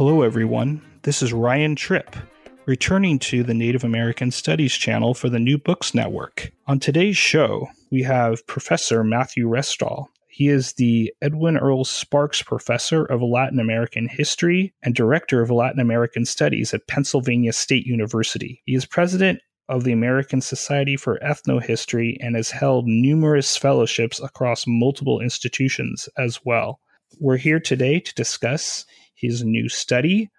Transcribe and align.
Hello, 0.00 0.22
everyone. 0.22 0.80
This 1.02 1.20
is 1.20 1.34
Ryan 1.34 1.76
Tripp, 1.76 2.16
returning 2.64 3.18
to 3.18 3.42
the 3.42 3.52
Native 3.52 3.84
American 3.84 4.30
Studies 4.30 4.72
channel 4.72 5.12
for 5.12 5.28
the 5.28 5.38
New 5.38 5.58
Books 5.58 5.94
Network. 5.94 6.50
On 6.66 6.80
today's 6.80 7.18
show, 7.18 7.68
we 7.90 8.02
have 8.04 8.46
Professor 8.46 9.04
Matthew 9.04 9.46
Restall. 9.46 10.06
He 10.28 10.48
is 10.48 10.72
the 10.72 11.12
Edwin 11.20 11.58
Earl 11.58 11.84
Sparks 11.84 12.40
Professor 12.40 13.04
of 13.04 13.20
Latin 13.20 13.60
American 13.60 14.08
History 14.08 14.72
and 14.82 14.94
Director 14.94 15.42
of 15.42 15.50
Latin 15.50 15.80
American 15.80 16.24
Studies 16.24 16.72
at 16.72 16.88
Pennsylvania 16.88 17.52
State 17.52 17.84
University. 17.84 18.62
He 18.64 18.74
is 18.74 18.86
president 18.86 19.42
of 19.68 19.84
the 19.84 19.92
American 19.92 20.40
Society 20.40 20.96
for 20.96 21.18
Ethnohistory 21.22 22.16
and 22.20 22.36
has 22.36 22.50
held 22.50 22.86
numerous 22.86 23.54
fellowships 23.54 24.18
across 24.18 24.66
multiple 24.66 25.20
institutions 25.20 26.08
as 26.16 26.40
well. 26.42 26.80
We're 27.18 27.36
here 27.36 27.60
today 27.60 28.00
to 28.00 28.14
discuss 28.14 28.86
his 29.20 29.44
new 29.44 29.68
study, 29.68 30.30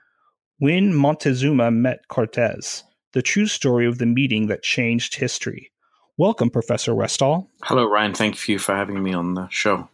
When 0.57 0.93
Montezuma 0.93 1.71
Met 1.71 2.07
Cortez 2.07 2.83
The 3.13 3.21
True 3.21 3.47
Story 3.47 3.85
of 3.85 3.97
the 3.97 4.05
Meeting 4.05 4.47
That 4.47 4.63
Changed 4.63 5.15
History. 5.15 5.71
Welcome, 6.17 6.49
Professor 6.49 6.93
Restall. 6.93 7.47
Hello, 7.63 7.85
Ryan. 7.85 8.13
Thank 8.13 8.47
you 8.47 8.59
for 8.59 8.75
having 8.75 9.01
me 9.01 9.13
on 9.13 9.33
the 9.33 9.47
show. 9.49 9.89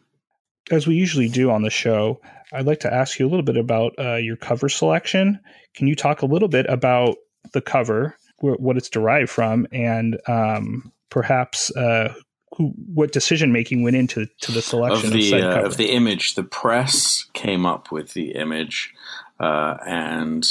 As 0.71 0.85
we 0.85 0.95
usually 0.95 1.29
do 1.29 1.49
on 1.51 1.61
the 1.61 1.69
show, 1.69 2.19
I'd 2.51 2.65
like 2.65 2.81
to 2.81 2.93
ask 2.93 3.19
you 3.19 3.27
a 3.27 3.29
little 3.29 3.45
bit 3.45 3.57
about 3.57 3.93
uh, 3.97 4.15
your 4.15 4.35
cover 4.35 4.67
selection. 4.67 5.39
Can 5.75 5.87
you 5.87 5.95
talk 5.95 6.21
a 6.21 6.25
little 6.25 6.47
bit 6.49 6.65
about 6.67 7.15
the 7.53 7.61
cover, 7.61 8.17
wh- 8.39 8.59
what 8.59 8.77
it's 8.77 8.89
derived 8.89 9.29
from, 9.29 9.67
and 9.71 10.19
um, 10.27 10.91
perhaps 11.09 11.75
uh, 11.75 12.13
who, 12.55 12.73
what 12.93 13.11
decision 13.11 13.51
making 13.51 13.83
went 13.83 13.95
into 13.95 14.27
to 14.41 14.51
the 14.51 14.61
selection 14.61 15.07
of 15.07 15.13
the 15.13 15.33
of, 15.33 15.43
uh, 15.43 15.65
of, 15.65 15.77
the 15.77 15.91
image. 15.91 16.35
The 16.35 16.43
press 16.43 17.25
came 17.33 17.65
up 17.65 17.91
with 17.91 18.13
the 18.13 18.31
image, 18.31 18.93
uh, 19.39 19.77
and 19.85 20.45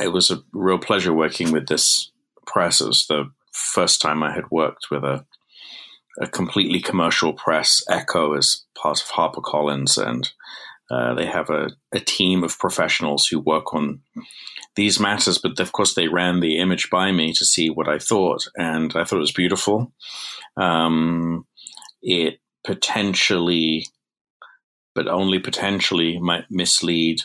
it 0.00 0.08
was 0.08 0.30
a 0.30 0.42
real 0.52 0.78
pleasure 0.78 1.12
working 1.12 1.52
with 1.52 1.68
this 1.68 2.10
press. 2.46 2.80
It 2.80 2.86
was 2.86 3.06
the 3.06 3.30
first 3.52 4.00
time 4.00 4.22
I 4.22 4.32
had 4.32 4.50
worked 4.50 4.86
with 4.90 5.04
a 5.04 5.24
a 6.20 6.26
completely 6.26 6.80
commercial 6.80 7.32
press. 7.32 7.82
Ecco 7.88 8.36
is 8.38 8.64
part 8.74 9.00
of 9.00 9.08
HarperCollins, 9.08 9.96
and 9.96 10.30
uh, 10.90 11.14
they 11.14 11.26
have 11.26 11.50
a, 11.50 11.70
a 11.92 12.00
team 12.00 12.44
of 12.44 12.58
professionals 12.58 13.26
who 13.26 13.40
work 13.40 13.74
on 13.74 14.00
these 14.74 15.00
matters. 15.00 15.38
But 15.38 15.58
of 15.60 15.72
course, 15.72 15.94
they 15.94 16.08
ran 16.08 16.40
the 16.40 16.58
image 16.58 16.90
by 16.90 17.12
me 17.12 17.32
to 17.34 17.44
see 17.44 17.70
what 17.70 17.88
I 17.88 17.98
thought, 17.98 18.46
and 18.56 18.92
I 18.94 19.04
thought 19.04 19.16
it 19.16 19.28
was 19.28 19.32
beautiful. 19.32 19.92
Um, 20.56 21.46
it 22.02 22.40
potentially, 22.64 23.86
but 24.94 25.08
only 25.08 25.38
potentially, 25.38 26.18
might 26.18 26.50
mislead 26.50 27.22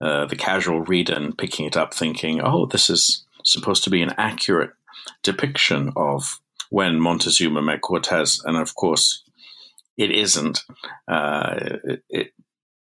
uh, 0.00 0.26
the 0.26 0.36
casual 0.36 0.80
reader 0.82 1.14
in 1.14 1.34
picking 1.34 1.66
it 1.66 1.76
up, 1.76 1.94
thinking, 1.94 2.40
"Oh, 2.40 2.66
this 2.66 2.90
is 2.90 3.24
supposed 3.44 3.84
to 3.84 3.90
be 3.90 4.02
an 4.02 4.14
accurate 4.18 4.70
depiction 5.22 5.92
of 5.96 6.40
when 6.70 7.00
Montezuma 7.00 7.62
met 7.62 7.80
Cortez," 7.80 8.42
and 8.44 8.56
of 8.56 8.74
course, 8.74 9.22
it 9.96 10.10
isn't. 10.10 10.64
Uh, 11.06 11.78
it, 11.84 12.02
it, 12.08 12.32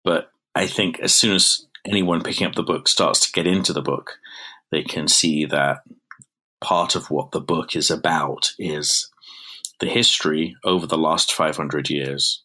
but 0.04 0.31
I 0.54 0.66
think 0.66 1.00
as 1.00 1.14
soon 1.14 1.34
as 1.34 1.66
anyone 1.88 2.22
picking 2.22 2.47
up 2.47 2.54
the 2.54 2.62
book 2.62 2.88
starts 2.88 3.20
to 3.26 3.32
get 3.32 3.47
into 3.47 3.72
the 3.72 3.82
book, 3.82 4.19
they 4.70 4.82
can 4.82 5.08
see 5.08 5.44
that 5.47 5.78
part 6.60 6.94
of 6.97 7.10
what 7.10 7.32
the 7.32 7.41
book 7.41 7.76
is 7.76 7.91
about 7.91 8.52
is 8.58 9.10
the 9.80 9.86
history 9.86 10.56
over 10.64 10.86
the 10.86 10.98
last 10.98 11.32
500 11.32 11.91
years 11.91 12.42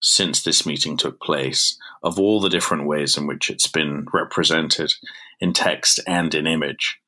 since 0.00 0.42
this 0.42 0.66
meeting 0.66 0.96
took 0.96 1.20
place 1.20 1.78
of 2.02 2.18
all 2.18 2.40
the 2.40 2.50
different 2.50 2.86
ways 2.86 3.16
in 3.16 3.26
which 3.26 3.48
it's 3.48 3.66
been 3.66 4.06
represented 4.12 4.92
in 5.40 5.52
text 5.52 6.00
and 6.06 6.34
in 6.34 6.46
image. 6.46 6.98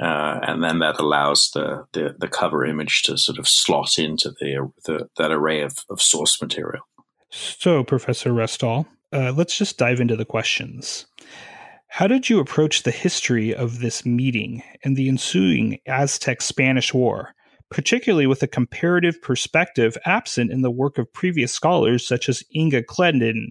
Uh, 0.00 0.38
and 0.42 0.62
then 0.62 0.78
that 0.78 1.00
allows 1.00 1.50
the, 1.50 1.84
the, 1.92 2.14
the, 2.16 2.28
cover 2.28 2.64
image 2.64 3.02
to 3.02 3.18
sort 3.18 3.36
of 3.36 3.48
slot 3.48 3.98
into 3.98 4.30
the, 4.38 4.70
the 4.84 5.08
that 5.16 5.32
array 5.32 5.60
of, 5.60 5.84
of, 5.90 6.00
source 6.00 6.40
material. 6.40 6.84
So, 7.30 7.82
Professor 7.82 8.30
Restall, 8.30 8.86
uh, 9.12 9.32
let's 9.32 9.56
just 9.56 9.78
dive 9.78 10.00
into 10.00 10.16
the 10.16 10.24
questions. 10.24 11.06
How 11.88 12.06
did 12.06 12.28
you 12.28 12.38
approach 12.38 12.82
the 12.82 12.90
history 12.90 13.54
of 13.54 13.80
this 13.80 14.04
meeting 14.04 14.62
and 14.84 14.96
the 14.96 15.08
ensuing 15.08 15.78
Aztec 15.86 16.42
Spanish 16.42 16.92
War? 16.92 17.34
particularly 17.70 18.26
with 18.26 18.42
a 18.42 18.48
comparative 18.48 19.20
perspective 19.20 19.96
absent 20.04 20.50
in 20.50 20.62
the 20.62 20.70
work 20.70 20.98
of 20.98 21.12
previous 21.12 21.52
scholars 21.52 22.06
such 22.06 22.28
as 22.28 22.42
Inga 22.54 22.84
Clendinnen. 22.84 23.50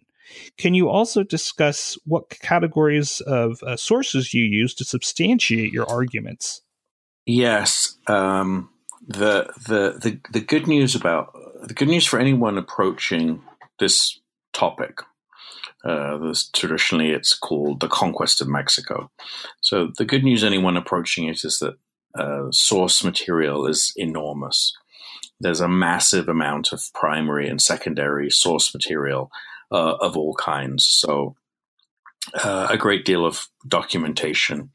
Can 0.58 0.74
you 0.74 0.90
also 0.90 1.24
discuss 1.24 1.98
what 2.06 2.30
categories 2.30 3.22
of 3.22 3.62
uh, 3.64 3.78
sources 3.78 4.34
you 4.34 4.44
use 4.44 4.74
to 4.76 4.84
substantiate 4.84 5.72
your 5.72 5.90
arguments? 5.90 6.62
Yes. 7.26 7.98
Um, 8.08 8.70
the, 9.08 9.54
the, 9.68 9.98
the, 10.02 10.20
the 10.32 10.42
good 10.42 10.68
news 10.68 10.96
about 10.96 11.34
the 11.64 11.74
good 11.74 11.88
news 11.88 12.06
for 12.06 12.20
anyone 12.20 12.58
approaching 12.58 13.42
this 13.80 14.20
topic 14.54 15.00
uh, 15.88 16.18
this, 16.18 16.50
traditionally, 16.50 17.12
it's 17.12 17.34
called 17.34 17.80
the 17.80 17.88
conquest 17.88 18.42
of 18.42 18.48
Mexico. 18.48 19.10
So 19.62 19.92
the 19.98 20.06
good 20.06 20.24
news 20.24 20.44
anyone 20.44 20.76
approaching 20.76 21.28
it 21.28 21.46
is 21.46 21.60
that 21.60 21.78
uh, 22.14 22.52
source 22.52 23.04
material 23.04 23.66
is 23.66 23.94
enormous. 23.96 24.76
There's 25.40 25.62
a 25.62 25.68
massive 25.68 26.28
amount 26.28 26.74
of 26.74 26.84
primary 26.94 27.48
and 27.48 27.62
secondary 27.62 28.30
source 28.30 28.74
material 28.74 29.32
uh, 29.72 29.96
of 30.02 30.18
all 30.18 30.36
kinds. 30.36 30.86
So, 30.86 31.36
uh, 32.44 32.68
a 32.70 32.78
great 32.78 33.06
deal 33.06 33.26
of 33.26 33.48
documentation 33.66 34.72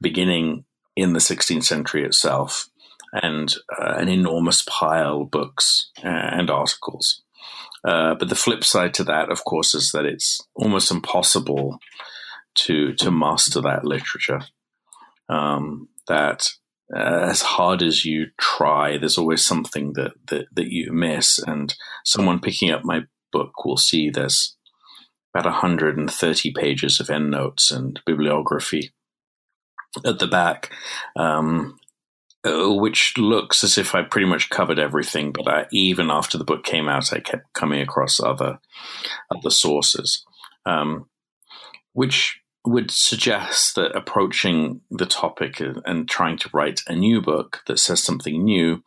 beginning 0.00 0.64
in 0.96 1.14
the 1.14 1.20
16th 1.20 1.64
century 1.64 2.04
itself, 2.04 2.68
and 3.12 3.54
uh, 3.78 3.94
an 3.96 4.08
enormous 4.08 4.62
pile 4.68 5.22
of 5.22 5.30
books 5.30 5.90
and 6.02 6.50
articles. 6.50 7.21
Uh, 7.84 8.14
but 8.14 8.28
the 8.28 8.34
flip 8.34 8.64
side 8.64 8.94
to 8.94 9.04
that, 9.04 9.30
of 9.30 9.44
course, 9.44 9.74
is 9.74 9.90
that 9.92 10.04
it's 10.04 10.40
almost 10.54 10.90
impossible 10.90 11.78
to 12.54 12.92
to 12.94 13.10
master 13.10 13.60
that 13.60 13.84
literature. 13.84 14.42
Um, 15.28 15.88
that 16.08 16.48
uh, 16.94 17.26
as 17.30 17.42
hard 17.42 17.82
as 17.82 18.04
you 18.04 18.26
try, 18.38 18.98
there's 18.98 19.16
always 19.16 19.44
something 19.44 19.94
that, 19.94 20.12
that, 20.26 20.46
that 20.52 20.70
you 20.70 20.92
miss. 20.92 21.38
And 21.38 21.74
someone 22.04 22.40
picking 22.40 22.70
up 22.70 22.84
my 22.84 23.04
book 23.32 23.64
will 23.64 23.78
see 23.78 24.10
there's 24.10 24.56
about 25.34 25.46
130 25.46 26.52
pages 26.52 27.00
of 27.00 27.08
endnotes 27.08 27.70
and 27.70 27.98
bibliography 28.04 28.92
at 30.04 30.18
the 30.18 30.26
back, 30.26 30.70
um, 31.16 31.78
which 32.44 33.14
looks 33.16 33.62
as 33.62 33.78
if 33.78 33.94
I 33.94 34.02
pretty 34.02 34.26
much 34.26 34.50
covered 34.50 34.78
everything. 34.78 35.32
But 35.32 35.48
I, 35.48 35.66
even 35.70 36.10
after 36.10 36.38
the 36.38 36.44
book 36.44 36.64
came 36.64 36.88
out, 36.88 37.12
I 37.12 37.20
kept 37.20 37.52
coming 37.52 37.80
across 37.80 38.20
other 38.20 38.58
other 39.30 39.50
sources, 39.50 40.24
um, 40.66 41.06
which 41.92 42.38
would 42.64 42.90
suggest 42.90 43.74
that 43.74 43.96
approaching 43.96 44.80
the 44.90 45.06
topic 45.06 45.60
and 45.84 46.08
trying 46.08 46.36
to 46.38 46.50
write 46.54 46.80
a 46.86 46.94
new 46.94 47.20
book 47.20 47.60
that 47.66 47.78
says 47.78 48.02
something 48.02 48.44
new 48.44 48.82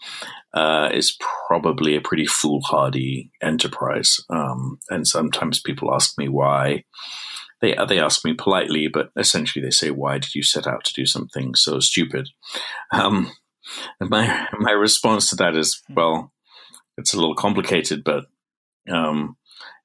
uh, 0.54 0.90
is 0.94 1.18
probably 1.48 1.96
a 1.96 2.02
pretty 2.02 2.26
foolhardy 2.26 3.32
enterprise. 3.42 4.18
Um, 4.30 4.80
and 4.90 5.06
sometimes 5.06 5.60
people 5.60 5.94
ask 5.94 6.18
me 6.18 6.30
why. 6.30 6.84
They 7.62 7.76
they 7.88 8.00
ask 8.00 8.26
me 8.26 8.34
politely, 8.34 8.88
but 8.88 9.10
essentially 9.18 9.64
they 9.64 9.72
say, 9.72 9.90
"Why 9.90 10.18
did 10.18 10.36
you 10.36 10.44
set 10.44 10.68
out 10.68 10.84
to 10.86 10.94
do 10.94 11.06
something 11.06 11.56
so 11.56 11.80
stupid?" 11.80 12.30
Um, 12.92 13.32
my 14.00 14.48
my 14.60 14.72
response 14.72 15.30
to 15.30 15.36
that 15.38 15.56
is, 15.56 15.82
well, 15.90 16.32
it's 16.98 17.14
a 17.14 17.18
little 17.18 17.36
complicated, 17.36 18.04
but 18.04 18.26
um, 18.90 19.38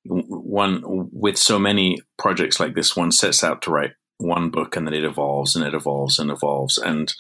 one 0.05 0.83
with 1.13 1.37
so 1.37 1.59
many 1.59 1.99
projects 2.19 2.61
like 2.61 2.75
this, 2.75 2.97
one 2.97 3.13
sets 3.13 3.45
out 3.45 3.63
to 3.63 3.71
write 3.71 3.93
one 4.19 4.51
book 4.51 4.77
and 4.77 4.87
then 4.87 4.95
it 4.95 5.05
evolves 5.05 5.57
and 5.57 5.65
it 5.65 5.75
evolves 5.75 6.19
and 6.19 6.31
evolves. 6.31 6.79
And 6.79 7.13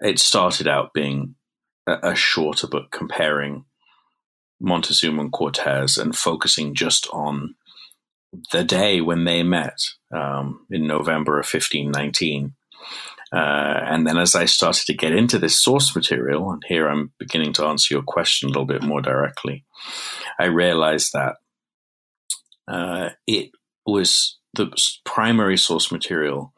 it 0.00 0.18
started 0.18 0.68
out 0.68 0.92
being 0.94 1.34
a, 1.86 2.10
a 2.10 2.14
shorter 2.14 2.66
book 2.66 2.90
comparing 2.90 3.64
Montezuma 4.60 5.22
and 5.22 5.32
Cortez 5.32 5.96
and 5.96 6.16
focusing 6.16 6.74
just 6.74 7.08
on 7.12 7.54
the 8.52 8.62
day 8.62 9.00
when 9.00 9.24
they 9.24 9.42
met 9.42 9.78
um, 10.14 10.66
in 10.70 10.86
November 10.86 11.34
of 11.38 11.46
1519. 11.46 12.54
Uh, 13.32 13.80
and 13.84 14.06
then 14.06 14.18
as 14.18 14.34
I 14.34 14.44
started 14.46 14.86
to 14.86 14.94
get 14.94 15.12
into 15.12 15.38
this 15.38 15.60
source 15.60 15.94
material, 15.94 16.50
and 16.50 16.62
here 16.66 16.88
I'm 16.88 17.12
beginning 17.18 17.52
to 17.54 17.66
answer 17.66 17.94
your 17.94 18.02
question 18.02 18.48
a 18.48 18.52
little 18.52 18.66
bit 18.66 18.82
more 18.82 19.00
directly, 19.00 19.64
I 20.38 20.46
realized 20.46 21.12
that 21.12 21.36
uh, 22.66 23.10
it 23.26 23.50
was 23.86 24.38
the 24.54 24.72
primary 25.04 25.56
source 25.56 25.92
material 25.92 26.52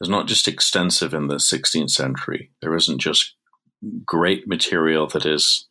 is 0.00 0.08
not 0.08 0.26
just 0.26 0.48
extensive 0.48 1.12
in 1.12 1.28
the 1.28 1.36
16th 1.36 1.90
century. 1.90 2.50
There 2.62 2.74
isn't 2.74 2.98
just 2.98 3.34
great 4.06 4.48
material 4.48 5.06
that 5.08 5.26
is 5.26 5.68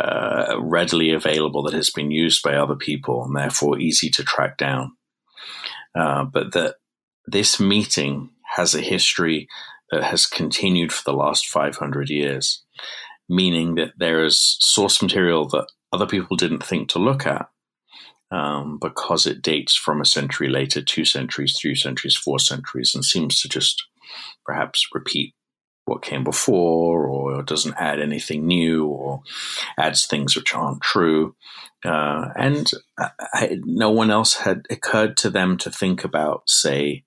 uh, 0.00 0.56
readily 0.60 1.12
available 1.12 1.62
that 1.62 1.74
has 1.74 1.90
been 1.90 2.10
used 2.10 2.42
by 2.42 2.54
other 2.54 2.74
people 2.74 3.24
and 3.24 3.36
therefore 3.36 3.78
easy 3.78 4.08
to 4.10 4.24
track 4.24 4.56
down. 4.56 4.96
Uh, 5.94 6.24
but 6.24 6.52
that 6.52 6.76
this 7.26 7.60
meeting 7.60 8.30
has 8.56 8.74
a 8.74 8.80
history 8.80 9.46
that 9.90 10.04
has 10.04 10.26
continued 10.26 10.92
for 10.92 11.02
the 11.04 11.16
last 11.16 11.46
500 11.46 12.10
years, 12.10 12.62
meaning 13.28 13.74
that 13.76 13.92
there 13.96 14.24
is 14.24 14.56
source 14.60 15.02
material 15.02 15.48
that 15.48 15.66
other 15.92 16.06
people 16.06 16.36
didn't 16.36 16.64
think 16.64 16.88
to 16.90 16.98
look 16.98 17.26
at 17.26 17.48
um, 18.30 18.78
because 18.80 19.26
it 19.26 19.42
dates 19.42 19.76
from 19.76 20.00
a 20.00 20.06
century 20.06 20.48
later, 20.48 20.82
two 20.82 21.04
centuries, 21.04 21.56
three 21.60 21.74
centuries, 21.74 22.16
four 22.16 22.38
centuries, 22.38 22.92
and 22.94 23.04
seems 23.04 23.40
to 23.40 23.48
just 23.48 23.84
perhaps 24.44 24.86
repeat 24.92 25.34
what 25.84 26.02
came 26.02 26.24
before 26.24 27.06
or 27.06 27.42
doesn't 27.42 27.76
add 27.78 28.00
anything 28.00 28.46
new 28.46 28.86
or 28.86 29.22
adds 29.78 30.06
things 30.06 30.34
which 30.34 30.54
aren't 30.54 30.80
true. 30.80 31.34
Uh, 31.84 32.28
and 32.36 32.70
I, 32.98 33.58
no 33.64 33.90
one 33.90 34.10
else 34.10 34.34
had 34.34 34.66
occurred 34.70 35.16
to 35.18 35.30
them 35.30 35.58
to 35.58 35.70
think 35.70 36.04
about, 36.04 36.48
say, 36.48 37.04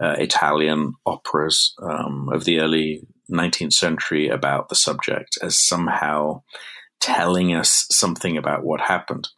uh, 0.00 0.16
Italian 0.18 0.94
operas 1.04 1.74
um, 1.82 2.30
of 2.32 2.44
the 2.44 2.60
early 2.60 3.06
19th 3.30 3.72
century 3.72 4.28
about 4.28 4.68
the 4.68 4.74
subject 4.74 5.38
as 5.42 5.66
somehow 5.66 6.42
telling 7.00 7.54
us 7.54 7.86
something 7.90 8.38
about 8.38 8.64
what 8.64 8.80
happened. 8.80 9.28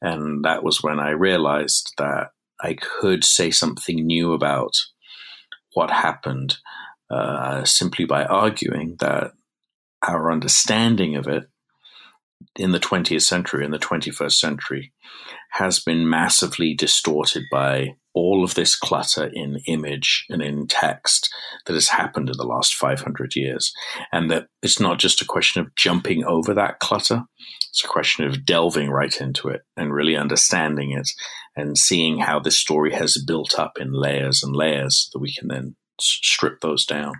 And 0.00 0.44
that 0.44 0.62
was 0.62 0.82
when 0.82 0.98
I 0.98 1.10
realized 1.10 1.92
that 1.98 2.30
I 2.60 2.74
could 2.74 3.24
say 3.24 3.50
something 3.50 4.06
new 4.06 4.32
about 4.32 4.72
what 5.74 5.90
happened 5.90 6.56
uh, 7.12 7.64
simply 7.64 8.04
by 8.04 8.24
arguing 8.24 8.96
that 9.00 9.32
our 10.06 10.32
understanding 10.32 11.16
of 11.16 11.28
it 11.28 11.44
in 12.56 12.72
the 12.72 12.80
20th 12.80 13.22
century, 13.22 13.64
in 13.64 13.70
the 13.70 13.78
21st 13.78 14.32
century, 14.32 14.92
has 15.52 15.78
been 15.78 16.08
massively 16.08 16.74
distorted 16.74 17.44
by 17.50 17.94
all 18.14 18.42
of 18.42 18.54
this 18.54 18.76
clutter 18.76 19.30
in 19.32 19.58
image 19.66 20.24
and 20.28 20.42
in 20.42 20.66
text 20.66 21.32
that 21.66 21.74
has 21.74 21.88
happened 21.88 22.28
in 22.28 22.36
the 22.36 22.46
last 22.46 22.74
500 22.74 23.36
years. 23.36 23.72
And 24.10 24.30
that 24.30 24.46
it's 24.62 24.80
not 24.80 24.98
just 24.98 25.22
a 25.22 25.26
question 25.26 25.62
of 25.62 25.74
jumping 25.76 26.24
over 26.24 26.52
that 26.54 26.78
clutter, 26.78 27.24
it's 27.70 27.84
a 27.84 27.88
question 27.88 28.26
of 28.26 28.44
delving 28.44 28.90
right 28.90 29.18
into 29.20 29.48
it 29.48 29.62
and 29.76 29.92
really 29.92 30.16
understanding 30.16 30.92
it 30.92 31.10
and 31.56 31.76
seeing 31.78 32.18
how 32.18 32.38
this 32.38 32.58
story 32.58 32.92
has 32.92 33.22
built 33.26 33.58
up 33.58 33.78
in 33.78 33.92
layers 33.92 34.42
and 34.42 34.54
layers 34.54 35.08
that 35.12 35.20
we 35.20 35.32
can 35.34 35.48
then 35.48 35.76
strip 36.00 36.60
those 36.60 36.84
down. 36.84 37.14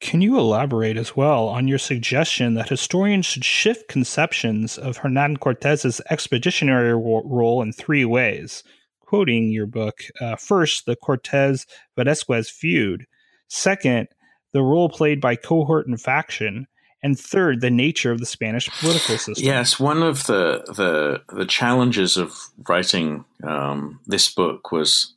Can 0.00 0.20
you 0.20 0.38
elaborate 0.38 0.98
as 0.98 1.16
well 1.16 1.48
on 1.48 1.66
your 1.66 1.78
suggestion 1.78 2.54
that 2.54 2.68
historians 2.68 3.24
should 3.24 3.44
shift 3.44 3.88
conceptions 3.88 4.76
of 4.76 4.98
Hernan 4.98 5.38
Cortez's 5.38 6.00
expeditionary 6.10 6.94
role 6.94 7.62
in 7.62 7.72
three 7.72 8.04
ways? 8.04 8.62
Quoting 9.00 9.50
your 9.50 9.66
book, 9.66 10.00
uh, 10.20 10.36
first, 10.36 10.84
the 10.84 10.96
Cortez 10.96 11.66
Velazquez 11.96 12.50
feud. 12.50 13.06
Second, 13.48 14.08
the 14.52 14.62
role 14.62 14.88
played 14.88 15.20
by 15.20 15.36
cohort 15.36 15.86
and 15.86 16.00
faction. 16.00 16.66
And 17.02 17.18
third, 17.18 17.60
the 17.60 17.70
nature 17.70 18.10
of 18.10 18.18
the 18.18 18.26
Spanish 18.26 18.68
political 18.80 19.18
system. 19.18 19.44
Yes, 19.44 19.78
one 19.78 20.02
of 20.02 20.24
the 20.24 20.64
the, 20.68 21.22
the 21.34 21.44
challenges 21.44 22.16
of 22.16 22.34
writing 22.66 23.24
um, 23.42 24.00
this 24.06 24.28
book 24.28 24.72
was 24.72 25.14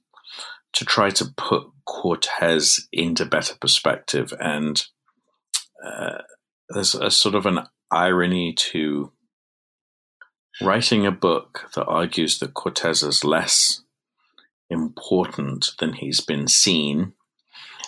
to 0.77 0.85
try 0.85 1.09
to 1.09 1.25
put 1.37 1.63
Cortez 1.85 2.87
into 2.93 3.25
better 3.25 3.55
perspective. 3.59 4.31
And 4.39 4.79
uh, 5.83 6.19
there's 6.69 6.93
a 6.93 7.09
sort 7.09 7.33
of 7.33 7.47
an 7.47 7.61
irony 7.89 8.53
to 8.53 9.11
writing 10.61 11.07
a 11.07 11.11
book 11.11 11.69
that 11.73 11.85
argues 11.85 12.37
that 12.39 12.53
Cortez 12.53 13.01
is 13.01 13.23
less 13.23 13.81
important 14.69 15.71
than 15.79 15.93
he's 15.93 16.21
been 16.21 16.47
seen. 16.47 17.13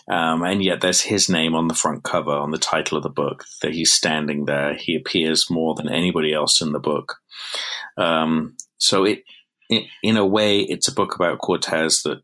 Um, 0.10 0.42
and 0.42 0.64
yet 0.64 0.82
there's 0.82 1.02
his 1.02 1.30
name 1.30 1.54
on 1.54 1.68
the 1.68 1.76
front 1.76 2.04
cover, 2.04 2.32
on 2.32 2.50
the 2.50 2.58
title 2.58 2.98
of 2.98 3.04
the 3.04 3.10
book, 3.10 3.46
that 3.62 3.74
he's 3.74 3.94
standing 3.94 4.46
there. 4.46 4.74
He 4.74 4.96
appears 4.96 5.46
more 5.52 5.76
than 5.76 5.90
anybody 5.90 6.34
else 6.34 6.60
in 6.60 6.72
the 6.72 6.80
book. 6.80 7.18
Um, 7.98 8.58
so 8.80 9.04
it, 9.04 9.24
it, 9.70 9.86
in 10.02 10.18
a 10.18 10.26
way, 10.26 10.62
it's 10.62 10.88
a 10.88 10.94
book 10.96 11.14
about 11.14 11.38
Cortez 11.38 12.02
that 12.02 12.24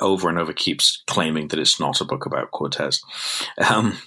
over 0.00 0.28
and 0.28 0.38
over 0.38 0.52
keeps 0.52 1.02
claiming 1.06 1.48
that 1.48 1.58
it's 1.58 1.78
not 1.78 2.00
a 2.00 2.04
book 2.04 2.26
about 2.26 2.50
Cortez. 2.50 3.00
Um, 3.70 3.98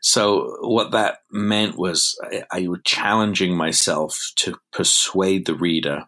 so 0.00 0.56
what 0.60 0.92
that 0.92 1.18
meant 1.30 1.76
was 1.76 2.18
I, 2.24 2.44
I 2.50 2.68
was 2.68 2.80
challenging 2.84 3.56
myself 3.56 4.18
to 4.36 4.56
persuade 4.72 5.46
the 5.46 5.54
reader 5.54 6.06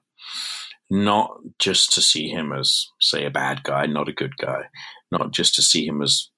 not 0.91 1.39
just 1.59 1.93
to 1.93 2.03
see 2.03 2.29
him 2.29 2.53
as, 2.53 2.87
say, 3.01 3.25
a 3.25 3.31
bad 3.31 3.63
guy, 3.63 3.87
not 3.87 4.09
a 4.09 4.13
good 4.13 4.37
guy, 4.37 4.65
not 5.11 5.33
just 5.33 5.55
to 5.55 5.63
see 5.63 5.87
him 5.87 6.03
as 6.03 6.31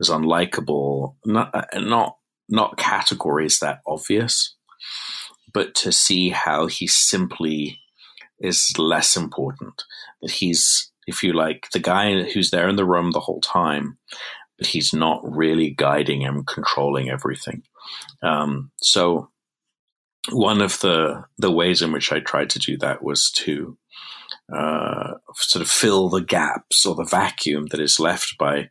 as 0.00 0.08
unlikable, 0.08 1.14
not 1.24 1.54
uh, 1.54 1.80
not 1.80 2.16
not 2.48 2.76
categories 2.76 3.58
that 3.60 3.80
obvious, 3.86 4.56
but 5.52 5.74
to 5.76 5.92
see 5.92 6.30
how 6.30 6.66
he 6.66 6.86
simply 6.86 7.78
is 8.40 8.72
less 8.76 9.16
important. 9.16 9.82
That 10.20 10.32
he's 10.32 10.91
if 11.12 11.22
you 11.22 11.32
like, 11.32 11.68
the 11.72 11.78
guy 11.78 12.22
who's 12.22 12.50
there 12.50 12.68
in 12.68 12.76
the 12.76 12.84
room 12.84 13.12
the 13.12 13.20
whole 13.20 13.40
time, 13.40 13.98
but 14.58 14.66
he's 14.66 14.92
not 14.92 15.20
really 15.24 15.70
guiding 15.70 16.24
and 16.24 16.46
controlling 16.46 17.10
everything. 17.10 17.62
Um, 18.22 18.70
so 18.80 19.28
one 20.30 20.62
of 20.62 20.78
the 20.80 21.24
the 21.38 21.50
ways 21.50 21.82
in 21.82 21.92
which 21.92 22.12
I 22.12 22.20
tried 22.20 22.50
to 22.50 22.58
do 22.58 22.76
that 22.78 23.02
was 23.02 23.30
to 23.36 23.76
uh, 24.54 25.14
sort 25.36 25.62
of 25.62 25.68
fill 25.68 26.08
the 26.08 26.20
gaps 26.20 26.86
or 26.86 26.94
the 26.94 27.04
vacuum 27.04 27.66
that 27.70 27.80
is 27.80 27.98
left 27.98 28.36
by 28.38 28.70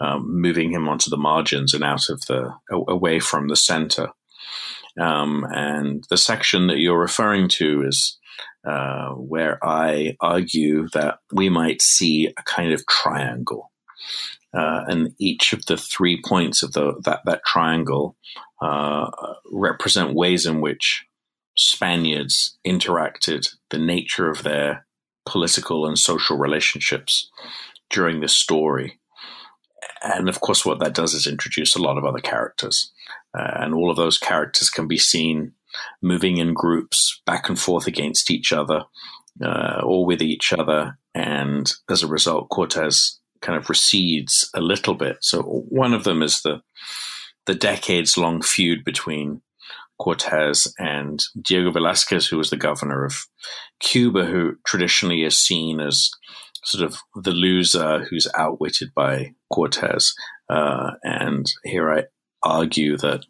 um, 0.00 0.40
moving 0.40 0.72
him 0.72 0.88
onto 0.88 1.10
the 1.10 1.16
margins 1.16 1.74
and 1.74 1.84
out 1.84 2.08
of 2.08 2.20
the 2.26 2.52
away 2.88 3.20
from 3.20 3.48
the 3.48 3.56
center. 3.56 4.08
Um, 5.00 5.46
and 5.50 6.04
the 6.10 6.16
section 6.16 6.66
that 6.66 6.78
you're 6.78 6.98
referring 6.98 7.48
to 7.50 7.84
is 7.86 8.18
uh, 8.64 9.10
where 9.10 9.58
I 9.64 10.16
argue 10.20 10.88
that 10.92 11.18
we 11.32 11.48
might 11.48 11.82
see 11.82 12.26
a 12.26 12.42
kind 12.44 12.72
of 12.72 12.86
triangle. 12.86 13.70
Uh, 14.52 14.84
and 14.88 15.14
each 15.18 15.52
of 15.52 15.64
the 15.66 15.76
three 15.76 16.20
points 16.26 16.62
of 16.62 16.72
the, 16.72 17.00
that, 17.04 17.20
that 17.24 17.44
triangle 17.44 18.16
uh, 18.60 19.08
represent 19.52 20.14
ways 20.14 20.44
in 20.44 20.60
which 20.60 21.06
Spaniards 21.56 22.58
interacted, 22.66 23.54
the 23.70 23.78
nature 23.78 24.28
of 24.28 24.42
their 24.42 24.86
political 25.26 25.86
and 25.86 25.98
social 25.98 26.36
relationships 26.36 27.30
during 27.90 28.20
this 28.20 28.34
story. 28.34 28.98
And 30.02 30.28
of 30.28 30.40
course, 30.40 30.64
what 30.64 30.80
that 30.80 30.94
does 30.94 31.14
is 31.14 31.26
introduce 31.26 31.76
a 31.76 31.82
lot 31.82 31.98
of 31.98 32.04
other 32.04 32.20
characters. 32.20 32.92
Uh, 33.38 33.50
and 33.56 33.74
all 33.74 33.90
of 33.90 33.96
those 33.96 34.18
characters 34.18 34.70
can 34.70 34.88
be 34.88 34.98
seen 34.98 35.52
moving 36.02 36.38
in 36.38 36.54
groups 36.54 37.20
back 37.26 37.48
and 37.48 37.58
forth 37.58 37.86
against 37.86 38.30
each 38.30 38.52
other 38.52 38.84
uh, 39.44 39.80
or 39.84 40.04
with 40.04 40.22
each 40.22 40.52
other. 40.52 40.98
And 41.14 41.70
as 41.88 42.02
a 42.02 42.08
result, 42.08 42.50
Cortez 42.50 43.18
kind 43.40 43.58
of 43.58 43.68
recedes 43.68 44.48
a 44.54 44.60
little 44.60 44.94
bit. 44.94 45.18
So 45.20 45.42
one 45.42 45.94
of 45.94 46.04
them 46.04 46.22
is 46.22 46.42
the 46.42 46.62
the 47.46 47.54
decades 47.54 48.18
long 48.18 48.42
feud 48.42 48.84
between 48.84 49.40
Cortez 49.98 50.72
and 50.78 51.22
Diego 51.40 51.70
Velazquez, 51.70 52.26
who 52.26 52.38
was 52.38 52.50
the 52.50 52.56
governor 52.56 53.04
of 53.04 53.26
Cuba, 53.80 54.24
who 54.24 54.56
traditionally 54.64 55.24
is 55.24 55.38
seen 55.38 55.80
as 55.80 56.10
sort 56.64 56.84
of 56.84 56.98
the 57.14 57.32
loser 57.32 58.04
who's 58.04 58.28
outwitted 58.36 58.92
by 58.94 59.34
Cortez. 59.52 60.14
Uh, 60.48 60.92
and 61.02 61.50
here 61.64 61.92
I 61.92 62.04
argue 62.42 62.96
that 62.98 63.24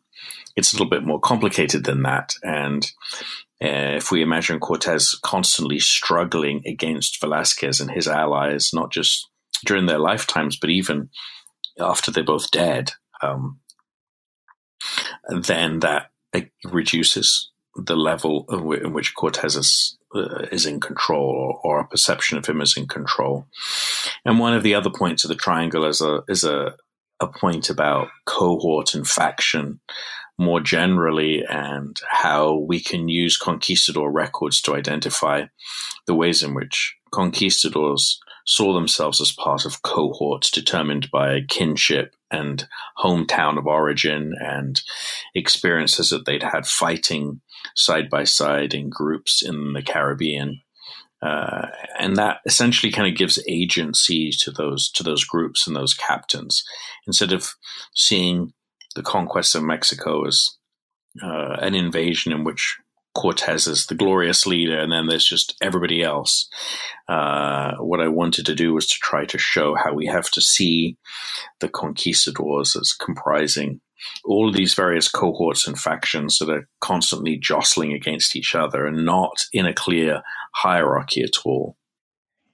it's 0.57 0.73
a 0.73 0.77
little 0.77 0.91
bit 0.91 1.05
more 1.05 1.21
complicated 1.21 1.85
than 1.85 2.03
that. 2.03 2.35
And 2.43 2.85
uh, 3.62 3.97
if 3.97 4.11
we 4.11 4.23
imagine 4.23 4.59
Cortez 4.61 5.19
constantly 5.23 5.79
struggling 5.79 6.62
against 6.67 7.21
Velazquez 7.21 7.81
and 7.81 7.91
his 7.91 8.09
allies, 8.09 8.71
not 8.73 8.91
just 8.91 9.29
during 9.65 9.87
their 9.87 9.99
lifetimes, 9.99 10.57
but 10.57 10.71
even 10.71 11.11
after 11.79 12.11
they're 12.11 12.25
both 12.25 12.50
dead, 12.50 12.93
um, 13.23 13.61
then 15.29 15.81
that 15.81 16.11
reduces 16.65 17.50
the 17.77 17.97
level 17.97 18.47
in 18.83 18.93
which 18.93 19.15
Cortez 19.15 19.57
is 19.57 19.97
uh, 20.15 20.47
is 20.50 20.67
in 20.67 20.81
control, 20.81 21.23
or, 21.23 21.61
or, 21.62 21.81
a 21.81 21.87
perception 21.87 22.37
of 22.37 22.45
him 22.45 22.61
is 22.61 22.77
in 22.77 22.89
control. 22.89 23.47
And 24.25 24.41
one 24.41 24.55
of 24.55 24.65
the 24.65 24.75
other 24.75 24.91
points 24.91 25.23
of 25.23 25.29
the 25.29 25.37
triangle 25.37 25.85
is 25.85 26.00
a 26.00 26.25
is 26.29 26.43
a 26.43 26.75
a 27.21 27.27
point 27.27 27.71
about 27.71 28.09
cohort 28.25 28.95
and 28.95 29.07
faction 29.07 29.81
more 30.39 30.61
generally, 30.61 31.45
and 31.45 32.00
how 32.09 32.55
we 32.55 32.81
can 32.81 33.09
use 33.09 33.37
conquistador 33.37 34.11
records 34.11 34.62
to 34.62 34.75
identify 34.75 35.45
the 36.07 36.15
ways 36.15 36.43
in 36.43 36.55
which 36.55 36.97
conquistadors 37.12 38.19
saw 38.47 38.73
themselves 38.73 39.21
as 39.21 39.33
part 39.33 39.67
of 39.67 39.83
cohorts 39.83 40.50
determined 40.50 41.11
by 41.11 41.43
kinship 41.49 42.15
and 42.31 42.67
hometown 42.99 43.59
of 43.59 43.67
origin 43.67 44.33
and 44.41 44.81
experiences 45.35 46.09
that 46.09 46.25
they'd 46.25 46.43
had 46.43 46.67
fighting 46.67 47.41
side 47.77 48.09
by 48.09 48.25
side 48.25 48.73
in 48.73 48.89
groups 48.89 49.43
in 49.43 49.75
the 49.75 49.83
Caribbean. 49.83 50.62
Uh, 51.23 51.67
and 51.99 52.17
that 52.17 52.39
essentially 52.47 52.91
kind 52.91 53.07
of 53.07 53.17
gives 53.17 53.43
agency 53.47 54.31
to 54.31 54.50
those 54.50 54.91
to 54.91 55.03
those 55.03 55.25
groups 55.25 55.67
and 55.67 55.77
those 55.77 55.95
captains. 55.95 56.65
Instead 57.07 57.33
of 57.33 57.55
seeing 57.95 58.53
the 58.95 59.03
conquest 59.03 59.55
of 59.55 59.62
Mexico 59.62 60.27
as 60.27 60.49
uh, 61.23 61.57
an 61.61 61.75
invasion 61.75 62.33
in 62.33 62.45
which 62.45 62.79
Cortez 63.14 63.67
is 63.67 63.87
the 63.87 63.95
glorious 63.95 64.47
leader, 64.47 64.79
and 64.79 64.93
then 64.93 65.07
there's 65.07 65.26
just 65.26 65.57
everybody 65.61 66.02
else. 66.02 66.49
Uh, 67.09 67.75
what 67.79 68.00
I 68.00 68.09
wanted 68.09 68.47
to 68.47 68.55
do 68.55 68.73
was 68.73 68.87
to 68.88 68.97
try 69.00 69.25
to 69.26 69.38
show 69.38 69.75
how 69.75 69.93
we 69.93 70.07
have 70.07 70.31
to 70.31 70.40
see 70.40 70.97
the 71.59 71.69
conquistadors 71.69 72.76
as 72.76 72.93
comprising 72.93 73.81
all 74.25 74.49
of 74.49 74.55
these 74.55 74.75
various 74.75 75.09
cohorts 75.09 75.67
and 75.67 75.79
factions 75.79 76.38
that 76.38 76.49
are 76.49 76.69
constantly 76.81 77.37
jostling 77.37 77.93
against 77.93 78.35
each 78.37 78.55
other 78.55 78.87
and 78.87 79.05
not 79.05 79.37
in 79.52 79.67
a 79.67 79.75
clear 79.75 80.23
hierarchy 80.55 81.23
at 81.23 81.45
all. 81.45 81.76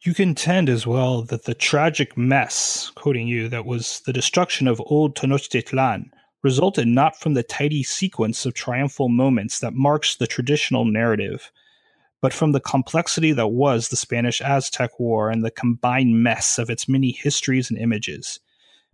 You 0.00 0.14
contend 0.14 0.68
as 0.68 0.86
well 0.86 1.22
that 1.22 1.44
the 1.44 1.54
tragic 1.54 2.16
mess, 2.16 2.92
quoting 2.94 3.26
you, 3.26 3.48
that 3.48 3.66
was 3.66 4.00
the 4.06 4.12
destruction 4.12 4.68
of 4.68 4.80
old 4.86 5.16
Tenochtitlan 5.16 6.10
resulted 6.42 6.86
not 6.86 7.18
from 7.18 7.34
the 7.34 7.42
tidy 7.42 7.82
sequence 7.82 8.46
of 8.46 8.54
triumphal 8.54 9.08
moments 9.08 9.58
that 9.60 9.74
marks 9.74 10.16
the 10.16 10.26
traditional 10.26 10.84
narrative, 10.84 11.50
but 12.20 12.32
from 12.32 12.52
the 12.52 12.60
complexity 12.60 13.32
that 13.32 13.48
was 13.48 13.88
the 13.88 13.96
Spanish 13.96 14.40
Aztec 14.40 14.98
War 14.98 15.30
and 15.30 15.44
the 15.44 15.50
combined 15.50 16.22
mess 16.22 16.58
of 16.58 16.70
its 16.70 16.88
many 16.88 17.10
histories 17.12 17.70
and 17.70 17.78
images. 17.78 18.40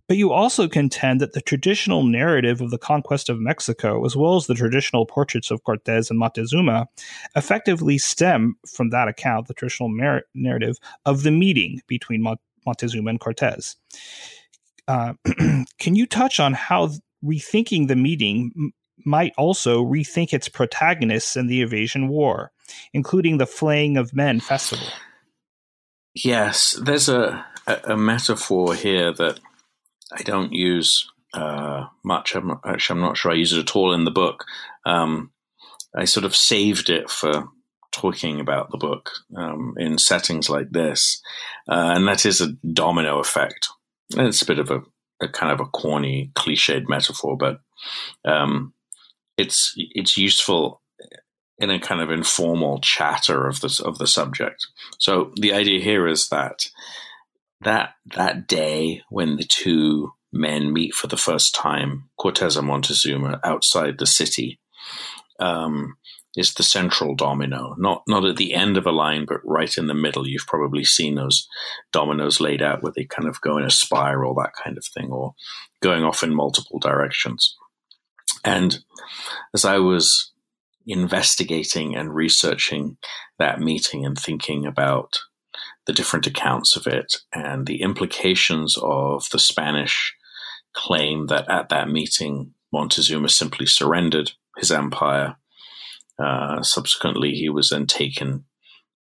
But 0.09 0.17
you 0.17 0.33
also 0.33 0.69
contend 0.69 1.21
that 1.21 1.33
the 1.33 1.41
traditional 1.41 2.03
narrative 2.03 2.61
of 2.61 2.71
the 2.71 2.79
conquest 2.79 3.29
of 3.29 3.41
Mexico, 3.41 4.05
as 4.05 4.17
well 4.17 4.37
as 4.37 4.47
the 4.47 4.55
traditional 4.55 5.07
portraits 5.07 5.51
of 5.51 5.63
Cortes 5.63 6.11
and 6.11 6.19
Montezuma, 6.19 6.89
effectively 7.37 7.99
stem 7.99 8.57
from 8.67 8.91
that 8.91 9.09
account, 9.09 9.47
the 9.47 9.55
traditional 9.55 9.89
mer- 9.89 10.25
narrative 10.35 10.77
of 11.07 11.23
the 11.23 11.31
meeting 11.31 11.81
between 11.87 12.23
Montezuma 12.67 13.11
and 13.11 13.21
Cortes. 13.21 13.77
Uh, 14.89 15.15
can 15.79 15.95
you 15.95 16.07
touch 16.07 16.41
on 16.41 16.53
how 16.53 16.91
rethinking 17.25 17.89
the 17.89 17.97
meeting 17.97 18.53
m- 18.57 18.73
might 19.05 19.33
also 19.37 19.85
rethink 19.85 20.33
its 20.33 20.49
protagonists 20.49 21.37
in 21.37 21.47
the 21.47 21.63
Evasion 21.63 22.09
War, 22.09 22.53
including 22.93 23.39
the 23.39 23.47
Flaying 23.47 23.97
of 23.97 24.15
Men 24.15 24.41
festival? 24.41 24.87
Yes, 26.15 26.79
there's 26.83 27.09
a, 27.09 27.45
a, 27.67 27.97
metaphor 27.97 28.75
here 28.75 29.13
that 29.15 29.41
I 30.13 30.23
don't 30.23 30.53
use 30.53 31.11
uh, 31.33 31.87
much. 32.05 32.35
I'm 32.35 32.59
actually, 32.65 32.99
I'm 32.99 33.03
not 33.03 33.17
sure 33.17 33.33
I 33.33 33.37
use 33.37 33.53
it 33.55 33.61
at 33.61 33.75
all 33.77 33.95
in 33.95 34.05
the 34.05 34.11
book. 34.11 34.45
Um, 34.85 35.31
I 35.97 36.05
sort 36.05 36.25
of 36.25 36.37
saved 36.37 36.91
it 36.91 37.09
for 37.09 37.49
talking 37.93 38.41
about 38.41 38.71
the 38.71 38.79
book 38.79 39.11
um, 39.37 39.75
in 39.79 39.99
settings 39.99 40.51
like 40.51 40.71
this, 40.71 41.21
uh, 41.69 41.93
and 41.97 42.07
that 42.09 42.27
is 42.27 42.41
a 42.41 42.53
domino 42.73 43.19
effect. 43.19 43.69
It's 44.11 44.43
a 44.43 44.47
bit 44.47 44.59
of 44.59 44.71
a, 44.71 44.83
a 45.23 45.29
kind 45.29 45.53
of 45.53 45.61
a 45.61 45.71
corny, 45.71 46.31
cliched 46.35 46.89
metaphor, 46.89 47.37
but 47.37 47.61
um, 48.25 48.75
it's 49.37 49.75
it's 49.77 50.17
useful 50.17 50.81
in 51.59 51.71
a 51.71 51.81
kind 51.81 52.01
of 52.01 52.11
informal 52.11 52.81
chatter 52.81 53.47
of 53.47 53.61
the 53.61 53.83
of 53.85 53.99
the 53.99 54.07
subject. 54.07 54.67
So 54.99 55.33
the 55.37 55.53
idea 55.53 55.81
here 55.81 56.07
is 56.07 56.29
that 56.29 56.67
that 57.61 57.95
that 58.15 58.47
day 58.47 59.03
when 59.09 59.37
the 59.37 59.45
two 59.45 60.13
men 60.33 60.73
meet 60.73 60.95
for 60.95 61.07
the 61.07 61.17
first 61.17 61.55
time, 61.55 62.09
Cortez 62.19 62.57
and 62.57 62.67
Montezuma, 62.67 63.41
outside 63.45 63.99
the 63.99 64.07
city, 64.07 64.59
um, 65.39 65.97
is 66.37 66.55
the 66.55 66.63
central 66.63 67.15
domino. 67.15 67.75
Not 67.79 68.03
not 68.09 68.25
at 68.25 68.37
the 68.37 68.55
end 68.55 68.77
of 68.77 68.87
a 68.87 68.93
line, 68.93 69.27
but 69.27 69.41
right 69.45 69.77
in 69.77 69.87
the 69.87 69.95
middle. 69.95 70.27
You've 70.27 70.47
probably 70.47 70.85
seen 70.85 71.15
those 71.15 71.47
dominoes 71.93 72.41
laid 72.41 72.63
out 72.63 72.83
where 72.83 72.93
they 72.95 73.05
kind 73.05 73.29
of 73.29 73.41
go 73.41 73.59
in 73.59 73.65
a 73.65 73.71
spiral, 73.71 74.35
that 74.35 74.53
kind 74.63 74.79
of 74.79 74.85
thing, 74.85 75.11
or 75.11 75.35
going 75.81 76.05
off 76.05 76.23
in 76.23 76.35
multiple 76.35 76.79
directions. 76.79 77.57
And 78.45 78.79
as 79.55 79.65
I 79.65 79.79
was 79.79 80.33
investigating 80.87 81.95
and 81.95 82.15
researching 82.15 82.97
that 83.39 83.61
meeting 83.61 84.05
and 84.05 84.19
thinking 84.19 84.67
about 84.67 85.21
the 85.87 85.93
different 85.93 86.27
accounts 86.27 86.77
of 86.77 86.87
it 86.87 87.17
and 87.33 87.67
the 87.67 87.83
implications 87.83 88.77
of 88.81 89.29
the 89.31 89.39
Spanish 89.39 90.15
claim 90.73 91.27
that 91.27 91.49
at 91.49 91.69
that 91.69 91.89
meeting, 91.89 92.55
Montezuma 92.73 93.29
simply 93.29 93.67
surrendered 93.67 94.33
his 94.57 94.71
empire. 94.71 95.37
Uh, 96.19 96.63
subsequently, 96.63 97.33
he 97.33 97.49
was 97.49 97.71
then 97.71 97.87
taken 97.87 98.45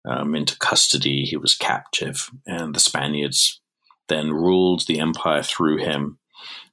um, 0.05 0.35
into 0.35 0.57
custody. 0.57 1.23
He 1.23 1.37
was 1.37 1.55
captive, 1.55 2.29
and 2.45 2.73
the 2.73 2.79
Spaniards 2.79 3.61
then 4.09 4.31
ruled 4.31 4.85
the 4.87 4.99
empire 4.99 5.43
through 5.43 5.77
him 5.77 6.19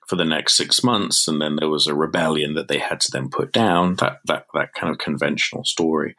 for 0.09 0.17
the 0.17 0.25
next 0.25 0.57
six 0.57 0.83
months. 0.83 1.29
And 1.29 1.41
then 1.41 1.57
there 1.57 1.69
was 1.69 1.87
a 1.87 1.95
rebellion 1.95 2.55
that 2.55 2.69
they 2.69 2.79
had 2.79 3.01
to 3.01 3.11
then 3.13 3.29
put 3.29 3.53
down. 3.53 3.97
That 3.97 4.19
that 4.25 4.47
that 4.55 4.73
kind 4.75 4.91
of 4.93 4.99
conventional 4.99 5.65
story. 5.65 6.17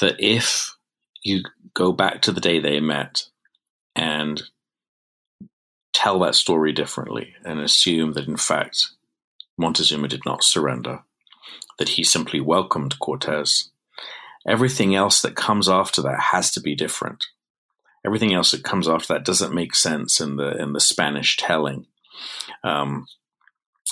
That 0.00 0.16
if 0.18 0.74
you 1.22 1.42
go 1.74 1.92
back 1.92 2.22
to 2.22 2.32
the 2.32 2.40
day 2.40 2.58
they 2.58 2.80
met 2.80 3.24
and 3.94 4.42
tell 5.92 6.18
that 6.20 6.34
story 6.34 6.72
differently 6.72 7.34
and 7.44 7.60
assume 7.60 8.12
that 8.14 8.26
in 8.26 8.36
fact 8.36 8.88
Montezuma 9.58 10.08
did 10.08 10.24
not 10.24 10.42
surrender, 10.42 11.00
that 11.78 11.90
he 11.90 12.04
simply 12.04 12.40
welcomed 12.40 12.98
Cortez. 12.98 13.70
Everything 14.46 14.94
else 14.94 15.20
that 15.22 15.36
comes 15.36 15.68
after 15.68 16.02
that 16.02 16.20
has 16.32 16.50
to 16.52 16.60
be 16.60 16.74
different. 16.74 17.24
Everything 18.04 18.32
else 18.32 18.52
that 18.52 18.64
comes 18.64 18.88
after 18.88 19.14
that 19.14 19.24
doesn't 19.24 19.54
make 19.54 19.74
sense 19.74 20.20
in 20.20 20.36
the 20.36 20.56
in 20.56 20.72
the 20.72 20.80
Spanish 20.80 21.36
telling. 21.36 21.86
Um, 22.64 23.06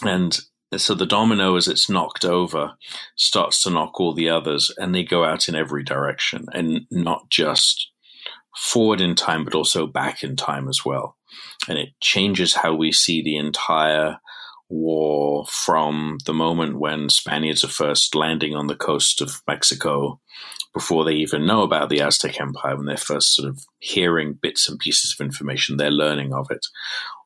and 0.02 0.38
so 0.76 0.94
the 0.94 1.06
domino, 1.06 1.56
as 1.56 1.68
it's 1.68 1.90
knocked 1.90 2.24
over, 2.24 2.74
starts 3.16 3.62
to 3.62 3.70
knock 3.70 4.00
all 4.00 4.14
the 4.14 4.28
others, 4.28 4.72
and 4.78 4.94
they 4.94 5.02
go 5.02 5.24
out 5.24 5.48
in 5.48 5.54
every 5.54 5.82
direction, 5.82 6.46
and 6.52 6.86
not 6.90 7.30
just 7.30 7.90
forward 8.56 9.00
in 9.00 9.14
time, 9.14 9.44
but 9.44 9.54
also 9.54 9.86
back 9.86 10.22
in 10.22 10.36
time 10.36 10.68
as 10.68 10.84
well. 10.84 11.16
And 11.68 11.78
it 11.78 11.90
changes 12.00 12.54
how 12.54 12.74
we 12.74 12.92
see 12.92 13.22
the 13.22 13.36
entire 13.36 14.20
war 14.68 15.46
from 15.46 16.18
the 16.26 16.34
moment 16.34 16.78
when 16.78 17.08
Spaniards 17.08 17.64
are 17.64 17.68
first 17.68 18.14
landing 18.14 18.54
on 18.54 18.66
the 18.66 18.76
coast 18.76 19.20
of 19.20 19.42
Mexico 19.46 20.20
before 20.74 21.04
they 21.04 21.14
even 21.14 21.46
know 21.46 21.62
about 21.62 21.88
the 21.88 22.00
Aztec 22.00 22.40
Empire, 22.40 22.76
when 22.76 22.86
they're 22.86 22.96
first 22.96 23.34
sort 23.34 23.48
of 23.48 23.64
hearing 23.78 24.34
bits 24.34 24.68
and 24.68 24.78
pieces 24.78 25.14
of 25.18 25.24
information, 25.24 25.76
they're 25.76 25.90
learning 25.90 26.32
of 26.32 26.50
it, 26.50 26.66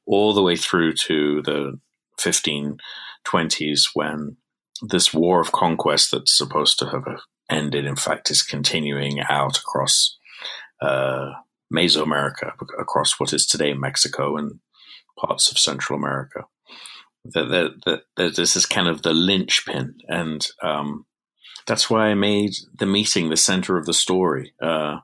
all 0.06 0.32
the 0.32 0.42
way 0.42 0.56
through 0.56 0.92
to 0.92 1.42
the 1.42 1.78
1520s 2.20 3.90
when 3.94 4.36
this 4.80 5.12
war 5.12 5.40
of 5.40 5.52
conquest 5.52 6.10
that's 6.12 6.36
supposed 6.36 6.78
to 6.78 6.86
have 6.86 7.04
ended, 7.50 7.84
in 7.84 7.96
fact, 7.96 8.30
is 8.30 8.42
continuing 8.42 9.20
out 9.28 9.58
across 9.58 10.16
uh, 10.80 11.30
Mesoamerica, 11.72 12.52
across 12.78 13.18
what 13.18 13.32
is 13.32 13.46
today 13.46 13.74
Mexico 13.74 14.36
and 14.36 14.60
parts 15.18 15.50
of 15.50 15.58
Central 15.58 15.98
America. 15.98 16.44
That, 17.24 17.74
that, 17.84 18.02
that, 18.16 18.36
this 18.36 18.56
is 18.56 18.66
kind 18.66 18.88
of 18.88 19.02
the 19.02 19.14
linchpin, 19.14 19.94
and 20.08 20.44
um, 20.60 21.06
that's 21.66 21.88
why 21.88 22.08
I 22.08 22.14
made 22.14 22.54
the 22.76 22.86
meeting 22.86 23.30
the 23.30 23.36
center 23.36 23.76
of 23.76 23.86
the 23.86 23.94
story. 23.94 24.54
Uh, 24.60 24.98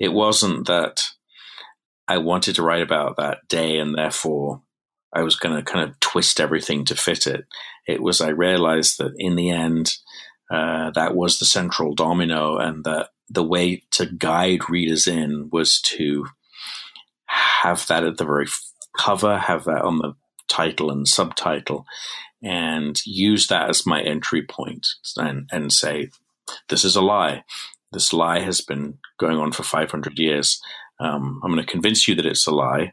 it 0.00 0.12
wasn't 0.12 0.66
that 0.66 1.10
I 2.08 2.18
wanted 2.18 2.56
to 2.56 2.62
write 2.62 2.82
about 2.82 3.16
that 3.16 3.46
day 3.48 3.78
and 3.78 3.94
therefore 3.94 4.62
I 5.12 5.22
was 5.22 5.36
going 5.36 5.56
to 5.56 5.62
kind 5.62 5.88
of 5.88 5.98
twist 6.00 6.40
everything 6.40 6.84
to 6.86 6.94
fit 6.94 7.26
it. 7.26 7.46
It 7.86 8.02
was, 8.02 8.20
I 8.20 8.28
realized 8.30 8.98
that 8.98 9.14
in 9.16 9.36
the 9.36 9.50
end, 9.50 9.94
uh, 10.50 10.90
that 10.90 11.14
was 11.14 11.38
the 11.38 11.46
central 11.46 11.94
domino 11.94 12.58
and 12.58 12.84
that 12.84 13.10
the 13.30 13.44
way 13.44 13.82
to 13.92 14.06
guide 14.06 14.68
readers 14.68 15.06
in 15.06 15.48
was 15.50 15.80
to 15.80 16.26
have 17.26 17.86
that 17.86 18.04
at 18.04 18.18
the 18.18 18.24
very 18.24 18.46
cover, 18.98 19.38
have 19.38 19.64
that 19.64 19.82
on 19.82 19.98
the 19.98 20.14
title 20.48 20.90
and 20.90 21.06
subtitle, 21.06 21.86
and 22.42 23.00
use 23.06 23.46
that 23.48 23.68
as 23.70 23.86
my 23.86 24.02
entry 24.02 24.42
point 24.42 24.86
and, 25.16 25.48
and 25.50 25.72
say, 25.72 26.10
this 26.68 26.84
is 26.84 26.96
a 26.96 27.00
lie. 27.00 27.44
this 27.92 28.12
lie 28.12 28.40
has 28.40 28.60
been 28.60 28.98
going 29.18 29.38
on 29.38 29.52
for 29.52 29.62
500 29.62 30.18
years. 30.18 30.60
Um, 31.00 31.40
I'm 31.42 31.52
going 31.52 31.64
to 31.64 31.70
convince 31.70 32.06
you 32.06 32.14
that 32.16 32.26
it's 32.26 32.46
a 32.46 32.54
lie, 32.54 32.92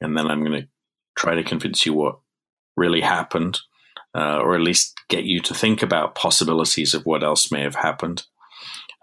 and 0.00 0.16
then 0.16 0.26
I'm 0.26 0.44
going 0.44 0.62
to 0.62 0.68
try 1.16 1.34
to 1.34 1.42
convince 1.42 1.86
you 1.86 1.94
what 1.94 2.18
really 2.76 3.00
happened, 3.00 3.60
uh, 4.14 4.38
or 4.38 4.54
at 4.54 4.60
least 4.60 4.94
get 5.08 5.24
you 5.24 5.40
to 5.40 5.54
think 5.54 5.82
about 5.82 6.14
possibilities 6.14 6.94
of 6.94 7.06
what 7.06 7.22
else 7.22 7.50
may 7.50 7.62
have 7.62 7.76
happened. 7.76 8.24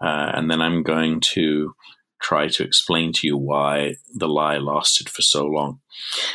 Uh, 0.00 0.32
and 0.34 0.50
then 0.50 0.60
I'm 0.60 0.82
going 0.82 1.20
to 1.32 1.74
try 2.22 2.48
to 2.48 2.62
explain 2.62 3.12
to 3.12 3.26
you 3.26 3.36
why 3.36 3.96
the 4.14 4.28
lie 4.28 4.58
lasted 4.58 5.08
for 5.08 5.22
so 5.22 5.44
long. 5.44 5.80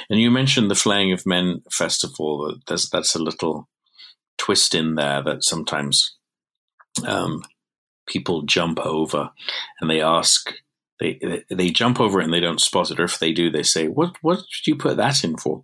And 0.09 0.19
you 0.19 0.29
mentioned 0.29 0.69
the 0.69 0.75
Flaying 0.75 1.11
of 1.11 1.25
Men 1.25 1.61
festival. 1.71 2.55
There's, 2.67 2.89
that's 2.89 3.15
a 3.15 3.23
little 3.23 3.67
twist 4.37 4.75
in 4.75 4.95
there 4.95 5.23
that 5.23 5.43
sometimes 5.43 6.15
um, 7.05 7.43
people 8.07 8.43
jump 8.43 8.79
over 8.79 9.31
and 9.79 9.89
they 9.89 10.01
ask 10.01 10.53
they 10.99 11.43
they 11.49 11.69
jump 11.69 11.99
over 11.99 12.19
it 12.19 12.23
and 12.23 12.33
they 12.33 12.39
don't 12.39 12.61
spot 12.61 12.89
it, 12.89 12.99
or 12.99 13.03
if 13.03 13.19
they 13.19 13.31
do, 13.31 13.51
they 13.51 13.61
say, 13.61 13.87
"What 13.87 14.15
what 14.21 14.37
did 14.37 14.65
you 14.65 14.75
put 14.75 14.97
that 14.97 15.23
in 15.23 15.37
for?" 15.37 15.63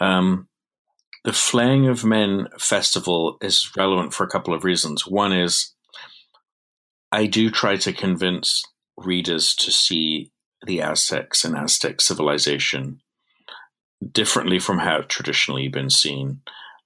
Um, 0.00 0.48
the 1.24 1.32
Flaying 1.34 1.88
of 1.88 2.06
Men 2.06 2.48
festival 2.58 3.36
is 3.42 3.70
relevant 3.76 4.14
for 4.14 4.24
a 4.24 4.28
couple 4.28 4.54
of 4.54 4.64
reasons. 4.64 5.06
One 5.06 5.34
is 5.34 5.74
I 7.12 7.26
do 7.26 7.50
try 7.50 7.76
to 7.76 7.92
convince 7.92 8.62
readers 9.04 9.54
to 9.54 9.70
see 9.70 10.32
the 10.66 10.80
Aztecs 10.82 11.44
and 11.44 11.56
Aztec 11.56 12.00
civilization 12.00 13.00
differently 14.12 14.58
from 14.58 14.78
how 14.78 14.98
it 14.98 15.08
traditionally 15.08 15.68
been 15.68 15.90
seen. 15.90 16.40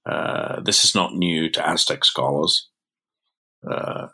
Uh, 0.05 0.61
this 0.61 0.83
is 0.83 0.95
not 0.95 1.15
new 1.15 1.49
to 1.49 1.67
Aztec 1.67 2.05
scholars. 2.05 2.69
Uh, 3.69 4.07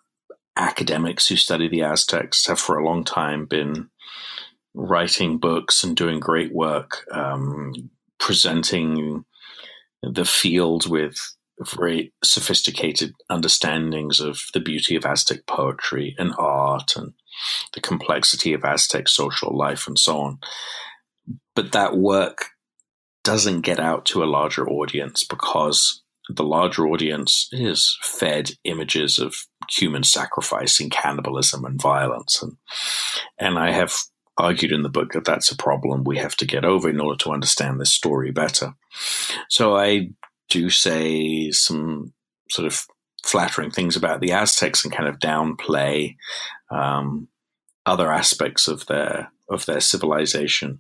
academics 0.56 1.28
who 1.28 1.36
study 1.36 1.68
the 1.68 1.82
Aztecs 1.82 2.48
have 2.48 2.60
for 2.60 2.78
a 2.78 2.86
long 2.86 3.04
time 3.04 3.46
been 3.46 3.90
writing 4.74 5.38
books 5.38 5.84
and 5.84 5.96
doing 5.96 6.20
great 6.20 6.54
work, 6.54 7.06
um, 7.12 7.74
presenting 8.20 9.26
the 10.04 10.26
field 10.26 10.88
with 10.88 11.36
very 11.62 12.14
sophisticated 12.24 13.14
understandings 13.30 14.20
of 14.20 14.42
the 14.54 14.60
beauty 14.60 14.96
of 14.96 15.06
Aztec 15.06 15.46
poetry 15.46 16.16
and 16.18 16.34
art 16.38 16.96
and 16.96 17.14
the 17.74 17.82
complexity 17.82 18.54
of 18.54 18.64
Aztec 18.64 19.08
social 19.08 19.56
life 19.56 19.88
and 19.88 19.98
so 19.98 20.20
on. 20.20 20.40
But 21.56 21.72
that 21.72 21.98
work 21.98 22.50
doesn't 23.24 23.62
get 23.62 23.80
out 23.80 24.06
to 24.06 24.24
a 24.24 24.26
larger 24.26 24.68
audience 24.68 25.24
because 25.24 26.02
the 26.30 26.44
larger 26.44 26.88
audience 26.88 27.48
is 27.52 27.98
fed 28.02 28.52
images 28.64 29.20
of 29.20 29.36
human 29.70 30.04
sacrifice 30.04 30.80
and 30.80 30.92
cannibalism 30.92 31.66
and 31.66 31.82
violence. 31.82 32.42
And, 32.42 32.58
and 33.40 33.60
I 33.60 33.72
have 33.72 33.94
argued 34.38 34.72
in 34.72 34.84
the 34.84 34.90
book 34.90 35.12
that 35.12 35.26
that's 35.26 35.52
a 35.52 35.58
problem 35.58 36.04
we 36.04 36.18
have 36.18 36.36
to 36.38 36.46
get 36.46 36.64
over 36.64 36.90
in 36.90 37.00
order 37.00 37.18
to 37.18 37.32
understand 37.32 37.80
this 37.80 37.92
story 37.92 38.32
better. 38.32 38.74
So 39.50 39.76
I 39.76 40.12
do 40.50 40.70
say 40.70 41.52
some 41.52 42.14
sort 42.50 42.68
of 42.68 42.86
flattering 43.24 43.72
things 43.72 43.96
about 43.96 44.22
the 44.22 44.32
Aztecs 44.32 44.84
and 44.84 44.94
kind 44.94 45.08
of 45.08 45.20
downplay 45.20 46.16
um, 46.72 47.28
other 47.86 48.12
aspects 48.12 48.68
of 48.68 48.86
their 48.88 49.32
of 49.50 49.66
their 49.66 49.80
civilization. 49.80 50.80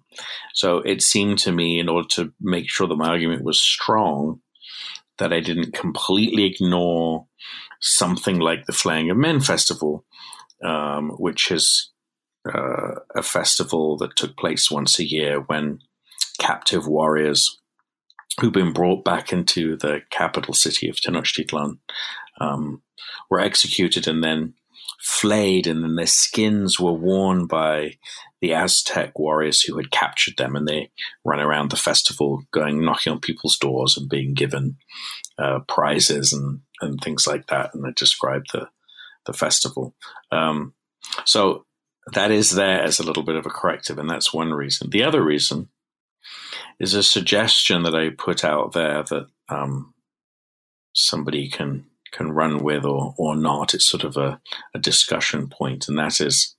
So 0.53 0.77
it 0.77 1.01
seemed 1.01 1.39
to 1.39 1.51
me, 1.51 1.79
in 1.79 1.89
order 1.89 2.07
to 2.09 2.33
make 2.39 2.69
sure 2.69 2.87
that 2.87 2.95
my 2.95 3.07
argument 3.07 3.43
was 3.43 3.59
strong, 3.59 4.41
that 5.17 5.33
I 5.33 5.39
didn't 5.39 5.73
completely 5.73 6.45
ignore 6.45 7.25
something 7.81 8.39
like 8.39 8.65
the 8.65 8.73
Flaying 8.73 9.09
of 9.09 9.17
Men 9.17 9.39
Festival, 9.41 10.05
um, 10.63 11.09
which 11.17 11.49
is 11.49 11.91
uh, 12.47 12.99
a 13.15 13.23
festival 13.23 13.97
that 13.97 14.15
took 14.15 14.37
place 14.37 14.69
once 14.69 14.99
a 14.99 15.03
year 15.03 15.39
when 15.41 15.79
captive 16.39 16.87
warriors 16.87 17.59
who've 18.39 18.53
been 18.53 18.73
brought 18.73 19.03
back 19.03 19.33
into 19.33 19.75
the 19.77 20.01
capital 20.09 20.53
city 20.53 20.89
of 20.89 20.95
Tenochtitlan 20.95 21.79
um, 22.39 22.81
were 23.29 23.39
executed 23.39 24.07
and 24.07 24.23
then 24.23 24.53
flayed, 24.99 25.67
and 25.67 25.83
then 25.83 25.95
their 25.95 26.07
skins 26.07 26.79
were 26.79 26.93
worn 26.93 27.45
by 27.45 27.93
the 28.41 28.53
Aztec 28.53 29.17
warriors 29.17 29.61
who 29.61 29.77
had 29.77 29.91
captured 29.91 30.35
them, 30.37 30.55
and 30.55 30.67
they 30.67 30.91
ran 31.25 31.39
around 31.39 31.71
the 31.71 31.77
festival, 31.77 32.43
going 32.51 32.83
knocking 32.83 33.13
on 33.13 33.19
people's 33.19 33.57
doors 33.57 33.97
and 33.97 34.09
being 34.09 34.33
given 34.33 34.77
uh, 35.37 35.59
prizes 35.67 36.33
and 36.33 36.61
and 36.81 36.99
things 37.01 37.27
like 37.27 37.47
that. 37.47 37.73
And 37.73 37.85
I 37.85 37.91
described 37.95 38.47
the 38.53 38.69
the 39.25 39.33
festival. 39.33 39.95
Um, 40.31 40.73
so 41.25 41.65
that 42.13 42.31
is 42.31 42.51
there 42.51 42.81
as 42.81 42.99
a 42.99 43.03
little 43.03 43.23
bit 43.23 43.35
of 43.35 43.45
a 43.45 43.49
corrective, 43.49 43.97
and 43.97 44.09
that's 44.09 44.33
one 44.33 44.51
reason. 44.51 44.89
The 44.89 45.03
other 45.03 45.23
reason 45.23 45.69
is 46.79 46.93
a 46.93 47.03
suggestion 47.03 47.83
that 47.83 47.95
I 47.95 48.09
put 48.09 48.43
out 48.43 48.73
there 48.73 49.03
that 49.03 49.27
um, 49.49 49.93
somebody 50.93 51.49
can 51.49 51.85
can 52.11 52.31
run 52.31 52.63
with 52.63 52.85
or, 52.85 53.13
or 53.17 53.35
not. 53.35 53.73
It's 53.73 53.89
sort 53.89 54.03
of 54.03 54.17
a, 54.17 54.39
a 54.73 54.79
discussion 54.79 55.47
point, 55.47 55.87
and 55.87 55.97
that 55.97 56.19
is 56.21 56.55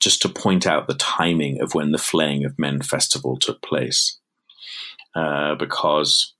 just 0.00 0.22
to 0.22 0.28
point 0.28 0.66
out 0.66 0.86
the 0.86 0.94
timing 0.94 1.60
of 1.60 1.74
when 1.74 1.92
the 1.92 1.98
Flaying 1.98 2.44
of 2.44 2.58
Men 2.58 2.82
festival 2.82 3.36
took 3.36 3.62
place. 3.62 4.18
Uh, 5.14 5.54
because, 5.56 6.34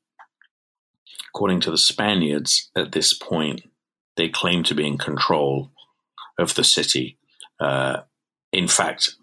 according 1.28 1.60
to 1.60 1.70
the 1.70 1.78
Spaniards, 1.78 2.70
at 2.76 2.92
this 2.92 3.12
point, 3.12 3.62
they 4.16 4.28
claim 4.28 4.62
to 4.64 4.74
be 4.74 4.86
in 4.86 4.98
control 4.98 5.70
of 6.38 6.54
the 6.54 6.64
city. 6.64 7.18
Uh, 7.58 8.02
in 8.52 8.68
fact, 8.68 9.16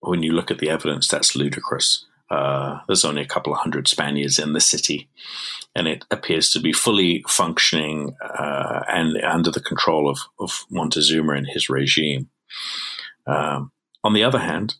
when 0.00 0.22
you 0.22 0.32
look 0.32 0.50
at 0.50 0.58
the 0.58 0.70
evidence, 0.70 1.08
that's 1.08 1.36
ludicrous. 1.36 2.06
Uh, 2.34 2.80
there's 2.88 3.04
only 3.04 3.22
a 3.22 3.26
couple 3.26 3.52
of 3.52 3.60
hundred 3.60 3.86
Spaniards 3.86 4.40
in 4.40 4.54
the 4.54 4.60
city, 4.60 5.08
and 5.76 5.86
it 5.86 6.04
appears 6.10 6.50
to 6.50 6.58
be 6.58 6.72
fully 6.72 7.24
functioning 7.28 8.16
uh, 8.20 8.80
and 8.88 9.16
under 9.22 9.52
the 9.52 9.60
control 9.60 10.10
of, 10.10 10.18
of, 10.40 10.64
Montezuma 10.68 11.34
and 11.34 11.46
his 11.46 11.70
regime. 11.70 12.28
Um, 13.24 13.70
on 14.02 14.14
the 14.14 14.24
other 14.24 14.40
hand, 14.40 14.74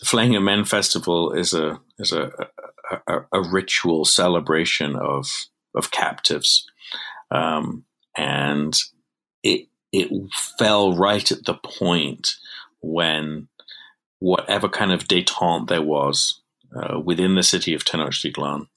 the 0.00 0.06
Flaying 0.06 0.34
of 0.34 0.42
Men 0.42 0.64
Festival 0.64 1.30
is 1.32 1.52
a 1.52 1.78
is 1.98 2.12
a, 2.12 2.32
a, 3.06 3.18
a 3.32 3.42
ritual 3.42 4.06
celebration 4.06 4.96
of 4.96 5.26
of 5.74 5.90
captives, 5.90 6.66
um, 7.30 7.84
and 8.16 8.74
it 9.42 9.68
it 9.92 10.08
fell 10.58 10.96
right 10.96 11.30
at 11.30 11.44
the 11.44 11.54
point 11.54 12.30
when 12.80 13.48
whatever 14.20 14.70
kind 14.70 14.92
of 14.92 15.04
detente 15.04 15.68
there 15.68 15.82
was 15.82 16.40
uh, 16.74 17.00
within 17.00 17.34
the 17.34 17.42
city 17.42 17.74
of 17.74 17.84
Tenochtitlan, 17.84 18.68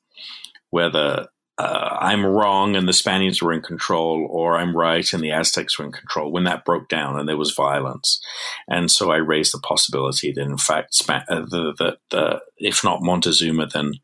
whether 0.69 1.27
uh, 1.59 1.97
I'm 1.99 2.25
wrong 2.25 2.77
and 2.77 2.87
the 2.87 2.93
Spaniards 2.93 3.41
were 3.41 3.51
in 3.51 3.61
control, 3.61 4.25
or 4.31 4.55
I'm 4.55 4.75
right 4.75 5.11
and 5.11 5.21
the 5.21 5.31
Aztecs 5.31 5.77
were 5.77 5.85
in 5.85 5.91
control, 5.91 6.31
when 6.31 6.45
that 6.45 6.63
broke 6.63 6.87
down 6.87 7.19
and 7.19 7.27
there 7.27 7.37
was 7.37 7.51
violence. 7.51 8.21
And 8.69 8.89
so 8.89 9.11
I 9.11 9.17
raised 9.17 9.53
the 9.53 9.59
possibility 9.59 10.31
that, 10.31 10.41
in 10.41 10.57
fact, 10.57 10.95
Sp- 10.95 11.27
uh, 11.27 11.41
the, 11.41 11.97
the, 12.11 12.41
if 12.57 12.81
not 12.81 13.01
Montezuma, 13.01 13.67
then 13.67 13.95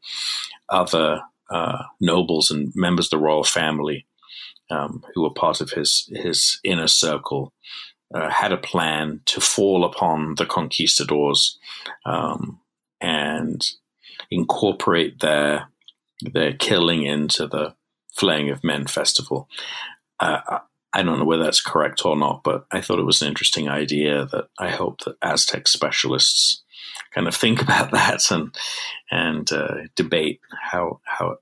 other 0.67 1.21
uh, 1.49 1.83
nobles 2.01 2.51
and 2.51 2.73
members 2.75 3.05
of 3.05 3.11
the 3.11 3.19
royal 3.19 3.45
family 3.45 4.05
um, 4.69 5.03
who 5.13 5.21
were 5.21 5.33
part 5.33 5.61
of 5.61 5.71
his, 5.71 6.09
his 6.13 6.59
inner 6.63 6.87
circle 6.87 7.53
uh, 8.13 8.29
had 8.29 8.51
a 8.51 8.57
plan 8.57 9.21
to 9.25 9.39
fall 9.39 9.85
upon 9.85 10.35
the 10.35 10.45
conquistadors 10.45 11.57
um, 12.05 12.59
and 13.05 13.63
incorporate 14.31 15.19
their 15.19 15.69
their 16.21 16.53
killing 16.53 17.03
into 17.03 17.47
the 17.47 17.75
Flaying 18.17 18.49
of 18.49 18.63
Men 18.63 18.87
festival. 18.87 19.49
Uh, 20.19 20.59
I 20.93 21.03
don't 21.03 21.19
know 21.19 21.25
whether 21.25 21.43
that's 21.43 21.61
correct 21.61 22.05
or 22.05 22.15
not, 22.15 22.41
but 22.43 22.65
I 22.71 22.79
thought 22.79 22.99
it 22.99 23.05
was 23.05 23.21
an 23.21 23.27
interesting 23.27 23.67
idea 23.67 24.25
that 24.31 24.47
I 24.57 24.69
hope 24.69 25.01
that 25.01 25.17
Aztec 25.21 25.67
specialists 25.67 26.63
kind 27.13 27.27
of 27.27 27.35
think 27.35 27.61
about 27.65 27.91
that 27.91 28.31
and 28.31 28.55
and 29.11 29.51
uh, 29.51 29.75
debate 29.95 30.39
how 30.71 31.01
how 31.03 31.37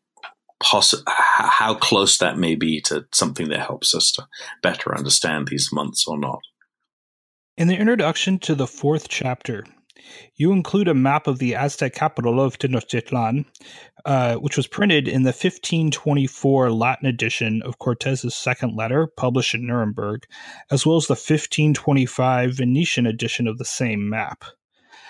possi- 0.62 1.04
how 1.08 1.76
close 1.76 2.17
that 2.17 2.38
may 2.38 2.56
be 2.56 2.82
to 2.82 3.06
something 3.13 3.49
that 3.49 3.60
helps 3.60 3.93
us 3.93 4.12
to 4.13 4.28
better 4.63 4.97
understand 4.97 5.47
these 5.47 5.69
months 5.71 6.06
or 6.08 6.17
not. 6.17 6.41
In 7.56 7.67
the 7.67 7.78
introduction 7.78 8.39
to 8.39 8.56
the 8.56 8.65
fourth 8.65 9.08
chapter, 9.08 9.63
you 10.36 10.52
include 10.52 10.88
a 10.88 10.94
map 10.94 11.28
of 11.28 11.39
the 11.39 11.56
Aztec 11.56 11.94
capital 11.94 12.39
of 12.39 12.58
Tenochtitlan, 12.58 13.46
uh, 14.06 14.36
which 14.36 14.58
was 14.58 14.68
printed 14.68 15.08
in 15.08 15.24
the 15.24 15.30
1524 15.30 16.72
Latin 16.72 17.08
edition 17.08 17.62
of 17.63 17.80
Cortez's 17.80 18.36
second 18.36 18.76
letter, 18.76 19.08
published 19.08 19.56
in 19.56 19.68
Nuremberg, 19.68 20.26
as 20.72 20.86
well 20.86 20.98
as 20.98 21.08
the 21.08 21.13
1525 21.13 22.54
Venetian 22.54 23.06
edition 23.06 23.48
of 23.48 23.58
the 23.58 23.66
same 23.66 24.10
map. 24.10 24.44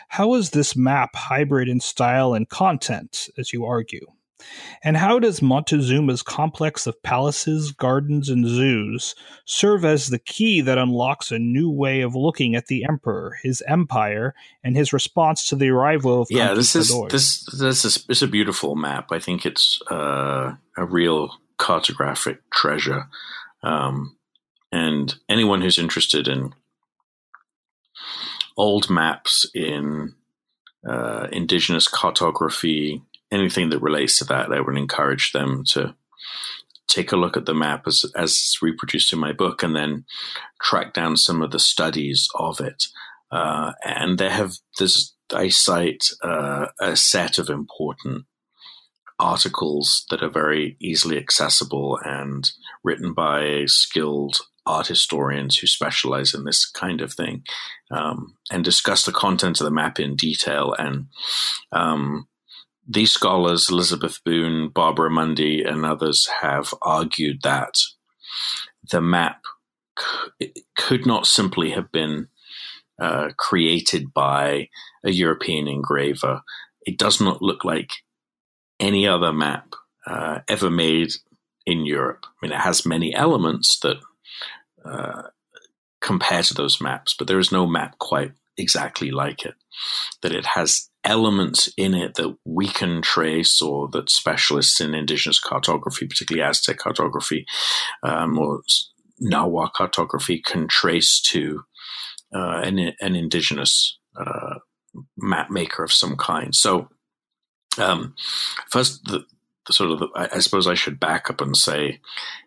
How 0.09 0.35
is 0.35 0.51
this 0.51 0.75
map 0.75 1.15
hybrid 1.15 1.67
in 1.67 1.79
style 1.79 2.33
and 2.33 2.47
content, 2.47 3.29
as 3.37 3.51
you 3.51 3.65
argue? 3.65 4.05
And 4.83 4.97
how 4.97 5.19
does 5.19 5.41
Montezuma's 5.41 6.21
complex 6.21 6.85
of 6.87 7.01
palaces, 7.03 7.71
gardens, 7.71 8.29
and 8.29 8.45
zoos 8.45 9.15
serve 9.45 9.85
as 9.85 10.07
the 10.07 10.19
key 10.19 10.61
that 10.61 10.77
unlocks 10.77 11.31
a 11.31 11.39
new 11.39 11.69
way 11.69 12.01
of 12.01 12.15
looking 12.15 12.55
at 12.55 12.67
the 12.67 12.85
emperor, 12.85 13.37
his 13.41 13.63
empire, 13.67 14.33
and 14.63 14.75
his 14.75 14.93
response 14.93 15.47
to 15.49 15.55
the 15.55 15.69
arrival 15.69 16.21
of 16.21 16.27
yeah? 16.29 16.53
This 16.53 16.75
is 16.75 16.93
this 17.09 17.45
this 17.57 17.85
is 17.85 18.05
it's 18.09 18.21
a 18.21 18.27
beautiful 18.27 18.75
map. 18.75 19.07
I 19.11 19.19
think 19.19 19.45
it's 19.45 19.81
uh, 19.89 20.55
a 20.77 20.85
real 20.85 21.37
cartographic 21.57 22.39
treasure, 22.51 23.07
um, 23.63 24.17
and 24.71 25.15
anyone 25.29 25.61
who's 25.61 25.79
interested 25.79 26.27
in 26.27 26.53
old 28.57 28.89
maps 28.89 29.49
in 29.53 30.13
uh, 30.87 31.27
indigenous 31.31 31.87
cartography 31.87 33.01
anything 33.33 33.69
that 33.69 33.81
relates 33.81 34.17
to 34.19 34.25
that, 34.25 34.51
I 34.51 34.61
would 34.61 34.77
encourage 34.77 35.31
them 35.31 35.63
to 35.69 35.95
take 36.87 37.11
a 37.11 37.17
look 37.17 37.35
at 37.35 37.45
the 37.45 37.53
map 37.53 37.87
as 37.87 38.05
as 38.15 38.57
reproduced 38.61 39.11
in 39.13 39.19
my 39.19 39.33
book, 39.33 39.63
and 39.63 39.75
then 39.75 40.05
track 40.61 40.93
down 40.93 41.17
some 41.17 41.41
of 41.41 41.51
the 41.51 41.59
studies 41.59 42.27
of 42.35 42.59
it. 42.59 42.87
Uh, 43.31 43.73
and 43.83 44.17
there 44.17 44.29
have 44.29 44.53
this 44.77 45.13
I 45.33 45.49
cite 45.49 46.09
uh, 46.23 46.67
a 46.79 46.95
set 46.95 47.37
of 47.37 47.49
important 47.49 48.25
articles 49.19 50.05
that 50.09 50.21
are 50.21 50.29
very 50.29 50.75
easily 50.79 51.17
accessible 51.17 51.99
and 52.03 52.51
written 52.83 53.13
by 53.13 53.63
skilled 53.65 54.41
art 54.65 54.87
historians 54.87 55.57
who 55.57 55.67
specialize 55.67 56.33
in 56.33 56.45
this 56.45 56.65
kind 56.65 57.01
of 57.01 57.13
thing 57.13 57.43
um, 57.91 58.35
and 58.51 58.63
discuss 58.63 59.05
the 59.05 59.11
content 59.11 59.59
of 59.59 59.65
the 59.65 59.71
map 59.71 59.99
in 59.99 60.15
detail 60.15 60.73
and 60.77 61.07
um, 61.71 62.27
these 62.87 63.11
scholars, 63.11 63.69
Elizabeth 63.69 64.19
Boone, 64.23 64.69
Barbara 64.69 65.09
Mundy, 65.09 65.63
and 65.63 65.85
others, 65.85 66.27
have 66.41 66.73
argued 66.81 67.41
that 67.43 67.75
the 68.91 69.01
map 69.01 69.41
c- 70.39 70.53
could 70.77 71.05
not 71.05 71.25
simply 71.25 71.71
have 71.71 71.91
been 71.91 72.27
uh, 73.01 73.29
created 73.37 74.13
by 74.13 74.69
a 75.03 75.11
European 75.11 75.67
engraver. 75.67 76.41
It 76.85 76.97
does 76.97 77.21
not 77.21 77.41
look 77.41 77.63
like 77.63 77.91
any 78.79 79.07
other 79.07 79.31
map 79.31 79.73
uh, 80.05 80.39
ever 80.47 80.69
made 80.69 81.13
in 81.65 81.85
Europe. 81.85 82.25
I 82.25 82.45
mean, 82.45 82.51
it 82.51 82.61
has 82.61 82.85
many 82.85 83.15
elements 83.15 83.79
that 83.79 83.97
uh, 84.83 85.23
compare 86.01 86.43
to 86.43 86.53
those 86.53 86.81
maps, 86.81 87.15
but 87.17 87.27
there 87.27 87.39
is 87.39 87.51
no 87.51 87.65
map 87.65 87.97
quite 87.99 88.33
exactly 88.57 89.11
like 89.11 89.45
it. 89.45 89.55
That 90.21 90.33
it 90.33 90.45
has 90.45 90.89
elements 91.05 91.69
in 91.77 91.93
it 91.93 92.15
that 92.15 92.35
we 92.45 92.67
can 92.67 93.01
trace 93.01 93.61
or 93.61 93.89
that 93.89 94.09
specialists 94.09 94.79
in 94.79 94.93
indigenous 94.93 95.39
cartography, 95.39 96.07
particularly 96.07 96.47
Aztec 96.47 96.77
cartography 96.77 97.45
um, 98.03 98.37
or 98.39 98.61
Nahua 99.21 99.71
cartography, 99.73 100.39
can 100.39 100.67
trace 100.67 101.21
to 101.21 101.63
uh, 102.33 102.61
an, 102.63 102.93
an, 102.99 103.15
indigenous 103.15 103.97
uh, 104.17 104.55
map 105.17 105.49
maker 105.51 105.83
of 105.83 105.91
some 105.91 106.15
kind. 106.15 106.55
So, 106.55 106.87
um, 107.77 108.15
first, 108.69 109.03
the, 109.05 109.25
sort 109.69 109.91
of, 109.91 109.99
the, 109.99 110.07
I 110.15 110.39
suppose 110.39 110.67
I 110.67 110.73
should 110.73 110.99
back 110.99 111.29
up 111.29 111.41
and 111.41 111.55
say, 111.55 111.99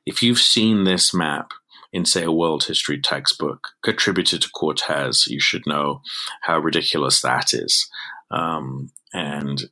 if 0.05 0.23
you've 0.23 0.41
seen 0.41 0.85
this 0.85 1.15
map, 1.15 1.53
in, 1.93 2.05
say, 2.05 2.25
a 2.25 2.33
world 2.33 2.65
history 2.65 3.01
textbook 3.01 3.69
attributed 3.87 4.43
to 4.43 4.51
Cortez, 4.51 5.25
you 5.29 5.41
should 5.41 5.63
know 5.67 6.03
how 6.43 6.59
ridiculous 6.59 7.23
that 7.23 7.55
is 7.55 7.89
um, 8.31 8.91
and 9.13 9.65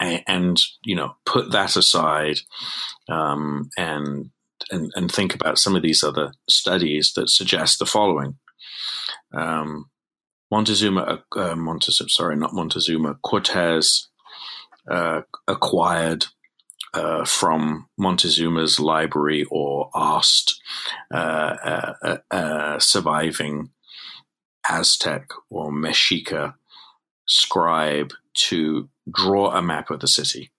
and 0.00 0.60
you 0.84 0.96
know 0.96 1.14
put 1.26 1.50
that 1.52 1.76
aside 1.76 2.38
um, 3.08 3.70
and, 3.76 4.30
and 4.70 4.92
and 4.94 5.12
think 5.12 5.34
about 5.34 5.58
some 5.58 5.76
of 5.76 5.82
these 5.82 6.02
other 6.02 6.32
studies 6.48 7.12
that 7.14 7.28
suggest 7.28 7.78
the 7.78 7.86
following. 7.86 8.38
Um, 9.34 9.90
Montezuma, 10.50 11.00
uh, 11.00 11.38
uh 11.38 11.56
Montezuma, 11.56 12.08
sorry, 12.10 12.36
not 12.36 12.54
Montezuma, 12.54 13.18
Cortez 13.22 14.08
uh, 14.90 15.22
acquired 15.48 16.26
uh, 16.94 17.24
from 17.24 17.88
Montezuma's 17.98 18.78
library 18.78 19.46
or 19.50 19.90
asked 19.94 20.60
uh, 21.12 21.94
uh 22.30 22.78
surviving 22.78 23.70
Aztec 24.68 25.30
or 25.50 25.70
Mexica 25.70 26.54
scribe 27.32 28.12
to 28.34 28.88
draw 29.10 29.52
a 29.52 29.62
map 29.62 29.90
of 29.90 30.00
the 30.00 30.08
city. 30.08 30.50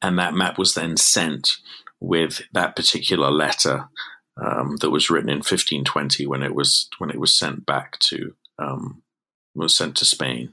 And 0.00 0.18
that 0.18 0.34
map 0.34 0.58
was 0.58 0.74
then 0.74 0.96
sent 0.96 1.52
with 2.00 2.42
that 2.52 2.74
particular 2.74 3.30
letter 3.30 3.88
um, 4.36 4.76
that 4.80 4.90
was 4.90 5.08
written 5.08 5.28
in 5.28 5.38
1520 5.38 6.26
when 6.26 6.42
it 6.42 6.54
was 6.54 6.88
when 6.98 7.10
it 7.10 7.20
was 7.20 7.38
sent 7.38 7.64
back 7.64 7.98
to 8.00 8.34
um, 8.58 9.02
was 9.54 9.76
sent 9.76 9.96
to 9.98 10.04
Spain. 10.04 10.52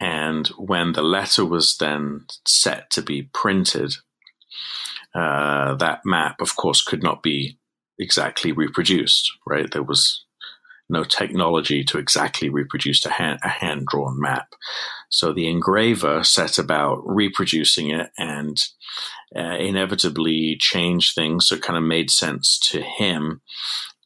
And 0.00 0.48
when 0.48 0.92
the 0.92 1.02
letter 1.02 1.44
was 1.44 1.76
then 1.78 2.26
set 2.46 2.90
to 2.90 3.00
be 3.00 3.30
printed, 3.32 3.96
uh, 5.14 5.76
that 5.76 6.00
map, 6.04 6.40
of 6.40 6.56
course, 6.56 6.82
could 6.82 7.02
not 7.02 7.22
be 7.22 7.58
exactly 7.98 8.52
reproduced. 8.52 9.32
Right, 9.46 9.70
there 9.70 9.82
was 9.82 10.24
no 10.88 11.04
technology 11.04 11.82
to 11.84 11.98
exactly 11.98 12.48
reproduce 12.48 13.04
a 13.06 13.10
hand, 13.10 13.38
a 13.42 13.48
hand 13.48 13.86
drawn 13.86 14.20
map. 14.20 14.48
So 15.08 15.32
the 15.32 15.48
engraver 15.48 16.22
set 16.24 16.58
about 16.58 17.02
reproducing 17.04 17.90
it 17.90 18.10
and 18.18 18.62
uh, 19.34 19.56
inevitably 19.56 20.56
changed 20.58 21.14
things 21.14 21.48
so 21.48 21.56
it 21.56 21.62
kind 21.62 21.76
of 21.76 21.82
made 21.82 22.10
sense 22.10 22.58
to 22.70 22.82
him 22.82 23.40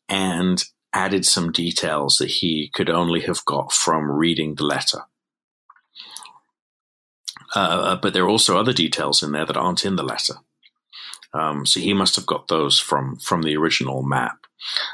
and 0.08 0.64
added 0.92 1.24
some 1.24 1.52
details 1.52 2.16
that 2.16 2.30
he 2.30 2.70
could 2.72 2.88
only 2.88 3.20
have 3.20 3.44
got 3.44 3.72
from 3.72 4.10
reading 4.10 4.54
the 4.54 4.64
letter. 4.64 5.02
Uh, 7.54 7.96
but 7.96 8.12
there 8.12 8.24
are 8.24 8.28
also 8.28 8.58
other 8.58 8.72
details 8.72 9.22
in 9.22 9.32
there 9.32 9.46
that 9.46 9.56
aren't 9.56 9.84
in 9.84 9.96
the 9.96 10.02
letter. 10.02 10.34
Um, 11.32 11.66
so 11.66 11.80
he 11.80 11.92
must 11.92 12.16
have 12.16 12.26
got 12.26 12.48
those 12.48 12.78
from 12.78 13.16
from 13.16 13.42
the 13.42 13.56
original 13.56 14.02
map. 14.02 14.38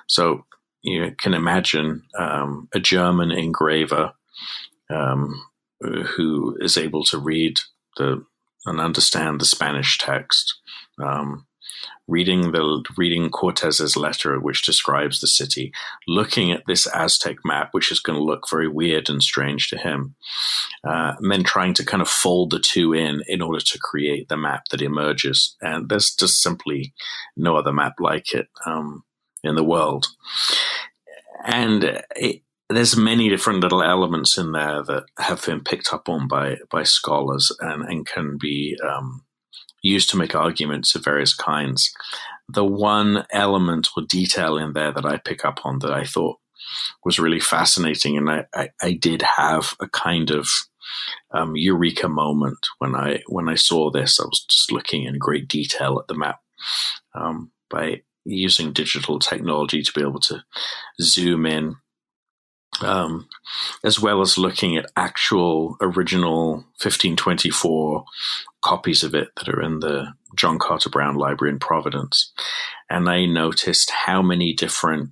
So 0.06 0.46
you 0.84 1.14
can 1.18 1.34
imagine 1.34 2.02
um, 2.16 2.68
a 2.74 2.78
German 2.78 3.30
engraver 3.30 4.12
um, 4.90 5.42
who 5.80 6.56
is 6.60 6.76
able 6.76 7.04
to 7.04 7.18
read 7.18 7.58
the 7.96 8.24
and 8.66 8.80
understand 8.80 9.40
the 9.40 9.44
Spanish 9.44 9.98
text, 9.98 10.54
um, 11.02 11.46
reading 12.08 12.52
the 12.52 12.84
reading 12.96 13.30
Cortez's 13.30 13.96
letter, 13.96 14.38
which 14.38 14.64
describes 14.64 15.20
the 15.20 15.26
city, 15.26 15.72
looking 16.06 16.50
at 16.52 16.62
this 16.66 16.86
Aztec 16.86 17.36
map, 17.44 17.70
which 17.72 17.90
is 17.90 18.00
going 18.00 18.18
to 18.18 18.24
look 18.24 18.48
very 18.48 18.68
weird 18.68 19.08
and 19.08 19.22
strange 19.22 19.68
to 19.68 19.78
him, 19.78 20.14
uh, 20.86 21.14
and 21.18 21.30
then 21.30 21.44
trying 21.44 21.74
to 21.74 21.84
kind 21.84 22.02
of 22.02 22.08
fold 22.08 22.50
the 22.50 22.60
two 22.60 22.92
in 22.92 23.22
in 23.26 23.42
order 23.42 23.60
to 23.60 23.78
create 23.78 24.28
the 24.28 24.36
map 24.36 24.64
that 24.70 24.82
emerges. 24.82 25.56
And 25.60 25.88
there's 25.88 26.14
just 26.14 26.42
simply 26.42 26.94
no 27.36 27.56
other 27.56 27.72
map 27.72 27.94
like 28.00 28.34
it. 28.34 28.48
Um, 28.66 29.04
in 29.44 29.54
the 29.54 29.64
world. 29.64 30.06
And 31.44 32.02
it, 32.16 32.42
there's 32.70 32.96
many 32.96 33.28
different 33.28 33.60
little 33.60 33.82
elements 33.82 34.38
in 34.38 34.52
there 34.52 34.82
that 34.84 35.04
have 35.18 35.44
been 35.44 35.62
picked 35.62 35.92
up 35.92 36.08
on 36.08 36.26
by 36.26 36.56
by 36.70 36.82
scholars 36.82 37.52
and, 37.60 37.82
and 37.82 38.06
can 38.06 38.38
be 38.40 38.78
um, 38.82 39.24
used 39.82 40.10
to 40.10 40.16
make 40.16 40.34
arguments 40.34 40.94
of 40.94 41.04
various 41.04 41.34
kinds. 41.34 41.94
The 42.48 42.64
one 42.64 43.26
element 43.32 43.88
or 43.96 44.02
detail 44.08 44.56
in 44.56 44.72
there 44.72 44.92
that 44.92 45.06
I 45.06 45.18
pick 45.18 45.44
up 45.44 45.60
on 45.64 45.80
that 45.80 45.92
I 45.92 46.04
thought 46.04 46.38
was 47.04 47.18
really 47.18 47.40
fascinating, 47.40 48.16
and 48.16 48.30
I, 48.30 48.46
I, 48.54 48.68
I 48.82 48.92
did 48.92 49.22
have 49.22 49.74
a 49.80 49.88
kind 49.88 50.30
of 50.30 50.48
um, 51.30 51.52
eureka 51.56 52.08
moment 52.08 52.66
when 52.78 52.94
I 52.94 53.22
when 53.26 53.48
I 53.48 53.54
saw 53.54 53.90
this. 53.90 54.18
I 54.18 54.24
was 54.24 54.44
just 54.48 54.72
looking 54.72 55.04
in 55.04 55.18
great 55.18 55.48
detail 55.48 55.98
at 56.00 56.08
the 56.08 56.14
map 56.14 56.40
um, 57.14 57.50
by 57.68 58.02
using 58.24 58.72
digital 58.72 59.18
technology 59.18 59.82
to 59.82 59.92
be 59.92 60.00
able 60.00 60.20
to 60.20 60.42
zoom 61.00 61.46
in, 61.46 61.76
um, 62.80 63.28
as 63.84 64.00
well 64.00 64.20
as 64.20 64.38
looking 64.38 64.76
at 64.76 64.90
actual 64.96 65.76
original 65.80 66.54
1524 66.82 68.04
copies 68.62 69.04
of 69.04 69.14
it 69.14 69.28
that 69.36 69.48
are 69.48 69.62
in 69.62 69.80
the 69.80 70.12
John 70.36 70.58
Carter 70.58 70.90
Brown 70.90 71.14
Library 71.14 71.52
in 71.52 71.58
Providence. 71.58 72.32
And 72.90 73.08
I 73.08 73.26
noticed 73.26 73.90
how 73.90 74.22
many 74.22 74.52
different 74.52 75.10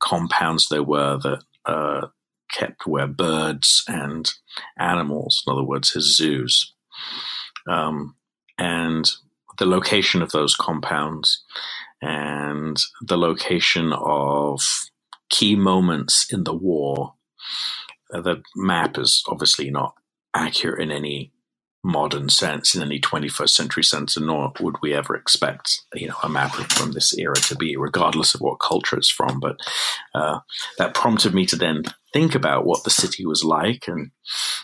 compounds 0.00 0.68
there 0.68 0.82
were 0.82 1.18
that 1.18 1.42
uh, 1.64 2.06
kept 2.52 2.86
where 2.86 3.06
birds 3.06 3.84
and 3.88 4.30
animals, 4.78 5.42
in 5.46 5.52
other 5.52 5.64
words, 5.64 5.92
his 5.92 6.16
zoos. 6.16 6.74
Um, 7.68 8.16
and 8.58 9.10
the 9.58 9.66
location 9.66 10.22
of 10.22 10.32
those 10.32 10.54
compounds 10.54 11.44
and 12.02 12.78
the 13.00 13.16
location 13.16 13.92
of 13.92 14.60
key 15.30 15.56
moments 15.56 16.26
in 16.32 16.44
the 16.44 16.54
war. 16.54 17.14
Uh, 18.12 18.20
the 18.20 18.42
map 18.54 18.98
is 18.98 19.22
obviously 19.28 19.70
not 19.70 19.94
accurate 20.34 20.80
in 20.80 20.90
any 20.90 21.32
modern 21.82 22.28
sense, 22.28 22.74
in 22.74 22.82
any 22.82 23.00
21st 23.00 23.50
century 23.50 23.84
sense, 23.84 24.16
and 24.16 24.26
nor 24.26 24.52
would 24.60 24.76
we 24.82 24.92
ever 24.92 25.14
expect, 25.14 25.80
you 25.94 26.08
know, 26.08 26.16
a 26.22 26.28
map 26.28 26.52
from 26.52 26.92
this 26.92 27.16
era 27.16 27.36
to 27.36 27.54
be, 27.54 27.76
regardless 27.76 28.34
of 28.34 28.40
what 28.40 28.58
culture 28.60 28.96
it's 28.96 29.10
from. 29.10 29.38
But 29.38 29.58
uh, 30.14 30.40
that 30.78 30.94
prompted 30.94 31.32
me 31.32 31.46
to 31.46 31.56
then 31.56 31.84
think 32.16 32.34
about 32.34 32.64
what 32.64 32.82
the 32.84 32.90
city 32.90 33.26
was 33.26 33.44
like 33.44 33.86
and 33.88 34.10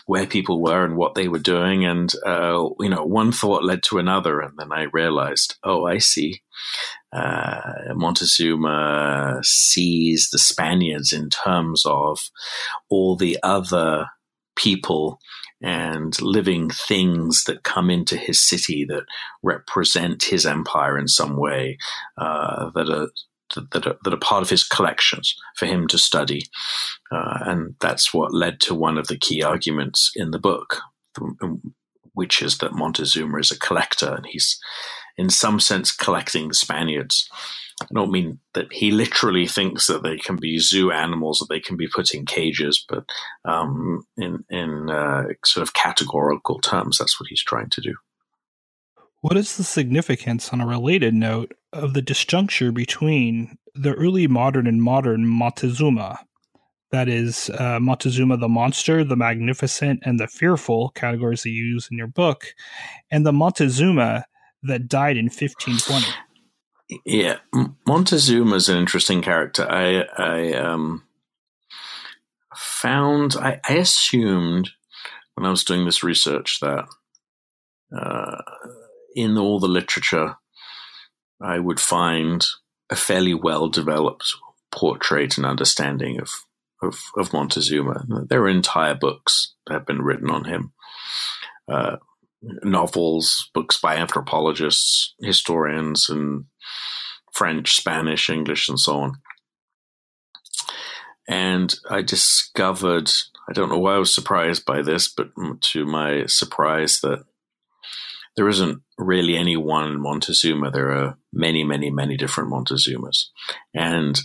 where 0.07 0.25
people 0.25 0.59
were 0.59 0.83
and 0.83 0.97
what 0.97 1.13
they 1.13 1.27
were 1.27 1.37
doing. 1.37 1.85
And, 1.85 2.11
uh, 2.25 2.67
you 2.79 2.89
know, 2.89 3.05
one 3.05 3.31
thought 3.31 3.63
led 3.63 3.83
to 3.83 3.99
another. 3.99 4.39
And 4.39 4.53
then 4.57 4.71
I 4.71 4.87
realized, 4.91 5.57
oh, 5.63 5.85
I 5.85 5.99
see. 5.99 6.41
Uh, 7.15 7.93
Montezuma 7.93 9.39
sees 9.43 10.29
the 10.31 10.39
Spaniards 10.39 11.13
in 11.13 11.29
terms 11.29 11.83
of 11.85 12.17
all 12.89 13.15
the 13.15 13.37
other 13.43 14.07
people 14.55 15.19
and 15.61 16.19
living 16.23 16.71
things 16.71 17.43
that 17.43 17.61
come 17.61 17.91
into 17.91 18.17
his 18.17 18.41
city 18.41 18.83
that 18.89 19.03
represent 19.43 20.23
his 20.23 20.47
empire 20.47 20.97
in 20.97 21.07
some 21.07 21.37
way, 21.37 21.77
uh, 22.17 22.71
that 22.73 22.89
are 22.89 23.09
that 23.55 23.87
are, 23.87 23.97
that 24.03 24.13
are 24.13 24.17
part 24.17 24.43
of 24.43 24.49
his 24.49 24.63
collections 24.63 25.35
for 25.57 25.65
him 25.65 25.87
to 25.87 25.97
study. 25.97 26.43
Uh, 27.11 27.39
and 27.45 27.75
that's 27.79 28.13
what 28.13 28.33
led 28.33 28.59
to 28.61 28.75
one 28.75 28.97
of 28.97 29.07
the 29.07 29.17
key 29.17 29.43
arguments 29.43 30.11
in 30.15 30.31
the 30.31 30.39
book, 30.39 30.77
which 32.13 32.41
is 32.41 32.57
that 32.59 32.73
Montezuma 32.73 33.37
is 33.39 33.51
a 33.51 33.59
collector 33.59 34.13
and 34.15 34.25
he's, 34.25 34.59
in 35.17 35.29
some 35.29 35.59
sense, 35.59 35.91
collecting 35.91 36.47
the 36.47 36.55
Spaniards. 36.55 37.29
I 37.81 37.87
don't 37.93 38.11
mean 38.11 38.39
that 38.53 38.71
he 38.71 38.91
literally 38.91 39.47
thinks 39.47 39.87
that 39.87 40.03
they 40.03 40.17
can 40.17 40.37
be 40.37 40.59
zoo 40.59 40.91
animals, 40.91 41.39
that 41.39 41.47
they 41.49 41.59
can 41.59 41.75
be 41.75 41.87
put 41.87 42.13
in 42.13 42.25
cages, 42.25 42.85
but 42.87 43.03
um, 43.45 44.05
in 44.15 44.43
in 44.49 44.89
uh, 44.89 45.23
sort 45.43 45.67
of 45.67 45.73
categorical 45.73 46.59
terms, 46.59 46.97
that's 46.97 47.19
what 47.19 47.27
he's 47.29 47.43
trying 47.43 47.69
to 47.71 47.81
do. 47.81 47.95
What 49.23 49.37
is 49.37 49.55
the 49.55 49.63
significance, 49.63 50.51
on 50.51 50.59
a 50.59 50.67
related 50.67 51.13
note, 51.13 51.53
of 51.71 51.93
the 51.93 52.01
disjuncture 52.01 52.73
between 52.73 53.57
the 53.73 53.93
early 53.93 54.27
modern 54.27 54.67
and 54.67 54.83
modern 54.83 55.25
Montezuma? 55.25 56.19
That 56.91 57.07
is, 57.07 57.49
uh, 57.51 57.79
Montezuma 57.79 58.35
the 58.35 58.49
monster, 58.49 59.05
the 59.05 59.15
magnificent, 59.15 60.01
and 60.03 60.19
the 60.19 60.27
fearful 60.27 60.89
categories 60.89 61.43
that 61.43 61.51
you 61.51 61.63
use 61.63 61.87
in 61.89 61.97
your 61.97 62.07
book, 62.07 62.47
and 63.11 63.25
the 63.25 63.31
Montezuma 63.31 64.25
that 64.63 64.89
died 64.89 65.15
in 65.15 65.27
1520. 65.27 66.05
Yeah, 67.05 67.37
Montezuma 67.87 68.57
is 68.57 68.67
an 68.67 68.77
interesting 68.77 69.21
character. 69.21 69.65
I, 69.71 70.03
I 70.17 70.53
um, 70.55 71.01
found, 72.53 73.37
I, 73.37 73.61
I, 73.69 73.75
assumed 73.75 74.71
when 75.35 75.45
I 75.45 75.49
was 75.49 75.63
doing 75.63 75.85
this 75.85 76.03
research 76.03 76.59
that 76.59 76.83
uh, 77.97 78.41
in 79.15 79.37
all 79.37 79.59
the 79.59 79.67
literature, 79.67 80.35
I 81.41 81.59
would 81.59 81.79
find 81.79 82.45
a 82.89 82.95
fairly 82.95 83.33
well 83.33 83.69
developed 83.69 84.35
portrait 84.71 85.37
and 85.37 85.45
understanding 85.45 86.19
of, 86.19 86.29
of, 86.81 86.99
of 87.17 87.33
Montezuma. 87.33 88.05
There 88.29 88.41
are 88.41 88.49
entire 88.49 88.95
books 88.95 89.53
that 89.67 89.73
have 89.73 89.85
been 89.85 90.01
written 90.01 90.29
on 90.29 90.45
him. 90.45 90.73
Uh, 91.67 91.97
novels, 92.63 93.49
books 93.53 93.79
by 93.79 93.95
anthropologists, 93.95 95.13
historians, 95.21 96.09
and 96.09 96.45
French, 97.31 97.75
Spanish, 97.75 98.29
English, 98.29 98.67
and 98.69 98.79
so 98.79 98.99
on. 98.99 99.13
And 101.27 101.73
I 101.89 102.01
discovered, 102.01 103.09
I 103.49 103.53
don't 103.53 103.69
know 103.69 103.79
why 103.79 103.95
I 103.95 103.99
was 103.99 104.13
surprised 104.13 104.65
by 104.65 104.81
this, 104.81 105.07
but 105.07 105.29
to 105.61 105.85
my 105.85 106.25
surprise, 106.25 106.99
that 107.01 107.23
there 108.35 108.49
isn't 108.49 108.81
really 108.97 109.37
any 109.37 109.57
one 109.57 109.99
Montezuma. 109.99 110.71
There 110.71 110.91
are 110.91 111.17
many, 111.31 111.63
many, 111.63 111.89
many 111.89 112.17
different 112.17 112.51
Montezumas. 112.51 113.25
And 113.73 114.19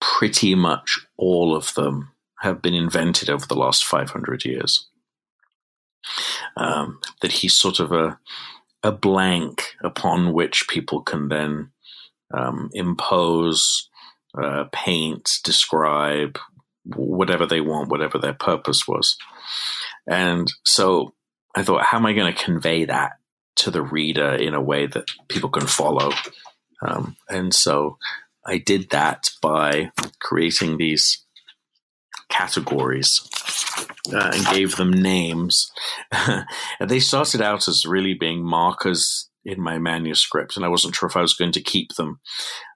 pretty 0.00 0.54
much 0.54 1.00
all 1.16 1.56
of 1.56 1.74
them 1.74 2.10
have 2.40 2.62
been 2.62 2.74
invented 2.74 3.30
over 3.30 3.46
the 3.46 3.56
last 3.56 3.84
500 3.84 4.44
years. 4.44 4.88
Um, 6.56 7.00
that 7.22 7.32
he's 7.32 7.56
sort 7.56 7.80
of 7.80 7.90
a, 7.90 8.18
a 8.82 8.92
blank 8.92 9.74
upon 9.82 10.32
which 10.32 10.68
people 10.68 11.00
can 11.00 11.28
then 11.28 11.70
um, 12.32 12.68
impose, 12.74 13.88
uh, 14.40 14.64
paint, 14.72 15.38
describe, 15.42 16.38
whatever 16.84 17.46
they 17.46 17.62
want, 17.62 17.88
whatever 17.88 18.18
their 18.18 18.34
purpose 18.34 18.86
was. 18.86 19.16
And 20.06 20.52
so 20.64 21.14
I 21.56 21.62
thought, 21.62 21.84
how 21.84 21.96
am 21.96 22.06
I 22.06 22.12
going 22.12 22.32
to 22.32 22.44
convey 22.44 22.84
that 22.84 23.12
to 23.56 23.70
the 23.70 23.82
reader 23.82 24.34
in 24.34 24.54
a 24.54 24.62
way 24.62 24.86
that 24.86 25.10
people 25.28 25.50
can 25.50 25.66
follow? 25.66 26.12
Um, 26.86 27.16
and 27.28 27.54
so 27.54 27.98
I 28.46 28.58
did 28.58 28.90
that 28.90 29.30
by 29.40 29.90
creating 30.20 30.76
these 30.76 31.24
categories 32.28 33.20
uh, 34.12 34.30
and 34.34 34.46
gave 34.46 34.76
them 34.76 34.90
names. 34.90 35.70
and 36.12 36.44
they 36.88 37.00
started 37.00 37.40
out 37.40 37.68
as 37.68 37.86
really 37.86 38.14
being 38.14 38.44
markers 38.44 39.30
in 39.44 39.60
my 39.60 39.78
manuscript, 39.78 40.56
and 40.56 40.64
I 40.64 40.68
wasn't 40.68 40.94
sure 40.94 41.08
if 41.08 41.16
I 41.16 41.22
was 41.22 41.34
going 41.34 41.52
to 41.52 41.62
keep 41.62 41.94
them. 41.94 42.20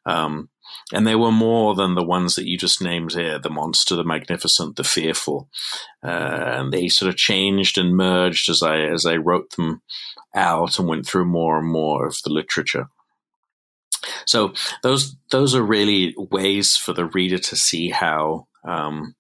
Um, 0.07 0.51
and 0.93 1.07
they 1.07 1.15
were 1.15 1.33
more 1.33 1.75
than 1.75 1.95
the 1.95 2.05
ones 2.05 2.35
that 2.35 2.47
you 2.47 2.57
just 2.57 2.83
named 2.83 3.13
here 3.13 3.39
the 3.39 3.51
monster, 3.51 3.95
the 3.95 4.05
magnificent, 4.05 4.77
the 4.77 4.85
fearful. 4.85 5.49
Uh, 6.03 6.09
and 6.09 6.73
they 6.73 6.89
sort 6.89 7.09
of 7.09 7.17
changed 7.17 7.77
and 7.77 7.97
merged 7.97 8.49
as 8.49 8.63
I, 8.63 8.81
as 8.81 9.05
I 9.05 9.17
wrote 9.17 9.51
them 9.57 9.83
out 10.35 10.79
and 10.79 10.89
went 10.89 11.07
through 11.07 11.27
more 11.27 11.59
and 11.59 11.69
more 11.69 12.07
of 12.07 12.17
the 12.25 12.31
literature. 12.31 12.89
So 14.27 14.53
those 14.83 15.17
those 15.33 15.55
are 15.55 15.63
really 15.63 16.15
ways 16.17 16.77
for 16.77 16.93
the 16.93 17.07
reader 17.07 17.39
to 17.39 17.57
see 17.57 17.91
how 17.91 18.47
um, 18.65 19.17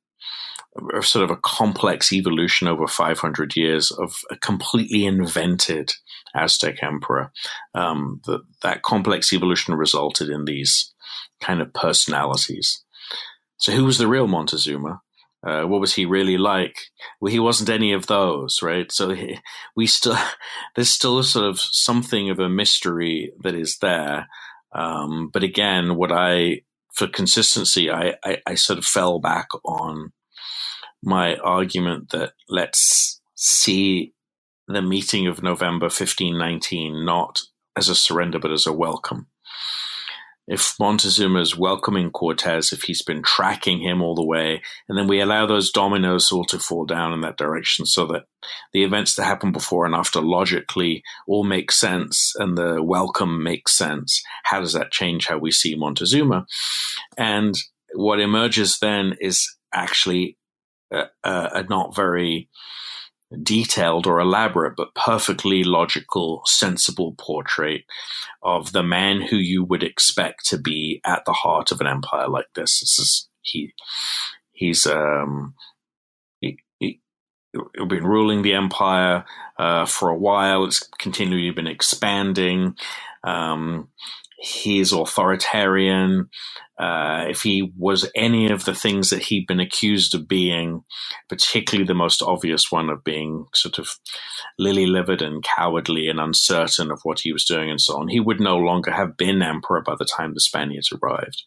sort 1.00 1.24
of 1.24 1.30
a 1.30 1.40
complex 1.42 2.12
evolution 2.12 2.68
over 2.68 2.86
500 2.86 3.56
years 3.56 3.90
of 3.90 4.14
a 4.30 4.36
completely 4.36 5.04
invented 5.04 5.92
Aztec 6.34 6.82
emperor. 6.82 7.32
Um, 7.74 8.20
that 8.62 8.82
complex 8.82 9.32
evolution 9.32 9.74
resulted 9.74 10.28
in 10.28 10.44
these 10.44 10.92
kind 11.40 11.60
of 11.60 11.72
personalities. 11.74 12.84
So, 13.56 13.72
who 13.72 13.84
was 13.84 13.98
the 13.98 14.08
real 14.08 14.26
Montezuma? 14.26 15.00
Uh, 15.46 15.62
what 15.62 15.80
was 15.80 15.94
he 15.94 16.04
really 16.04 16.36
like? 16.36 16.76
Well, 17.20 17.30
he 17.30 17.38
wasn't 17.38 17.70
any 17.70 17.92
of 17.92 18.08
those, 18.08 18.58
right? 18.60 18.90
So 18.90 19.10
he, 19.10 19.38
we 19.76 19.86
still 19.86 20.16
there's 20.74 20.90
still 20.90 21.18
a 21.18 21.24
sort 21.24 21.46
of 21.46 21.60
something 21.60 22.28
of 22.30 22.38
a 22.38 22.48
mystery 22.48 23.32
that 23.42 23.54
is 23.54 23.78
there. 23.78 24.26
Um, 24.74 25.30
but 25.32 25.44
again, 25.44 25.96
what 25.96 26.12
I 26.12 26.62
for 26.92 27.06
consistency, 27.06 27.90
I, 27.90 28.14
I, 28.24 28.38
I 28.44 28.54
sort 28.56 28.78
of 28.78 28.84
fell 28.84 29.20
back 29.20 29.46
on 29.64 30.12
my 31.02 31.36
argument 31.36 32.10
that 32.10 32.32
let's 32.48 33.20
see 33.36 34.14
the 34.66 34.82
meeting 34.82 35.28
of 35.28 35.42
November 35.42 35.84
1519 35.84 37.04
not 37.04 37.42
as 37.76 37.88
a 37.88 37.94
surrender 37.94 38.40
but 38.40 38.50
as 38.50 38.66
a 38.66 38.72
welcome. 38.72 39.28
If 40.50 40.74
Montezuma 40.80 41.40
is 41.40 41.58
welcoming 41.58 42.10
Cortez, 42.10 42.72
if 42.72 42.84
he's 42.84 43.02
been 43.02 43.22
tracking 43.22 43.80
him 43.80 44.00
all 44.00 44.14
the 44.14 44.24
way, 44.24 44.62
and 44.88 44.96
then 44.96 45.06
we 45.06 45.20
allow 45.20 45.44
those 45.44 45.70
dominoes 45.70 46.32
all 46.32 46.44
to 46.46 46.58
fall 46.58 46.86
down 46.86 47.12
in 47.12 47.20
that 47.20 47.36
direction 47.36 47.84
so 47.84 48.06
that 48.06 48.24
the 48.72 48.82
events 48.82 49.14
that 49.14 49.24
happen 49.24 49.52
before 49.52 49.84
and 49.84 49.94
after 49.94 50.22
logically 50.22 51.02
all 51.26 51.44
make 51.44 51.70
sense 51.70 52.32
and 52.38 52.56
the 52.56 52.82
welcome 52.82 53.42
makes 53.42 53.76
sense, 53.76 54.22
how 54.44 54.58
does 54.58 54.72
that 54.72 54.90
change 54.90 55.26
how 55.26 55.36
we 55.36 55.50
see 55.50 55.74
Montezuma? 55.74 56.46
And 57.18 57.54
what 57.92 58.18
emerges 58.18 58.78
then 58.78 59.16
is 59.20 59.54
actually 59.74 60.38
a, 60.90 61.08
a 61.24 61.66
not 61.68 61.94
very 61.94 62.48
detailed 63.42 64.06
or 64.06 64.20
elaborate, 64.20 64.74
but 64.76 64.94
perfectly 64.94 65.62
logical, 65.62 66.42
sensible 66.46 67.14
portrait 67.18 67.84
of 68.42 68.72
the 68.72 68.82
man 68.82 69.20
who 69.20 69.36
you 69.36 69.64
would 69.64 69.82
expect 69.82 70.46
to 70.46 70.58
be 70.58 71.00
at 71.04 71.24
the 71.24 71.32
heart 71.32 71.70
of 71.70 71.80
an 71.80 71.86
empire 71.86 72.28
like 72.28 72.46
this. 72.54 72.80
This 72.80 72.98
is 72.98 73.28
he. 73.42 73.72
He's 74.52 74.86
um, 74.86 75.54
he, 76.40 76.58
he, 76.78 77.00
been 77.52 78.06
ruling 78.06 78.42
the 78.42 78.54
empire 78.54 79.24
uh, 79.58 79.86
for 79.86 80.08
a 80.08 80.18
while. 80.18 80.64
It's 80.64 80.80
continually 80.98 81.50
been 81.50 81.66
expanding. 81.66 82.76
Um, 83.24 83.88
he's 84.38 84.92
authoritarian, 84.92 86.28
uh, 86.78 87.26
if 87.28 87.42
he 87.42 87.72
was 87.76 88.10
any 88.14 88.50
of 88.50 88.64
the 88.64 88.74
things 88.74 89.10
that 89.10 89.24
he'd 89.24 89.46
been 89.46 89.60
accused 89.60 90.14
of 90.14 90.28
being, 90.28 90.82
particularly 91.28 91.86
the 91.86 91.94
most 91.94 92.22
obvious 92.22 92.70
one 92.70 92.90
of 92.90 93.04
being 93.04 93.46
sort 93.54 93.78
of 93.78 93.90
lily 94.58 94.86
livered 94.86 95.22
and 95.22 95.44
cowardly 95.44 96.08
and 96.08 96.20
uncertain 96.20 96.90
of 96.92 97.00
what 97.02 97.20
he 97.20 97.32
was 97.32 97.44
doing 97.44 97.70
and 97.70 97.80
so 97.80 97.98
on, 97.98 98.08
he 98.08 98.20
would 98.20 98.40
no 98.40 98.56
longer 98.56 98.92
have 98.92 99.16
been 99.16 99.42
emperor 99.42 99.82
by 99.82 99.94
the 99.98 100.06
time 100.06 100.34
the 100.34 100.40
Spaniards 100.40 100.92
arrived. 100.92 101.42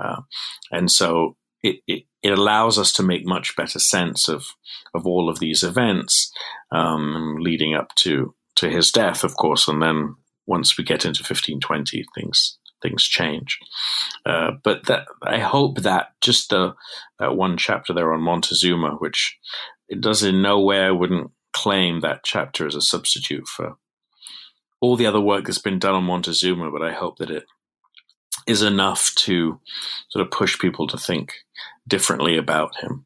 Uh, 0.00 0.22
and 0.70 0.90
so 0.90 1.36
it, 1.62 1.78
it, 1.88 2.04
it 2.22 2.38
allows 2.38 2.78
us 2.78 2.92
to 2.92 3.02
make 3.02 3.26
much 3.26 3.56
better 3.56 3.78
sense 3.80 4.28
of 4.28 4.46
of 4.94 5.06
all 5.06 5.28
of 5.28 5.40
these 5.40 5.62
events 5.64 6.32
um, 6.72 7.36
leading 7.40 7.74
up 7.74 7.94
to 7.96 8.34
to 8.56 8.68
his 8.70 8.90
death, 8.90 9.24
of 9.24 9.36
course, 9.36 9.68
and 9.68 9.82
then 9.82 10.14
once 10.48 10.76
we 10.76 10.82
get 10.82 11.04
into 11.04 11.20
1520, 11.20 12.04
things 12.14 12.58
things 12.80 13.02
change. 13.04 13.58
Uh, 14.24 14.52
but 14.62 14.86
that 14.86 15.06
I 15.22 15.38
hope 15.38 15.78
that 15.82 16.12
just 16.20 16.50
the 16.50 16.74
that 17.18 17.36
one 17.36 17.56
chapter 17.56 17.92
there 17.92 18.12
on 18.12 18.22
Montezuma, 18.22 18.96
which 18.96 19.38
it 19.88 20.00
does 20.00 20.22
in 20.22 20.42
no 20.42 20.60
way, 20.60 20.80
I 20.80 20.90
wouldn't 20.90 21.30
claim 21.52 22.00
that 22.00 22.24
chapter 22.24 22.66
as 22.66 22.74
a 22.74 22.80
substitute 22.80 23.46
for 23.46 23.76
all 24.80 24.96
the 24.96 25.06
other 25.06 25.20
work 25.20 25.46
that's 25.46 25.58
been 25.58 25.78
done 25.78 25.94
on 25.94 26.04
Montezuma, 26.04 26.70
but 26.70 26.82
I 26.82 26.92
hope 26.92 27.18
that 27.18 27.30
it 27.30 27.46
is 28.46 28.62
enough 28.62 29.12
to 29.16 29.60
sort 30.10 30.24
of 30.24 30.30
push 30.30 30.58
people 30.58 30.86
to 30.86 30.96
think 30.96 31.34
differently 31.86 32.36
about 32.36 32.76
him. 32.76 33.04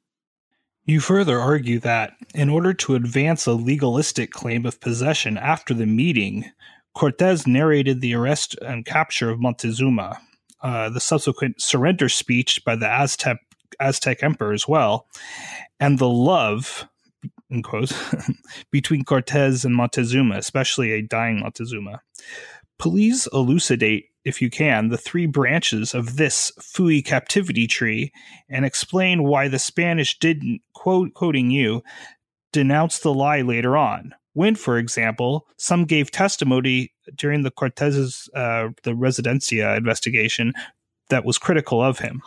You 0.84 1.00
further 1.00 1.38
argue 1.38 1.78
that, 1.80 2.14
in 2.34 2.48
order 2.48 2.74
to 2.74 2.96
advance 2.96 3.46
a 3.46 3.52
legalistic 3.52 4.32
claim 4.32 4.66
of 4.66 4.80
possession 4.80 5.38
after 5.38 5.72
the 5.72 5.86
meeting, 5.86 6.50
Cortes 6.94 7.46
narrated 7.46 8.00
the 8.00 8.14
arrest 8.14 8.56
and 8.60 8.84
capture 8.84 9.30
of 9.30 9.40
Montezuma, 9.40 10.18
uh, 10.62 10.90
the 10.90 11.00
subsequent 11.00 11.60
surrender 11.60 12.08
speech 12.08 12.64
by 12.64 12.76
the 12.76 12.88
Aztec, 12.88 13.38
Aztec 13.80 14.22
emperor 14.22 14.52
as 14.52 14.68
well, 14.68 15.06
and 15.80 15.98
the 15.98 16.08
love, 16.08 16.86
in 17.50 17.62
quotes, 17.62 17.94
between 18.70 19.04
Cortez 19.04 19.64
and 19.64 19.74
Montezuma, 19.74 20.36
especially 20.36 20.92
a 20.92 21.02
dying 21.02 21.40
Montezuma. 21.40 22.02
Please 22.78 23.28
elucidate, 23.32 24.06
if 24.24 24.42
you 24.42 24.50
can, 24.50 24.88
the 24.88 24.98
three 24.98 25.26
branches 25.26 25.94
of 25.94 26.16
this 26.16 26.52
Fui 26.60 27.00
captivity 27.00 27.66
tree 27.66 28.12
and 28.48 28.64
explain 28.64 29.22
why 29.22 29.48
the 29.48 29.58
Spanish 29.58 30.18
didn't, 30.18 30.60
quote, 30.74 31.14
quoting 31.14 31.50
you, 31.50 31.82
denounce 32.52 32.98
the 32.98 33.14
lie 33.14 33.40
later 33.40 33.76
on 33.76 34.14
when, 34.34 34.54
for 34.54 34.78
example, 34.78 35.46
some 35.56 35.84
gave 35.84 36.10
testimony 36.10 36.92
during 37.14 37.42
the 37.42 37.50
Cortez's 37.50 38.28
uh, 38.34 38.68
the 38.82 38.92
Residencia 38.92 39.76
investigation 39.76 40.52
that 41.10 41.24
was 41.24 41.38
critical 41.38 41.82
of 41.82 41.98
him. 41.98 42.22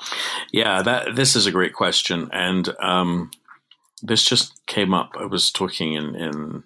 Yeah, 0.51 0.81
that 0.83 1.15
this 1.15 1.35
is 1.35 1.45
a 1.45 1.51
great 1.51 1.73
question, 1.73 2.29
and 2.31 2.69
um, 2.79 3.31
this 4.01 4.23
just 4.23 4.65
came 4.67 4.93
up. 4.93 5.11
I 5.19 5.25
was 5.25 5.51
talking 5.51 5.93
in 5.93 6.15
in 6.15 6.63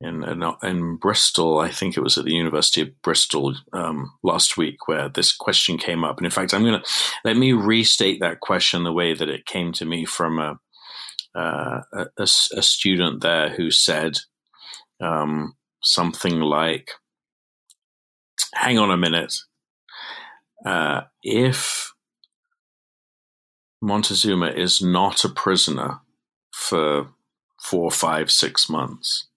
in 0.00 0.24
in, 0.62 0.96
Bristol. 0.96 1.58
I 1.58 1.68
think 1.70 1.96
it 1.96 2.02
was 2.02 2.16
at 2.16 2.24
the 2.24 2.32
University 2.32 2.80
of 2.80 3.02
Bristol 3.02 3.54
um, 3.72 4.12
last 4.22 4.56
week, 4.56 4.88
where 4.88 5.08
this 5.08 5.32
question 5.36 5.76
came 5.76 6.04
up. 6.04 6.16
And 6.16 6.24
in 6.24 6.30
fact, 6.30 6.54
I'm 6.54 6.64
going 6.64 6.80
to 6.80 6.86
let 7.24 7.36
me 7.36 7.52
restate 7.52 8.20
that 8.20 8.40
question 8.40 8.84
the 8.84 8.92
way 8.92 9.12
that 9.12 9.28
it 9.28 9.44
came 9.44 9.72
to 9.72 9.84
me 9.84 10.06
from 10.06 10.38
a 10.38 10.58
uh, 11.34 11.80
a, 11.92 12.06
a, 12.18 12.62
student 12.62 13.22
there 13.22 13.50
who 13.50 13.70
said 13.70 14.18
um, 15.00 15.54
something 15.82 16.40
like, 16.40 16.90
"Hang 18.54 18.78
on 18.78 18.90
a 18.90 18.96
minute, 18.96 19.34
uh, 20.66 21.02
if 21.22 21.92
Montezuma 23.80 24.48
is 24.48 24.82
not 24.82 25.24
a 25.24 25.28
prisoner 25.28 26.00
for 26.52 27.10
four, 27.60 27.90
five, 27.90 28.30
six 28.30 28.68
months." 28.68 29.28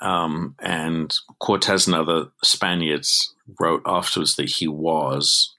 Um, 0.00 0.54
and 0.60 1.14
Cortez 1.40 1.86
and 1.86 1.96
other 1.96 2.26
Spaniards 2.42 3.34
wrote 3.58 3.82
afterwards 3.86 4.36
that 4.36 4.48
he 4.48 4.68
was. 4.68 5.56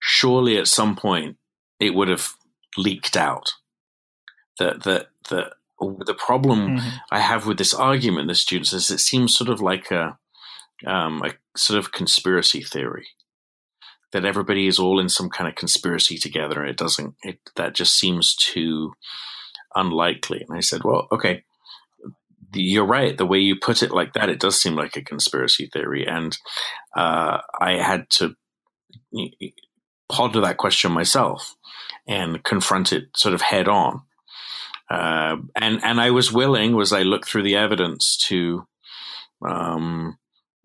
Surely, 0.00 0.56
at 0.56 0.68
some 0.68 0.96
point, 0.96 1.36
it 1.80 1.94
would 1.94 2.08
have 2.08 2.34
leaked 2.76 3.16
out. 3.16 3.52
That 4.58 4.82
that 4.84 5.08
that 5.30 5.52
the 5.80 6.14
problem 6.14 6.76
mm-hmm. 6.76 6.88
I 7.10 7.20
have 7.20 7.46
with 7.46 7.58
this 7.58 7.74
argument, 7.74 8.28
the 8.28 8.34
students, 8.34 8.72
is 8.72 8.90
it 8.90 9.00
seems 9.00 9.36
sort 9.36 9.50
of 9.50 9.60
like 9.60 9.90
a 9.90 10.18
um, 10.86 11.22
a 11.22 11.32
sort 11.56 11.78
of 11.78 11.92
conspiracy 11.92 12.62
theory 12.62 13.06
that 14.12 14.24
everybody 14.24 14.66
is 14.66 14.78
all 14.78 15.00
in 15.00 15.08
some 15.08 15.30
kind 15.30 15.48
of 15.48 15.54
conspiracy 15.54 16.18
together. 16.18 16.64
It 16.64 16.76
doesn't. 16.76 17.14
It 17.22 17.38
that 17.56 17.74
just 17.74 17.98
seems 17.98 18.36
too 18.36 18.92
unlikely. 19.74 20.44
And 20.46 20.56
I 20.56 20.60
said, 20.60 20.82
well, 20.84 21.08
okay, 21.10 21.44
you're 22.54 22.86
right. 22.86 23.16
The 23.16 23.26
way 23.26 23.38
you 23.38 23.56
put 23.56 23.82
it 23.82 23.90
like 23.90 24.12
that, 24.12 24.28
it 24.28 24.40
does 24.40 24.60
seem 24.60 24.74
like 24.74 24.96
a 24.96 25.02
conspiracy 25.02 25.68
theory. 25.72 26.06
And 26.06 26.36
uh, 26.94 27.38
I 27.60 27.72
had 27.76 28.08
to 28.10 28.36
ponder 30.10 30.40
that 30.42 30.58
question 30.58 30.92
myself 30.92 31.54
and 32.06 32.42
confront 32.42 32.92
it 32.92 33.04
sort 33.16 33.34
of 33.34 33.40
head 33.40 33.68
on. 33.68 34.02
Uh, 34.90 35.36
and 35.56 35.82
and 35.82 36.00
I 36.00 36.10
was 36.10 36.32
willing, 36.32 36.78
as 36.80 36.92
I 36.92 37.02
looked 37.02 37.28
through 37.28 37.44
the 37.44 37.56
evidence, 37.56 38.16
to 38.28 38.66
um, 39.46 40.18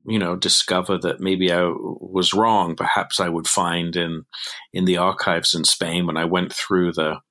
you 0.06 0.20
know 0.20 0.36
discover 0.36 0.98
that 0.98 1.20
maybe 1.20 1.52
I 1.52 1.64
was 1.64 2.34
wrong. 2.34 2.76
Perhaps 2.76 3.20
I 3.20 3.30
would 3.30 3.48
find 3.48 3.96
in 3.96 4.26
in 4.74 4.86
the 4.86 4.98
archives 4.98 5.54
in 5.54 5.64
Spain 5.64 6.08
when 6.08 6.18
I 6.18 6.26
went 6.26 6.52
through 6.52 6.94
the 6.94 7.22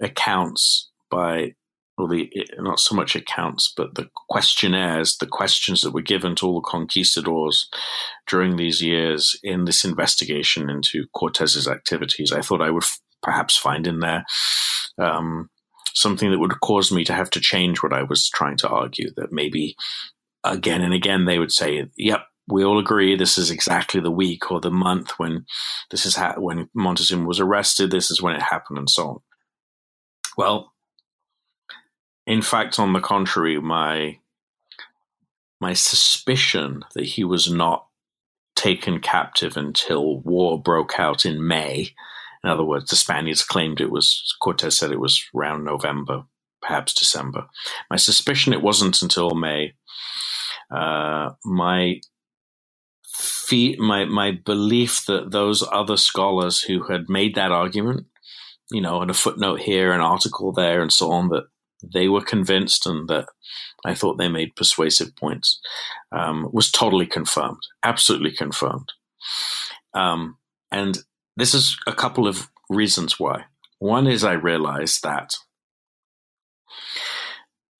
accounts 0.00 0.90
by 1.10 1.54
well, 1.98 2.08
the 2.08 2.30
not 2.58 2.80
so 2.80 2.94
much 2.94 3.14
accounts, 3.14 3.72
but 3.76 3.94
the 3.94 4.08
questionnaires, 4.28 5.18
the 5.18 5.26
questions 5.26 5.82
that 5.82 5.92
were 5.92 6.00
given 6.00 6.34
to 6.36 6.46
all 6.46 6.54
the 6.60 6.68
conquistadors 6.68 7.68
during 8.26 8.56
these 8.56 8.80
years 8.80 9.38
in 9.42 9.66
this 9.66 9.84
investigation 9.84 10.70
into 10.70 11.06
Cortez's 11.14 11.68
activities. 11.68 12.32
I 12.32 12.40
thought 12.40 12.62
I 12.62 12.70
would 12.70 12.84
perhaps 13.22 13.56
find 13.56 13.86
in 13.86 14.00
there 14.00 14.24
um, 14.98 15.48
something 15.94 16.30
that 16.30 16.38
would 16.38 16.60
cause 16.60 16.92
me 16.92 17.04
to 17.04 17.12
have 17.12 17.30
to 17.30 17.40
change 17.40 17.82
what 17.82 17.92
I 17.92 18.02
was 18.02 18.28
trying 18.28 18.56
to 18.58 18.68
argue. 18.68 19.10
That 19.16 19.32
maybe 19.32 19.76
again 20.44 20.82
and 20.82 20.94
again 20.94 21.24
they 21.24 21.38
would 21.38 21.52
say, 21.52 21.86
"Yep, 21.96 22.26
we 22.48 22.64
all 22.64 22.78
agree 22.78 23.16
this 23.16 23.38
is 23.38 23.50
exactly 23.50 24.00
the 24.00 24.10
week 24.10 24.50
or 24.50 24.60
the 24.60 24.70
month 24.70 25.18
when 25.18 25.46
this 25.90 26.06
is 26.06 26.16
ha- 26.16 26.34
when 26.38 26.68
Montezuma 26.74 27.26
was 27.26 27.40
arrested. 27.40 27.90
This 27.90 28.10
is 28.10 28.20
when 28.22 28.34
it 28.34 28.42
happened, 28.42 28.78
and 28.78 28.90
so 28.90 29.08
on." 29.08 29.18
Well, 30.36 30.72
in 32.26 32.42
fact, 32.42 32.78
on 32.78 32.92
the 32.92 33.00
contrary, 33.00 33.60
my 33.60 34.18
my 35.60 35.72
suspicion 35.74 36.84
that 36.94 37.04
he 37.04 37.22
was 37.22 37.50
not 37.50 37.86
taken 38.56 39.00
captive 39.00 39.56
until 39.56 40.20
war 40.20 40.60
broke 40.60 40.98
out 40.98 41.24
in 41.24 41.46
May 41.46 41.94
in 42.44 42.50
other 42.50 42.64
words, 42.64 42.90
the 42.90 42.96
Spaniards 42.96 43.44
claimed 43.44 43.80
it 43.80 43.90
was, 43.90 44.34
Cortes 44.42 44.78
said 44.78 44.90
it 44.90 45.00
was 45.00 45.24
around 45.34 45.64
November, 45.64 46.24
perhaps 46.60 46.92
December. 46.94 47.46
My 47.90 47.96
suspicion 47.96 48.52
it 48.52 48.62
wasn't 48.62 49.00
until 49.02 49.30
May. 49.30 49.74
Uh, 50.70 51.30
my 51.44 52.00
fee- 53.12 53.76
my 53.78 54.06
my 54.06 54.32
belief 54.32 55.04
that 55.06 55.30
those 55.30 55.62
other 55.70 55.96
scholars 55.96 56.62
who 56.62 56.84
had 56.84 57.08
made 57.08 57.34
that 57.34 57.52
argument, 57.52 58.06
you 58.70 58.80
know, 58.80 59.02
and 59.02 59.10
a 59.10 59.14
footnote 59.14 59.60
here, 59.60 59.92
an 59.92 60.00
article 60.00 60.52
there, 60.52 60.80
and 60.80 60.92
so 60.92 61.10
on, 61.10 61.28
that 61.28 61.44
they 61.82 62.08
were 62.08 62.22
convinced 62.22 62.86
and 62.86 63.08
that 63.08 63.26
I 63.84 63.94
thought 63.94 64.16
they 64.16 64.28
made 64.28 64.56
persuasive 64.56 65.14
points, 65.16 65.60
um, 66.12 66.48
was 66.52 66.70
totally 66.70 67.06
confirmed, 67.06 67.60
absolutely 67.82 68.32
confirmed. 68.32 68.92
Um, 69.94 70.38
and 70.70 70.98
this 71.36 71.54
is 71.54 71.76
a 71.86 71.92
couple 71.92 72.26
of 72.26 72.50
reasons 72.68 73.18
why. 73.18 73.44
One 73.78 74.06
is 74.06 74.24
I 74.24 74.32
realized 74.32 75.02
that 75.02 75.34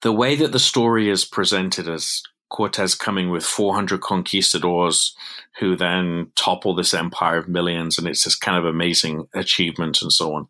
the 0.03 0.13
way 0.13 0.35
that 0.35 0.53
the 0.53 0.59
story 0.59 1.09
is 1.09 1.25
presented 1.25 1.89
as 1.89 2.23
Cortez 2.51 2.95
coming 2.95 3.31
with 3.31 3.45
400 3.45 4.03
conquistadors 4.03 5.17
who 5.59 5.75
then 5.75 6.33
topple 6.35 6.75
this 6.75 6.93
empire 6.93 7.39
of 7.39 7.49
millions, 7.49 7.99
and 7.99 8.07
it's 8.07 8.25
this 8.25 8.37
kind 8.37 8.59
of 8.59 8.67
amazing 8.67 9.27
achievement 9.35 10.03
and 10.03 10.13
so 10.13 10.35
on, 10.35 10.49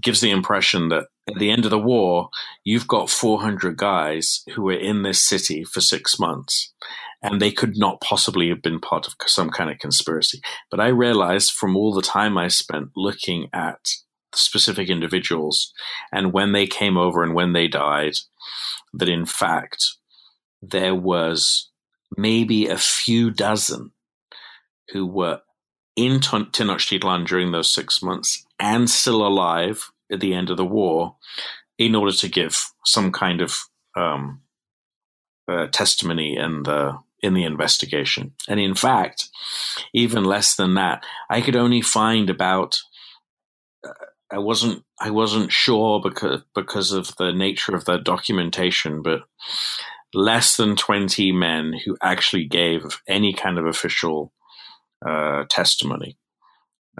gives 0.00 0.20
the 0.20 0.30
impression 0.30 0.90
that 0.90 1.06
at 1.28 1.38
the 1.38 1.50
end 1.50 1.64
of 1.64 1.70
the 1.70 1.78
war, 1.78 2.28
you've 2.62 2.86
got 2.86 3.10
400 3.10 3.76
guys 3.76 4.42
who 4.54 4.62
were 4.62 4.78
in 4.78 5.02
this 5.02 5.20
city 5.20 5.64
for 5.64 5.80
six 5.80 6.18
months 6.20 6.72
and 7.22 7.40
they 7.40 7.50
could 7.50 7.76
not 7.76 8.00
possibly 8.00 8.48
have 8.48 8.62
been 8.62 8.80
part 8.80 9.06
of 9.06 9.14
some 9.26 9.50
kind 9.50 9.70
of 9.70 9.78
conspiracy. 9.78 10.40
But 10.70 10.80
I 10.80 10.88
realized 10.88 11.52
from 11.52 11.76
all 11.76 11.92
the 11.92 12.02
time 12.02 12.38
I 12.38 12.48
spent 12.48 12.90
looking 12.96 13.48
at 13.52 13.78
specific 14.34 14.88
individuals 14.88 15.72
and 16.12 16.32
when 16.32 16.52
they 16.52 16.66
came 16.66 16.96
over 16.96 17.22
and 17.22 17.34
when 17.34 17.52
they 17.52 17.66
died, 17.66 18.14
that 18.92 19.08
in 19.08 19.26
fact 19.26 19.96
there 20.62 20.94
was 20.94 21.70
maybe 22.16 22.66
a 22.66 22.78
few 22.78 23.30
dozen 23.30 23.92
who 24.92 25.06
were 25.06 25.40
in 25.96 26.20
Tenochtitlan 26.20 27.26
during 27.26 27.52
those 27.52 27.72
six 27.72 28.02
months 28.02 28.44
and 28.58 28.88
still 28.88 29.26
alive 29.26 29.90
at 30.10 30.20
the 30.20 30.32
end 30.32 30.50
of 30.50 30.56
the 30.56 30.64
war 30.64 31.16
in 31.76 31.94
order 31.94 32.12
to 32.12 32.28
give 32.28 32.70
some 32.84 33.12
kind 33.12 33.40
of 33.40 33.58
um, 33.96 34.40
uh, 35.48 35.66
testimony 35.68 36.36
in 36.36 36.62
the 36.62 36.98
in 37.22 37.34
the 37.34 37.44
investigation. 37.44 38.32
And 38.48 38.60
in 38.60 38.74
fact, 38.74 39.28
even 39.92 40.24
less 40.24 40.54
than 40.56 40.74
that, 40.74 41.04
I 41.28 41.40
could 41.40 41.56
only 41.56 41.82
find 41.82 42.30
about 42.30 42.78
I 44.30 44.38
wasn't 44.38 44.84
I 45.00 45.10
wasn't 45.10 45.52
sure 45.52 46.00
because 46.00 46.42
because 46.54 46.92
of 46.92 47.16
the 47.16 47.32
nature 47.32 47.74
of 47.74 47.84
the 47.84 47.96
documentation, 47.96 49.02
but 49.02 49.22
less 50.12 50.56
than 50.56 50.76
twenty 50.76 51.32
men 51.32 51.74
who 51.84 51.96
actually 52.02 52.44
gave 52.44 53.00
any 53.08 53.32
kind 53.32 53.58
of 53.58 53.66
official 53.66 54.32
uh, 55.06 55.44
testimony. 55.48 56.18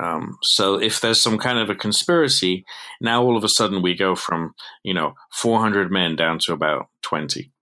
Um, 0.00 0.38
so 0.42 0.80
if 0.80 1.00
there's 1.00 1.20
some 1.20 1.38
kind 1.38 1.58
of 1.58 1.70
a 1.70 1.74
conspiracy, 1.74 2.64
now 3.00 3.22
all 3.22 3.36
of 3.36 3.44
a 3.44 3.48
sudden 3.48 3.82
we 3.82 3.94
go 3.94 4.14
from 4.14 4.54
you 4.82 4.94
know 4.94 5.14
400 5.32 5.90
men 5.90 6.16
down 6.16 6.38
to 6.40 6.52
about 6.52 6.88
20. 7.02 7.52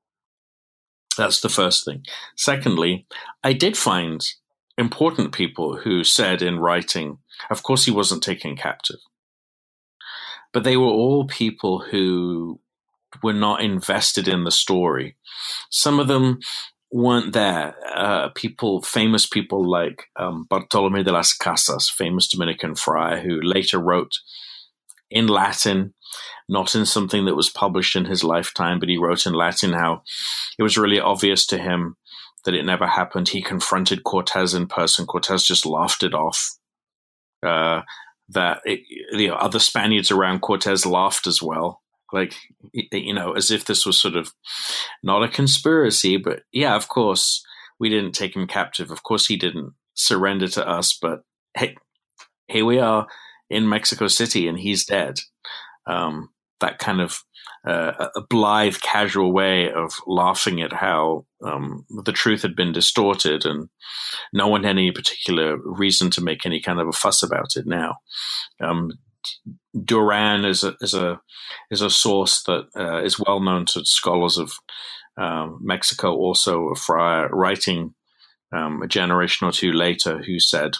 That's 1.17 1.41
the 1.41 1.49
first 1.49 1.85
thing. 1.85 2.05
Secondly, 2.37 3.07
I 3.43 3.53
did 3.53 3.77
find 3.77 4.27
important 4.79 5.33
people 5.33 5.79
who 5.79 6.05
said 6.05 6.43
in 6.43 6.59
writing, 6.59 7.19
of 7.51 7.62
course, 7.62 7.85
he 7.85 7.91
wasn't 7.91 8.23
taken 8.23 8.57
captive 8.57 9.01
but 10.57 10.64
they 10.64 10.79
were 10.79 10.87
all 10.87 11.27
people 11.27 11.81
who 11.81 12.59
were 13.23 13.35
not 13.35 13.61
invested 13.61 14.27
in 14.27 14.45
the 14.45 14.51
story. 14.51 15.14
Some 15.69 16.01
of 16.01 16.09
them 16.09 16.41
weren't 16.91 17.35
there. 17.35 17.75
Uh, 17.95 18.31
people, 18.31 18.81
famous 18.81 19.27
people 19.27 19.69
like 19.69 20.05
um, 20.17 20.47
Bartolome 20.49 21.03
de 21.03 21.12
las 21.12 21.35
Casas, 21.35 21.91
famous 21.91 22.27
Dominican 22.27 22.75
friar, 22.75 23.21
who 23.21 23.39
later 23.43 23.79
wrote 23.79 24.19
in 25.11 25.27
Latin, 25.27 25.95
not 26.49 26.75
in 26.75 26.87
something 26.87 27.25
that 27.27 27.37
was 27.37 27.51
published 27.51 27.97
in 27.97 28.05
his 28.05 28.25
lifetime, 28.25 28.79
but 28.79 28.89
he 28.89 28.97
wrote 28.97 29.27
in 29.27 29.35
Latin 29.35 29.73
how 29.73 30.03
it 30.59 30.63
was 30.63 30.79
really 30.79 31.01
obvious 31.01 31.47
to 31.47 31.59
him 31.59 31.97
that 32.45 32.55
it 32.55 32.65
never 32.65 32.87
happened. 32.87 33.29
He 33.29 33.43
confronted 33.43 34.05
Cortez 34.05 34.55
in 34.55 34.67
person. 34.67 35.07
Cortez 35.07 35.45
just 35.45 35.67
laughed 35.67 36.03
it 36.03 36.15
off. 36.15 36.57
Uh, 37.43 37.83
that 38.29 38.61
it, 38.65 38.81
know, 39.29 39.35
other 39.35 39.59
Spaniards 39.59 40.11
around 40.11 40.41
Cortez 40.41 40.87
laughed 40.87 41.27
as 41.27 41.43
well. 41.43 41.83
Like, 42.13 42.35
you 42.73 43.13
know, 43.13 43.33
as 43.33 43.51
if 43.51 43.65
this 43.65 43.85
was 43.85 44.01
sort 44.01 44.15
of 44.17 44.33
not 45.03 45.25
a 45.25 45.29
conspiracy, 45.29 46.17
but 46.17 46.43
yeah, 46.53 46.75
of 46.75 46.89
course, 46.89 47.45
we 47.79 47.89
didn't 47.89 48.13
take 48.13 48.35
him 48.35 48.47
captive. 48.47 48.91
Of 48.91 49.03
course, 49.03 49.27
he 49.27 49.37
didn't 49.37 49.75
surrender 49.95 50.49
to 50.49 50.67
us, 50.67 50.97
but 51.01 51.23
hey, 51.55 51.77
here 52.49 52.65
we 52.65 52.79
are 52.79 53.07
in 53.51 53.68
Mexico 53.68 54.09
City 54.09 54.49
and 54.49 54.59
he's 54.59 54.84
dead. 54.84 55.20
Um, 55.86 56.30
that 56.61 56.78
kind 56.78 57.01
of 57.01 57.22
uh, 57.66 58.09
a 58.14 58.20
blithe, 58.20 58.76
casual 58.80 59.32
way 59.32 59.70
of 59.72 59.92
laughing 60.07 60.62
at 60.62 60.72
how 60.72 61.26
um, 61.44 61.84
the 62.05 62.12
truth 62.12 62.42
had 62.42 62.55
been 62.55 62.72
distorted, 62.72 63.44
and 63.44 63.68
no 64.32 64.47
one 64.47 64.62
had 64.62 64.70
any 64.70 64.92
particular 64.92 65.59
reason 65.59 66.11
to 66.11 66.20
make 66.22 66.47
any 66.47 66.61
kind 66.61 66.80
of 66.80 66.86
a 66.86 66.92
fuss 66.92 67.22
about 67.22 67.57
it 67.57 67.66
now. 67.66 67.97
Um, 68.61 68.92
Duran 69.84 70.44
is 70.44 70.62
a 70.62 70.76
is 70.80 70.94
a 70.94 71.20
is 71.70 71.82
a 71.82 71.90
source 71.90 72.44
that 72.44 72.68
uh, 72.76 73.03
is 73.03 73.18
well 73.18 73.40
known 73.40 73.66
to 73.66 73.84
scholars 73.84 74.38
of 74.38 74.53
um, 75.16 75.59
Mexico. 75.61 76.14
Also, 76.14 76.68
a 76.68 76.76
friar 76.76 77.28
writing 77.30 77.94
um, 78.53 78.80
a 78.82 78.86
generation 78.86 79.47
or 79.47 79.53
two 79.53 79.72
later, 79.72 80.22
who 80.22 80.38
said 80.38 80.74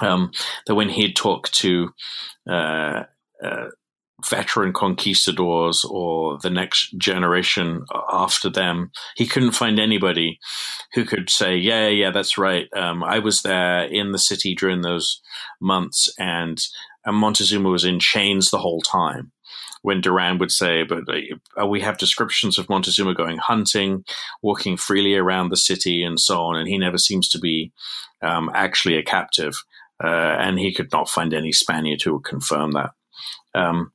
um, 0.00 0.30
that 0.66 0.74
when 0.74 0.88
he 0.88 1.12
talked 1.12 1.54
to 1.54 1.90
uh, 2.48 3.04
uh, 3.42 3.68
veteran 4.26 4.72
conquistadors 4.72 5.84
or 5.88 6.38
the 6.38 6.50
next 6.50 6.96
generation 6.98 7.84
after 8.12 8.50
them. 8.50 8.90
He 9.16 9.26
couldn't 9.26 9.52
find 9.52 9.78
anybody 9.78 10.40
who 10.94 11.04
could 11.04 11.30
say, 11.30 11.56
"Yeah, 11.56 11.88
yeah, 11.88 12.10
that's 12.10 12.36
right. 12.36 12.66
Um, 12.74 13.04
I 13.04 13.20
was 13.20 13.42
there 13.42 13.84
in 13.84 14.12
the 14.12 14.18
city 14.18 14.54
during 14.54 14.80
those 14.80 15.20
months, 15.60 16.08
and, 16.18 16.58
and 17.04 17.16
Montezuma 17.16 17.68
was 17.68 17.84
in 17.84 18.00
chains 18.00 18.50
the 18.50 18.58
whole 18.58 18.80
time." 18.80 19.32
When 19.82 20.00
Duran 20.00 20.38
would 20.38 20.50
say, 20.50 20.82
"But 20.82 21.04
uh, 21.60 21.66
we 21.66 21.80
have 21.80 21.98
descriptions 21.98 22.58
of 22.58 22.68
Montezuma 22.68 23.14
going 23.14 23.38
hunting, 23.38 24.04
walking 24.42 24.76
freely 24.76 25.14
around 25.14 25.50
the 25.50 25.56
city, 25.56 26.02
and 26.02 26.18
so 26.18 26.40
on, 26.42 26.56
and 26.56 26.66
he 26.66 26.76
never 26.76 26.98
seems 26.98 27.28
to 27.28 27.38
be 27.38 27.72
um, 28.20 28.50
actually 28.52 28.96
a 28.96 29.04
captive." 29.04 29.62
Uh, 30.02 30.36
and 30.38 30.58
he 30.58 30.72
could 30.72 30.92
not 30.92 31.08
find 31.08 31.34
any 31.34 31.52
Spaniard 31.52 32.02
who 32.02 32.14
would 32.14 32.24
confirm 32.24 32.72
that. 32.72 32.90
Um, 33.54 33.92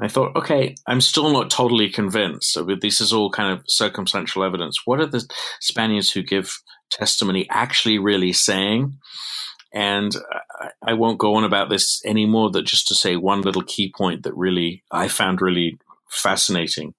I 0.00 0.08
thought, 0.08 0.36
okay, 0.36 0.74
I'm 0.86 1.00
still 1.00 1.32
not 1.32 1.50
totally 1.50 1.90
convinced. 1.90 2.52
So 2.52 2.64
this 2.64 3.00
is 3.00 3.12
all 3.12 3.30
kind 3.30 3.52
of 3.52 3.64
circumstantial 3.68 4.44
evidence. 4.44 4.82
What 4.84 5.00
are 5.00 5.06
the 5.06 5.24
Spaniards 5.60 6.10
who 6.10 6.22
give 6.22 6.60
testimony 6.90 7.46
actually 7.50 7.98
really 7.98 8.32
saying? 8.32 8.98
And 9.72 10.12
I 10.82 10.94
won't 10.94 11.20
go 11.20 11.34
on 11.34 11.44
about 11.44 11.70
this 11.70 12.04
anymore. 12.04 12.50
That 12.50 12.62
just 12.62 12.88
to 12.88 12.94
say 12.94 13.16
one 13.16 13.42
little 13.42 13.62
key 13.62 13.92
point 13.96 14.24
that 14.24 14.36
really 14.36 14.82
I 14.90 15.06
found 15.08 15.40
really 15.40 15.78
fascinating 16.08 16.94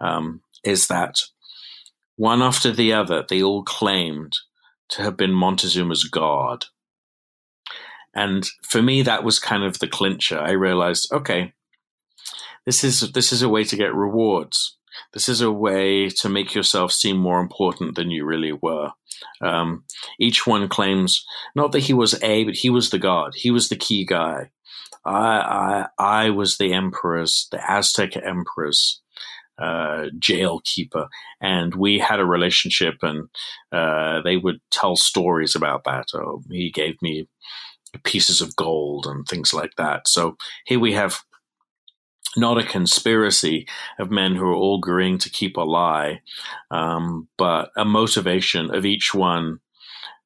um, 0.00 0.40
is 0.64 0.86
that 0.86 1.20
one 2.16 2.42
after 2.42 2.70
the 2.70 2.92
other, 2.92 3.24
they 3.28 3.42
all 3.42 3.62
claimed 3.62 4.32
to 4.90 5.02
have 5.02 5.16
been 5.16 5.32
Montezuma's 5.32 6.04
god. 6.04 6.66
And 8.14 8.46
for 8.62 8.82
me, 8.82 9.02
that 9.02 9.24
was 9.24 9.38
kind 9.38 9.64
of 9.64 9.78
the 9.78 9.88
clincher. 9.88 10.38
I 10.38 10.52
realized, 10.52 11.12
okay, 11.12 11.52
this 12.66 12.84
is 12.84 13.12
this 13.12 13.32
is 13.32 13.42
a 13.42 13.48
way 13.48 13.64
to 13.64 13.76
get 13.76 13.94
rewards. 13.94 14.76
This 15.12 15.28
is 15.28 15.40
a 15.40 15.50
way 15.50 16.08
to 16.08 16.28
make 16.28 16.54
yourself 16.54 16.92
seem 16.92 17.16
more 17.16 17.40
important 17.40 17.96
than 17.96 18.10
you 18.10 18.24
really 18.24 18.52
were. 18.52 18.90
Um, 19.40 19.84
each 20.18 20.46
one 20.46 20.68
claims 20.68 21.24
not 21.54 21.72
that 21.72 21.80
he 21.80 21.92
was 21.92 22.20
a, 22.22 22.44
but 22.44 22.54
he 22.54 22.70
was 22.70 22.90
the 22.90 22.98
god. 22.98 23.32
He 23.34 23.50
was 23.50 23.68
the 23.68 23.76
key 23.76 24.04
guy. 24.04 24.50
I, 25.04 25.86
I, 25.98 26.26
I 26.26 26.30
was 26.30 26.56
the 26.56 26.72
emperor's, 26.72 27.48
the 27.50 27.60
Aztec 27.70 28.16
emperor's 28.16 29.02
uh, 29.58 30.06
jail 30.18 30.60
keeper, 30.64 31.08
and 31.40 31.74
we 31.74 31.98
had 31.98 32.20
a 32.20 32.26
relationship, 32.26 32.94
and 33.02 33.28
uh, 33.70 34.22
they 34.22 34.36
would 34.36 34.60
tell 34.70 34.96
stories 34.96 35.54
about 35.54 35.84
that. 35.84 36.06
Oh, 36.14 36.42
he 36.50 36.70
gave 36.70 37.00
me 37.02 37.28
pieces 38.02 38.40
of 38.40 38.56
gold 38.56 39.06
and 39.06 39.26
things 39.26 39.54
like 39.54 39.72
that. 39.76 40.08
So 40.08 40.36
here 40.66 40.80
we 40.80 40.92
have 40.92 41.18
not 42.36 42.58
a 42.58 42.66
conspiracy 42.66 43.66
of 43.98 44.10
men 44.10 44.34
who 44.34 44.44
are 44.44 44.54
all 44.54 44.78
agreeing 44.78 45.18
to 45.18 45.30
keep 45.30 45.56
a 45.56 45.62
lie, 45.62 46.20
um, 46.70 47.28
but 47.38 47.70
a 47.76 47.84
motivation 47.84 48.74
of 48.74 48.84
each 48.84 49.14
one 49.14 49.60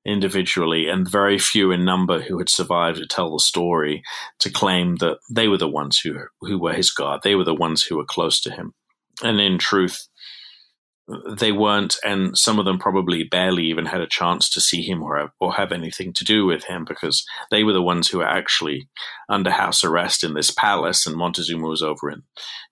individually 0.05 0.89
and 0.89 1.11
very 1.11 1.39
few 1.39 1.71
in 1.71 1.85
number 1.85 2.21
who 2.21 2.39
had 2.39 2.49
survived 2.49 2.99
to 2.99 3.07
tell 3.07 3.33
the 3.33 3.41
story 3.41 4.03
to 4.39 4.51
claim 4.51 4.97
that 4.97 5.19
they 5.31 5.49
were 5.49 5.59
the 5.59 5.69
ones 5.69 5.99
who 5.99 6.17
who 6.41 6.59
were 6.59 6.73
his 6.73 6.91
god 6.91 7.21
they 7.23 7.35
were 7.35 7.45
the 7.45 7.55
ones 7.55 7.83
who 7.83 7.97
were 7.97 8.07
close 8.07 8.41
to 8.41 8.51
him 8.51 8.73
and 9.23 9.39
in 9.39 9.59
truth 9.59 10.08
they 11.31 11.53
weren't, 11.53 11.97
and 12.05 12.37
some 12.37 12.59
of 12.59 12.65
them 12.65 12.79
probably 12.79 13.25
barely 13.25 13.65
even 13.65 13.87
had 13.87 14.01
a 14.01 14.07
chance 14.07 14.49
to 14.51 14.61
see 14.61 14.83
him 14.83 15.03
or, 15.03 15.33
or 15.41 15.55
have 15.55 15.73
anything 15.73 16.13
to 16.15 16.25
do 16.25 16.45
with 16.47 16.65
him 16.65 16.85
because 16.87 17.25
they 17.51 17.65
were 17.65 17.73
the 17.73 17.83
ones 17.83 18.09
who 18.09 18.19
were 18.19 18.29
actually 18.29 18.89
under 19.29 19.51
house 19.51 19.85
arrest 19.85 20.23
in 20.23 20.35
this 20.35 20.51
palace, 20.51 21.07
and 21.07 21.17
Montezuma 21.17 21.67
was 21.67 21.83
over 21.83 22.11
in, 22.11 22.23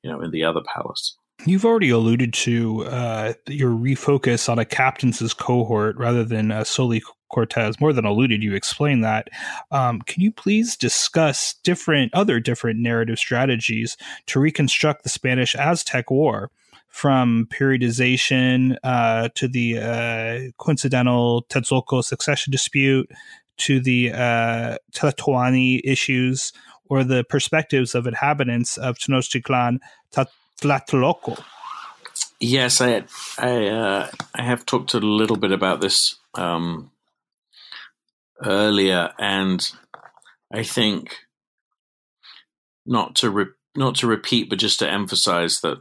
you 0.02 0.10
know, 0.10 0.20
in 0.20 0.30
the 0.30 0.44
other 0.44 0.60
palace. 0.74 1.16
You've 1.44 1.64
already 1.64 1.90
alluded 1.90 2.32
to 2.34 2.84
uh, 2.86 3.34
your 3.46 3.70
refocus 3.70 4.48
on 4.48 4.58
a 4.58 4.64
captain's 4.64 5.34
cohort 5.34 5.96
rather 5.96 6.24
than 6.24 6.50
uh, 6.50 6.64
solely 6.64 7.02
Cortez. 7.28 7.80
More 7.80 7.92
than 7.92 8.04
alluded, 8.04 8.42
you 8.42 8.54
explained 8.54 9.04
that. 9.04 9.28
Um, 9.70 10.00
can 10.02 10.22
you 10.22 10.32
please 10.32 10.76
discuss 10.76 11.54
different 11.64 12.14
other 12.14 12.40
different 12.40 12.80
narrative 12.80 13.18
strategies 13.18 13.96
to 14.26 14.40
reconstruct 14.40 15.02
the 15.02 15.08
Spanish 15.08 15.54
Aztec 15.54 16.10
War? 16.10 16.50
From 16.96 17.46
periodization 17.50 18.78
uh, 18.82 19.28
to 19.34 19.48
the 19.48 19.78
uh, 19.78 20.38
coincidental 20.56 21.44
Texcoco 21.50 22.02
succession 22.02 22.50
dispute 22.50 23.10
to 23.58 23.80
the 23.80 24.12
uh, 24.12 24.78
Tlatoani 24.92 25.82
issues 25.84 26.54
or 26.88 27.04
the 27.04 27.22
perspectives 27.24 27.94
of 27.94 28.06
inhabitants 28.06 28.78
of 28.78 28.96
Tenochtitlan 28.96 29.78
Tlatelolco. 30.62 31.38
Yes, 32.40 32.80
I 32.80 33.04
I 33.38 33.66
uh, 33.66 34.10
I 34.34 34.42
have 34.42 34.64
talked 34.64 34.94
a 34.94 34.98
little 34.98 35.36
bit 35.36 35.52
about 35.52 35.82
this 35.82 36.16
um, 36.34 36.90
earlier, 38.42 39.12
and 39.18 39.70
I 40.50 40.62
think 40.62 41.26
not 42.86 43.16
to 43.16 43.30
re- 43.30 43.54
not 43.74 43.96
to 43.96 44.06
repeat, 44.06 44.48
but 44.48 44.58
just 44.58 44.78
to 44.78 44.90
emphasize 44.90 45.60
that 45.60 45.78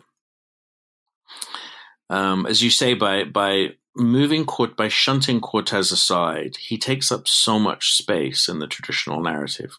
um, 2.10 2.46
as 2.46 2.62
you 2.62 2.70
say, 2.70 2.94
by 2.94 3.24
by 3.24 3.70
moving 3.96 4.46
court 4.46 4.76
by 4.76 4.88
shunting 4.88 5.40
Cortez 5.40 5.92
aside, 5.92 6.58
he 6.58 6.78
takes 6.78 7.12
up 7.12 7.28
so 7.28 7.58
much 7.58 7.94
space 7.94 8.48
in 8.48 8.60
the 8.60 8.68
traditional 8.68 9.22
narrative. 9.22 9.78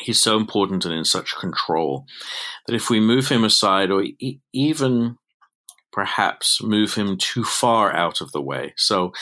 He's 0.00 0.20
so 0.20 0.36
important 0.36 0.84
and 0.84 0.94
in 0.94 1.04
such 1.04 1.36
control 1.36 2.06
that 2.66 2.74
if 2.74 2.88
we 2.90 2.98
move 2.98 3.28
him 3.28 3.44
aside, 3.44 3.90
or 3.90 4.02
e- 4.02 4.40
even 4.52 5.18
perhaps 5.92 6.62
move 6.62 6.94
him 6.94 7.18
too 7.18 7.44
far 7.44 7.94
out 7.94 8.20
of 8.20 8.32
the 8.32 8.40
way. 8.40 8.72
So, 8.76 9.12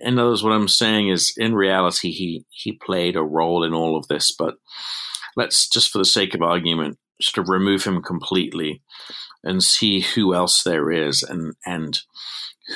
in 0.00 0.18
other 0.18 0.30
words, 0.30 0.42
what 0.42 0.54
I'm 0.54 0.68
saying 0.68 1.08
is, 1.08 1.34
in 1.36 1.54
reality, 1.54 2.10
he 2.10 2.46
he 2.50 2.72
played 2.72 3.16
a 3.16 3.22
role 3.22 3.62
in 3.62 3.74
all 3.74 3.96
of 3.96 4.08
this, 4.08 4.34
but 4.36 4.54
let's 5.36 5.68
just 5.68 5.90
for 5.90 5.98
the 5.98 6.04
sake 6.04 6.34
of 6.34 6.42
argument, 6.42 6.98
sort 7.20 7.44
of 7.44 7.48
remove 7.48 7.84
him 7.84 8.02
completely 8.02 8.82
and 9.42 9.62
see 9.62 10.00
who 10.00 10.34
else 10.34 10.62
there 10.62 10.90
is 10.90 11.22
and 11.22 11.54
and 11.64 12.00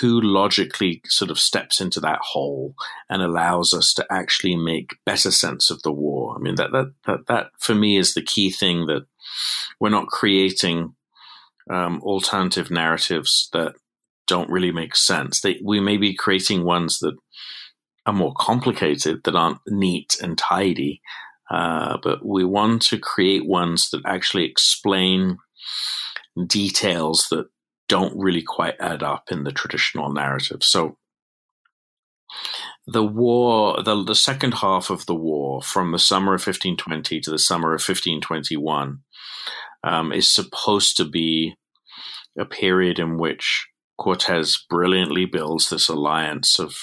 who 0.01 0.20
logically 0.20 1.01
sort 1.07 1.30
of 1.30 1.39
steps 1.39 1.80
into 1.80 1.99
that 1.99 2.18
hole 2.20 2.74
and 3.09 3.22
allows 3.22 3.72
us 3.72 3.95
to 3.95 4.07
actually 4.11 4.55
make 4.55 4.99
better 5.07 5.30
sense 5.30 5.70
of 5.70 5.82
the 5.82 5.93
war. 5.93 6.36
I 6.36 6.41
mean 6.41 6.57
that 6.57 6.72
that 6.72 6.93
that, 7.07 7.26
that 7.28 7.47
for 7.59 7.74
me 7.74 7.97
is 7.97 8.14
the 8.14 8.22
key 8.22 8.51
thing 8.51 8.86
that 8.86 9.07
we're 9.80 9.89
not 9.89 10.09
creating 10.09 10.95
um, 11.70 12.01
alternative 12.03 12.70
narratives 12.70 13.49
that 13.53 13.74
don't 14.26 14.51
really 14.51 14.72
make 14.72 14.95
sense. 14.95 15.41
They, 15.41 15.59
we 15.64 15.80
may 15.80 15.97
be 15.97 16.14
creating 16.14 16.64
ones 16.64 16.99
that 17.01 17.16
are 18.07 18.12
more 18.12 18.34
complicated, 18.39 19.24
that 19.24 19.34
aren't 19.34 19.61
neat 19.66 20.18
and 20.22 20.39
tidy, 20.39 21.01
uh, 21.51 21.99
but 22.03 22.24
we 22.24 22.44
want 22.44 22.82
to 22.82 22.99
create 22.99 23.46
ones 23.46 23.90
that 23.90 24.03
actually 24.05 24.44
explain 24.44 25.38
details 26.46 27.26
that 27.30 27.46
don't 27.88 28.16
really 28.16 28.42
quite 28.42 28.74
add 28.80 29.03
up 29.03 29.24
in 29.30 29.44
the 29.44 29.53
traditional 29.53 30.12
narrative. 30.12 30.62
So 30.62 30.99
the 32.86 33.05
war, 33.05 33.82
the, 33.82 34.03
the 34.05 34.14
second 34.14 34.55
half 34.55 34.90
of 34.90 35.07
the 35.07 35.14
war, 35.14 35.62
from 35.62 35.92
the 35.92 35.99
summer 35.99 36.34
of 36.34 36.46
1520 36.46 37.20
to 37.20 37.30
the 37.30 37.38
summer 37.38 37.68
of 37.68 37.80
1521, 37.80 39.01
um, 39.84 40.12
is 40.12 40.32
supposed 40.32 40.96
to 40.96 41.05
be 41.05 41.55
a 42.38 42.44
period 42.44 42.99
in 42.99 43.18
which 43.18 43.66
Cortez 43.99 44.64
brilliantly 44.68 45.24
builds 45.24 45.68
this 45.68 45.88
alliance 45.88 46.59
of 46.59 46.76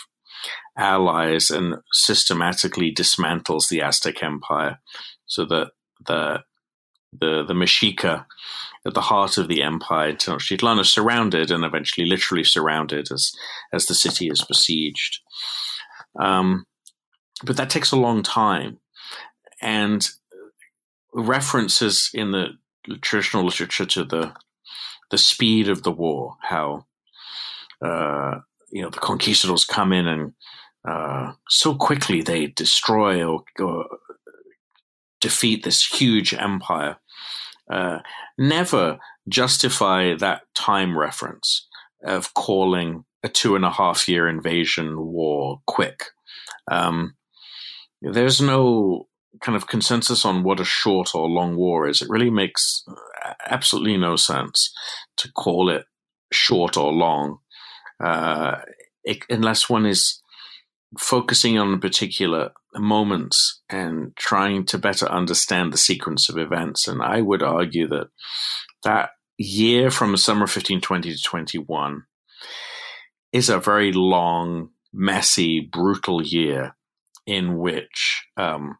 allies 0.78 1.50
and 1.50 1.76
systematically 1.92 2.94
dismantles 2.94 3.70
the 3.70 3.82
Aztec 3.82 4.22
Empire, 4.24 4.80
so 5.26 5.46
that 5.46 5.72
the 6.06 6.44
the 7.20 7.44
the 7.44 7.54
Mexica 7.54 8.26
at 8.86 8.94
the 8.94 9.02
heart 9.02 9.38
of 9.38 9.48
the 9.48 9.64
empire, 9.64 10.14
Tenochtitlan, 10.14 10.80
is 10.80 10.92
surrounded 10.92 11.50
and 11.50 11.64
eventually 11.64 12.06
literally 12.06 12.44
surrounded 12.44 13.12
as 13.12 13.32
as 13.74 13.86
the 13.86 13.96
city 13.96 14.28
is 14.28 14.44
besieged. 14.44 15.20
Um, 16.20 16.66
but 17.44 17.58
that 17.58 17.70
takes 17.70 17.92
a 17.92 17.98
long 17.98 18.24
time, 18.24 18.80
and 19.62 20.08
references 21.14 22.10
in 22.14 22.32
the 22.32 22.50
traditional 23.02 23.44
literature 23.44 23.86
to 23.86 24.04
the 24.04 24.34
the 25.12 25.18
speed 25.18 25.70
of 25.70 25.84
the 25.84 25.92
war, 25.92 26.36
how 26.42 26.86
uh, 27.82 28.40
you 28.72 28.82
know 28.82 28.90
the 28.90 29.00
conquistadors 29.00 29.66
come 29.66 29.94
in 29.94 30.08
and 30.08 30.34
uh, 30.88 31.34
so 31.50 31.76
quickly 31.76 32.22
they 32.22 32.48
destroy 32.48 33.24
or, 33.24 33.44
or, 33.60 33.86
defeat 35.22 35.64
this 35.64 35.84
huge 35.84 36.34
empire. 36.34 36.98
Uh, 37.72 38.00
never 38.38 39.00
justify 39.28 40.14
that 40.14 40.42
time 40.54 40.96
reference 40.98 41.68
of 42.04 42.34
calling 42.36 43.06
a 43.24 43.30
two 43.30 43.56
and 43.56 43.66
a 43.66 43.72
half 43.72 44.08
year 44.08 44.28
invasion 44.28 45.00
war 45.00 45.62
quick. 45.66 46.04
Um, 46.70 47.16
there's 48.02 48.40
no 48.40 49.08
kind 49.42 49.56
of 49.56 49.68
consensus 49.68 50.26
on 50.26 50.44
what 50.44 50.60
a 50.60 50.66
short 50.66 51.16
or 51.16 51.28
long 51.28 51.56
war 51.56 51.88
is. 51.88 52.02
It 52.02 52.10
really 52.10 52.30
makes 52.30 52.84
absolutely 53.48 53.98
no 53.98 54.16
sense 54.16 54.72
to 55.18 55.32
call 55.32 55.70
it 55.70 55.86
short 56.32 56.78
or 56.78 56.94
long 56.94 57.40
uh, 58.04 58.58
it, 59.04 59.24
unless 59.30 59.70
one 59.70 59.86
is 59.86 60.22
focusing 60.98 61.58
on 61.58 61.80
particular 61.80 62.52
moments 62.76 63.62
and 63.70 64.16
trying 64.16 64.66
to 64.66 64.78
better 64.78 65.08
understand 65.08 65.72
the 65.72 65.78
sequence 65.78 66.30
of 66.30 66.38
events. 66.38 66.88
And 66.88 67.02
I 67.02 67.22
would 67.22 67.44
argue 67.44 67.88
that 67.88 68.08
that 68.84 69.12
year 69.38 69.92
from 69.92 70.12
the 70.12 70.18
summer 70.18 70.42
1520 70.42 71.14
to 71.14 71.22
21 71.22 72.04
is 73.32 73.50
a 73.50 73.60
very 73.60 73.92
long, 73.92 74.70
messy, 74.94 75.60
brutal 75.60 76.24
year 76.24 76.76
in 77.26 77.58
which 77.58 78.26
um, 78.38 78.78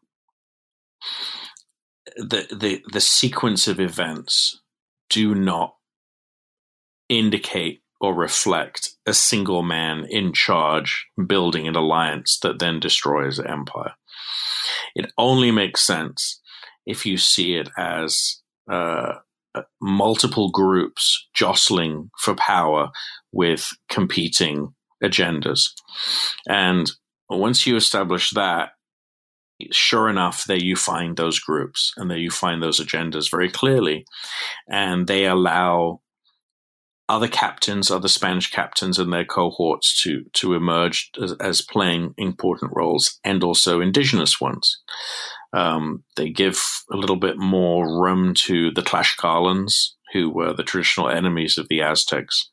the, 2.16 2.46
the 2.50 2.82
the 2.92 3.00
sequence 3.00 3.68
of 3.68 3.80
events 3.80 4.62
do 5.10 5.34
not 5.34 5.74
indicate 7.08 7.82
or 8.00 8.14
reflect 8.14 8.90
a 9.06 9.14
single 9.14 9.62
man 9.62 10.06
in 10.08 10.32
charge 10.32 11.06
building 11.26 11.66
an 11.66 11.76
alliance 11.76 12.38
that 12.40 12.58
then 12.58 12.80
destroys 12.80 13.38
the 13.38 13.50
empire. 13.50 13.94
It 14.94 15.12
only 15.16 15.50
makes 15.50 15.82
sense 15.82 16.40
if 16.84 17.06
you 17.06 17.16
see 17.16 17.56
it 17.56 17.68
as 17.76 18.40
uh, 18.70 19.14
multiple 19.80 20.50
groups 20.50 21.28
jostling 21.34 22.10
for 22.18 22.34
power 22.34 22.90
with 23.32 23.70
competing 23.88 24.74
agendas. 25.02 25.70
And 26.48 26.90
once 27.28 27.66
you 27.66 27.76
establish 27.76 28.30
that, 28.30 28.70
sure 29.72 30.08
enough, 30.08 30.44
there 30.44 30.62
you 30.62 30.76
find 30.76 31.16
those 31.16 31.38
groups 31.38 31.92
and 31.96 32.10
there 32.10 32.18
you 32.18 32.30
find 32.30 32.62
those 32.62 32.80
agendas 32.80 33.30
very 33.30 33.50
clearly. 33.50 34.04
And 34.68 35.06
they 35.06 35.26
allow 35.26 36.00
other 37.08 37.28
captains, 37.28 37.90
other 37.90 38.08
Spanish 38.08 38.50
captains 38.50 38.98
and 38.98 39.12
their 39.12 39.24
cohorts 39.24 40.02
to 40.02 40.24
to 40.34 40.54
emerge 40.54 41.10
as, 41.22 41.32
as 41.40 41.62
playing 41.62 42.14
important 42.16 42.72
roles, 42.74 43.18
and 43.24 43.44
also 43.44 43.80
indigenous 43.80 44.40
ones. 44.40 44.82
Um, 45.52 46.04
they 46.16 46.30
give 46.30 46.60
a 46.92 46.96
little 46.96 47.16
bit 47.16 47.38
more 47.38 48.02
room 48.02 48.34
to 48.44 48.72
the 48.72 48.82
Tlaxcalans, 48.82 49.90
who 50.12 50.30
were 50.30 50.52
the 50.52 50.64
traditional 50.64 51.08
enemies 51.08 51.56
of 51.56 51.68
the 51.68 51.80
Aztecs, 51.80 52.50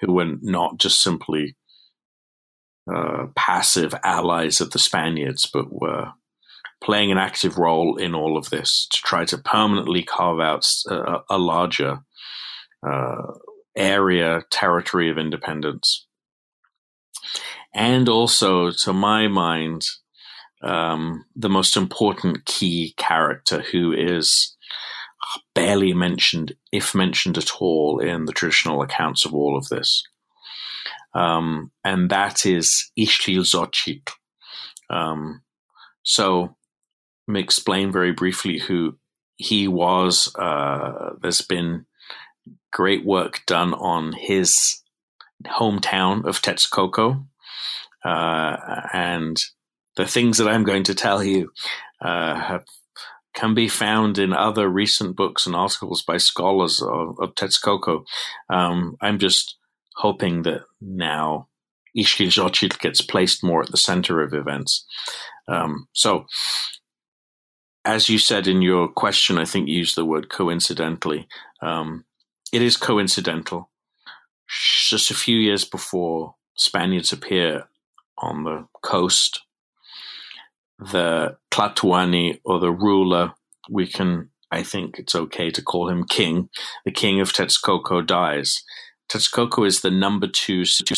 who 0.00 0.12
were 0.12 0.34
not 0.42 0.78
just 0.78 1.02
simply 1.02 1.56
uh, 2.94 3.26
passive 3.34 3.94
allies 4.04 4.60
of 4.60 4.70
the 4.70 4.78
Spaniards, 4.78 5.50
but 5.52 5.66
were 5.70 6.12
playing 6.82 7.10
an 7.10 7.18
active 7.18 7.58
role 7.58 7.96
in 7.96 8.14
all 8.14 8.36
of 8.36 8.50
this 8.50 8.86
to 8.92 8.98
try 8.98 9.24
to 9.24 9.38
permanently 9.38 10.02
carve 10.02 10.40
out 10.40 10.64
a, 10.88 11.18
a 11.30 11.38
larger 11.38 11.98
uh, 12.86 13.32
area, 13.78 14.44
territory 14.50 15.10
of 15.10 15.18
independence. 15.18 16.06
And 17.74 18.08
also, 18.08 18.70
to 18.70 18.92
my 18.92 19.28
mind, 19.28 19.84
um, 20.62 21.24
the 21.36 21.48
most 21.48 21.76
important 21.76 22.44
key 22.44 22.94
character 22.96 23.60
who 23.60 23.92
is 23.92 24.56
barely 25.54 25.92
mentioned, 25.92 26.54
if 26.72 26.94
mentioned 26.94 27.38
at 27.38 27.60
all, 27.60 28.00
in 28.00 28.24
the 28.24 28.32
traditional 28.32 28.82
accounts 28.82 29.24
of 29.24 29.34
all 29.34 29.56
of 29.56 29.68
this. 29.68 30.02
Um, 31.14 31.70
and 31.84 32.10
that 32.10 32.46
is 32.46 32.90
Ixtlilxochitl. 32.98 34.12
Um, 34.90 35.42
so, 36.02 36.56
let 37.26 37.32
me 37.34 37.40
explain 37.40 37.92
very 37.92 38.12
briefly 38.12 38.58
who 38.58 38.98
he 39.36 39.68
was. 39.68 40.34
Uh, 40.34 41.10
there's 41.20 41.42
been 41.42 41.86
great 42.72 43.04
work 43.04 43.40
done 43.46 43.74
on 43.74 44.12
his 44.12 44.82
hometown 45.46 46.24
of 46.24 46.42
Texcoco. 46.42 47.24
Uh, 48.04 48.56
and 48.92 49.36
the 49.96 50.06
things 50.06 50.38
that 50.38 50.48
I'm 50.48 50.64
going 50.64 50.84
to 50.84 50.94
tell 50.94 51.22
you 51.22 51.50
uh, 52.00 52.34
have, 52.34 52.64
can 53.34 53.54
be 53.54 53.68
found 53.68 54.18
in 54.18 54.32
other 54.32 54.68
recent 54.68 55.16
books 55.16 55.46
and 55.46 55.54
articles 55.54 56.02
by 56.02 56.16
scholars 56.16 56.80
of, 56.82 57.16
of 57.20 57.34
Texcoco. 57.34 58.04
Um, 58.48 58.96
I'm 59.00 59.18
just 59.18 59.56
hoping 59.96 60.42
that 60.42 60.62
now 60.80 61.48
Ixtlilxochitl 61.96 62.78
gets 62.78 63.00
placed 63.00 63.42
more 63.42 63.62
at 63.62 63.70
the 63.70 63.76
center 63.76 64.22
of 64.22 64.32
events. 64.32 64.86
Um, 65.48 65.88
so, 65.92 66.26
as 67.84 68.08
you 68.08 68.18
said 68.18 68.46
in 68.46 68.62
your 68.62 68.88
question, 68.88 69.38
I 69.38 69.44
think 69.44 69.68
you 69.68 69.78
used 69.78 69.96
the 69.96 70.04
word 70.04 70.28
coincidentally. 70.28 71.26
Um, 71.62 72.04
it 72.52 72.62
is 72.62 72.76
coincidental. 72.76 73.70
Just 74.88 75.10
a 75.10 75.14
few 75.14 75.38
years 75.38 75.64
before 75.64 76.34
Spaniards 76.54 77.12
appear 77.12 77.68
on 78.16 78.44
the 78.44 78.66
coast, 78.82 79.42
the 80.78 81.36
Tlatoani 81.50 82.40
or 82.44 82.58
the 82.58 82.72
ruler, 82.72 83.34
we 83.68 83.86
can, 83.86 84.30
I 84.50 84.62
think 84.62 84.98
it's 84.98 85.14
okay 85.14 85.50
to 85.50 85.62
call 85.62 85.88
him 85.88 86.04
king, 86.04 86.48
the 86.84 86.90
king 86.90 87.20
of 87.20 87.32
Texcoco 87.32 88.04
dies. 88.06 88.62
Texcoco 89.10 89.66
is 89.66 89.80
the 89.80 89.90
number 89.90 90.26
two 90.26 90.64
city. 90.64 90.94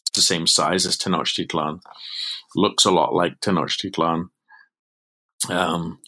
It's 0.00 0.10
the 0.14 0.22
same 0.22 0.46
size 0.46 0.86
as 0.86 0.96
Tenochtitlan. 0.96 1.80
Looks 2.56 2.84
a 2.84 2.90
lot 2.90 3.14
like 3.14 3.40
Tenochtitlan. 3.40 4.28
Um, 5.48 6.00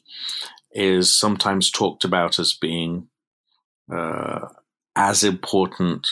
is 0.73 1.19
sometimes 1.19 1.71
talked 1.71 2.05
about 2.05 2.39
as 2.39 2.55
being 2.55 3.09
uh, 3.93 4.49
as 4.97 5.25
important. 5.25 6.07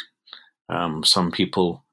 Um, 0.69 1.03
some 1.05 1.31
people 1.31 1.85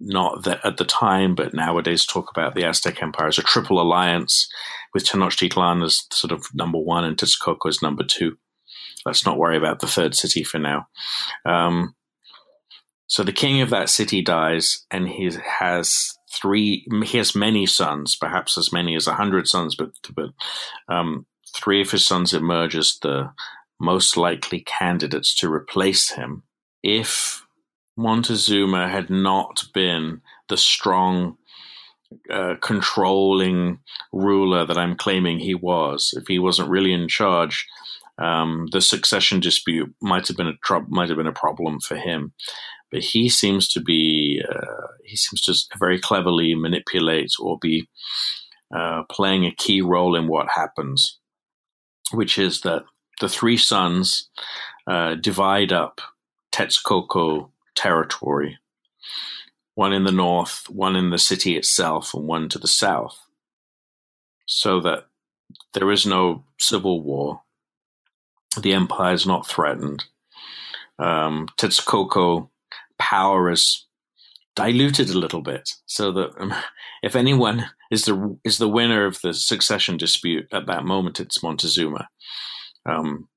not 0.00 0.44
that 0.44 0.64
at 0.64 0.76
the 0.76 0.84
time, 0.84 1.34
but 1.34 1.54
nowadays 1.54 2.04
talk 2.04 2.30
about 2.30 2.54
the 2.54 2.64
Aztec 2.64 3.02
Empire 3.02 3.28
as 3.28 3.38
a 3.38 3.42
triple 3.42 3.80
alliance 3.80 4.48
with 4.92 5.04
Tenochtitlan 5.04 5.84
as 5.84 6.06
sort 6.12 6.32
of 6.32 6.46
number 6.54 6.78
one 6.78 7.04
and 7.04 7.16
Texcoco 7.16 7.68
as 7.68 7.82
number 7.82 8.04
two. 8.04 8.36
Let's 9.06 9.24
not 9.24 9.38
worry 9.38 9.56
about 9.56 9.80
the 9.80 9.86
third 9.86 10.14
city 10.14 10.44
for 10.44 10.58
now. 10.58 10.88
Um, 11.44 11.94
so 13.06 13.22
the 13.22 13.32
king 13.32 13.60
of 13.60 13.70
that 13.70 13.90
city 13.90 14.22
dies, 14.22 14.84
and 14.90 15.08
he 15.08 15.30
has 15.60 16.14
three. 16.32 16.86
He 17.04 17.18
has 17.18 17.34
many 17.34 17.66
sons, 17.66 18.16
perhaps 18.16 18.56
as 18.56 18.72
many 18.72 18.96
as 18.96 19.06
a 19.06 19.14
hundred 19.14 19.46
sons, 19.46 19.74
but 19.74 19.90
but 20.14 20.30
um, 20.88 21.26
three 21.54 21.80
of 21.80 21.90
his 21.90 22.06
sons 22.06 22.34
emerge 22.34 22.76
as 22.76 22.98
the 23.02 23.30
most 23.80 24.16
likely 24.16 24.60
candidates 24.60 25.34
to 25.36 25.52
replace 25.52 26.10
him 26.10 26.42
if 26.82 27.44
Montezuma 27.96 28.88
had 28.88 29.08
not 29.08 29.64
been 29.72 30.20
the 30.48 30.56
strong, 30.56 31.36
uh, 32.30 32.54
controlling 32.60 33.78
ruler 34.12 34.66
that 34.66 34.78
I'm 34.78 34.96
claiming 34.96 35.38
he 35.38 35.54
was. 35.54 36.12
If 36.16 36.26
he 36.26 36.38
wasn't 36.38 36.70
really 36.70 36.92
in 36.92 37.08
charge, 37.08 37.66
um, 38.18 38.68
the 38.72 38.80
succession 38.80 39.40
dispute 39.40 39.94
might 40.00 40.28
have 40.28 40.36
been 40.36 40.48
a 40.48 40.56
tr- 40.64 40.88
might 40.88 41.08
have 41.08 41.18
been 41.18 41.26
a 41.26 41.32
problem 41.32 41.80
for 41.80 41.96
him. 41.96 42.32
But 42.90 43.02
he 43.02 43.28
seems 43.28 43.68
to 43.70 43.80
be 43.80 44.42
uh, 44.48 44.86
he 45.04 45.16
seems 45.16 45.40
to 45.42 45.78
very 45.78 45.98
cleverly 45.98 46.54
manipulate 46.54 47.32
or 47.40 47.58
be 47.60 47.88
uh, 48.74 49.02
playing 49.10 49.46
a 49.46 49.54
key 49.54 49.80
role 49.80 50.14
in 50.14 50.28
what 50.28 50.48
happens, 50.54 51.18
which 52.12 52.38
is 52.38 52.60
that 52.62 52.84
the 53.20 53.28
three 53.28 53.56
sons 53.56 54.28
uh, 54.86 55.14
divide 55.14 55.72
up 55.72 56.00
Texcoco 56.52 57.50
territory, 57.74 58.58
one 59.74 59.92
in 59.92 60.04
the 60.04 60.12
north, 60.12 60.68
one 60.68 60.96
in 60.96 61.10
the 61.10 61.18
city 61.18 61.56
itself, 61.56 62.14
and 62.14 62.26
one 62.26 62.48
to 62.48 62.58
the 62.58 62.68
south, 62.68 63.18
so 64.46 64.80
that 64.80 65.06
there 65.72 65.90
is 65.90 66.06
no 66.06 66.44
civil 66.60 67.02
war. 67.02 67.42
The 68.60 68.72
empire 68.72 69.14
is 69.14 69.26
not 69.26 69.48
threatened. 69.48 70.04
Um, 70.98 71.48
power 72.98 73.50
is 73.50 73.86
diluted 74.56 75.10
a 75.10 75.18
little 75.18 75.42
bit, 75.42 75.70
so 75.86 76.12
that 76.12 76.30
um, 76.38 76.54
if 77.02 77.16
anyone 77.16 77.66
is 77.90 78.04
the 78.04 78.38
is 78.44 78.58
the 78.58 78.68
winner 78.68 79.06
of 79.06 79.20
the 79.22 79.34
succession 79.34 79.96
dispute 79.96 80.46
at 80.52 80.66
that 80.66 80.84
moment, 80.84 81.20
it's 81.20 81.42
Montezuma. 81.42 82.08
Um, 82.86 83.28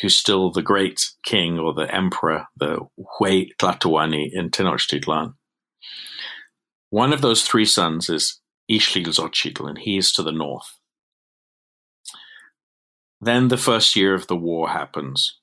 who's 0.00 0.16
still 0.16 0.50
the 0.50 0.62
great 0.62 1.00
king 1.24 1.58
or 1.58 1.74
the 1.74 1.92
emperor, 1.92 2.46
the 2.56 2.78
Huey 3.18 3.52
Tlatoani 3.58 4.30
in 4.32 4.50
Tenochtitlan. 4.50 5.34
One 6.90 7.12
of 7.12 7.20
those 7.20 7.42
three 7.42 7.64
sons 7.64 8.08
is 8.08 8.40
Ixtlilxochitl, 8.70 9.68
and 9.68 9.78
he 9.78 9.98
is 9.98 10.12
to 10.12 10.22
the 10.22 10.32
north. 10.32 10.78
Then 13.20 13.48
the 13.48 13.56
first 13.56 13.96
year 13.96 14.14
of 14.14 14.28
the 14.28 14.36
war 14.36 14.68
happens, 14.70 15.37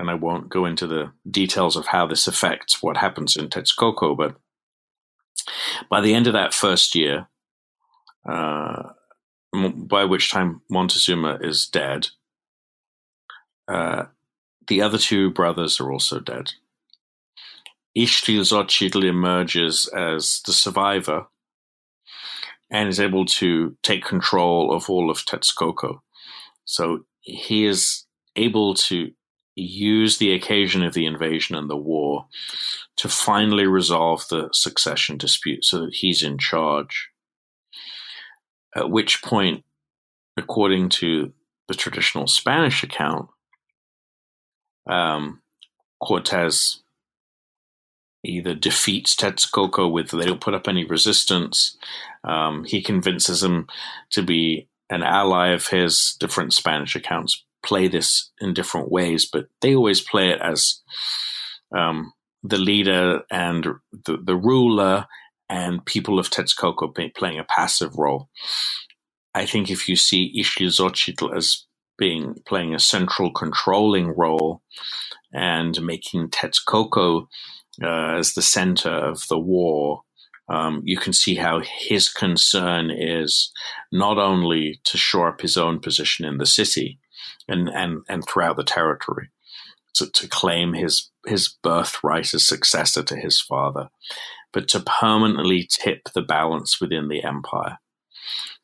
and 0.00 0.10
I 0.10 0.14
won't 0.14 0.48
go 0.48 0.64
into 0.64 0.86
the 0.86 1.12
details 1.30 1.76
of 1.76 1.88
how 1.88 2.06
this 2.06 2.26
affects 2.26 2.82
what 2.82 2.96
happens 2.96 3.36
in 3.36 3.48
Texcoco, 3.48 4.16
but 4.16 4.34
by 5.90 6.00
the 6.00 6.14
end 6.14 6.26
of 6.26 6.32
that 6.32 6.54
first 6.54 6.94
year, 6.94 7.28
uh, 8.26 8.92
by 9.52 10.06
which 10.06 10.30
time 10.30 10.62
Montezuma 10.70 11.38
is 11.42 11.66
dead, 11.66 12.08
uh, 13.68 14.04
the 14.68 14.80
other 14.80 14.96
two 14.96 15.30
brothers 15.30 15.78
are 15.80 15.92
also 15.92 16.18
dead. 16.18 16.52
Ixtlilxochitl 17.94 19.04
emerges 19.04 19.86
as 19.88 20.40
the 20.46 20.52
survivor 20.54 21.26
and 22.70 22.88
is 22.88 23.00
able 23.00 23.26
to 23.26 23.76
take 23.82 24.04
control 24.04 24.72
of 24.72 24.88
all 24.88 25.10
of 25.10 25.26
Texcoco. 25.26 26.00
So 26.64 27.04
he 27.20 27.66
is 27.66 28.06
able 28.34 28.74
to 28.74 29.10
use 29.54 30.18
the 30.18 30.32
occasion 30.32 30.82
of 30.82 30.94
the 30.94 31.06
invasion 31.06 31.56
and 31.56 31.68
the 31.68 31.76
war 31.76 32.26
to 32.96 33.08
finally 33.08 33.66
resolve 33.66 34.26
the 34.28 34.48
succession 34.52 35.16
dispute 35.16 35.64
so 35.64 35.80
that 35.80 35.94
he's 35.94 36.22
in 36.22 36.38
charge. 36.38 37.08
At 38.74 38.90
which 38.90 39.22
point, 39.22 39.64
according 40.36 40.90
to 40.90 41.32
the 41.68 41.74
traditional 41.74 42.26
Spanish 42.26 42.82
account, 42.82 43.28
um, 44.88 45.42
Cortez 46.00 46.82
either 48.24 48.54
defeats 48.54 49.16
Texcoco 49.16 49.90
with 49.90 50.10
they 50.10 50.26
don't 50.26 50.40
put 50.40 50.54
up 50.54 50.68
any 50.68 50.84
resistance. 50.84 51.76
Um, 52.22 52.64
he 52.64 52.82
convinces 52.82 53.42
him 53.42 53.66
to 54.10 54.22
be 54.22 54.68
an 54.90 55.02
ally 55.02 55.48
of 55.48 55.68
his. 55.68 56.16
Different 56.20 56.52
Spanish 56.52 56.94
accounts 56.94 57.44
play 57.64 57.88
this 57.88 58.30
in 58.40 58.54
different 58.54 58.90
ways, 58.90 59.28
but 59.30 59.46
they 59.60 59.74
always 59.74 60.00
play 60.00 60.30
it 60.30 60.40
as 60.40 60.80
um, 61.76 62.12
the 62.42 62.58
leader 62.58 63.22
and 63.30 63.66
the, 64.06 64.16
the 64.22 64.36
ruler 64.36 65.06
and 65.48 65.84
people 65.84 66.18
of 66.18 66.30
Texcoco 66.30 66.94
playing 67.14 67.38
a 67.38 67.44
passive 67.44 67.96
role. 67.96 68.28
I 69.34 69.46
think 69.46 69.70
if 69.70 69.88
you 69.88 69.96
see 69.96 70.32
Ixtlilxochitl 70.40 71.36
as 71.36 71.66
being 71.98 72.34
playing 72.46 72.74
a 72.74 72.80
central 72.80 73.30
controlling 73.30 74.08
role 74.16 74.62
and 75.32 75.80
making 75.82 76.30
Texcoco 76.30 77.26
uh, 77.82 78.16
as 78.16 78.32
the 78.32 78.42
center 78.42 78.90
of 78.90 79.28
the 79.28 79.38
war. 79.38 80.02
Um, 80.48 80.82
you 80.84 80.96
can 80.96 81.12
see 81.12 81.36
how 81.36 81.60
his 81.60 82.08
concern 82.08 82.90
is 82.90 83.52
not 83.92 84.18
only 84.18 84.80
to 84.84 84.98
shore 84.98 85.28
up 85.28 85.42
his 85.42 85.56
own 85.56 85.78
position 85.78 86.24
in 86.24 86.38
the 86.38 86.46
city 86.46 86.98
and, 87.48 87.68
and, 87.68 88.02
and 88.08 88.24
throughout 88.26 88.56
the 88.56 88.64
territory, 88.64 89.30
to, 89.94 90.10
to 90.10 90.28
claim 90.28 90.72
his, 90.72 91.10
his 91.26 91.56
birthright 91.62 92.32
as 92.34 92.46
successor 92.46 93.02
to 93.02 93.16
his 93.16 93.40
father, 93.40 93.88
but 94.52 94.68
to 94.68 94.80
permanently 94.80 95.66
tip 95.68 96.08
the 96.14 96.22
balance 96.22 96.80
within 96.80 97.08
the 97.08 97.22
empire 97.22 97.78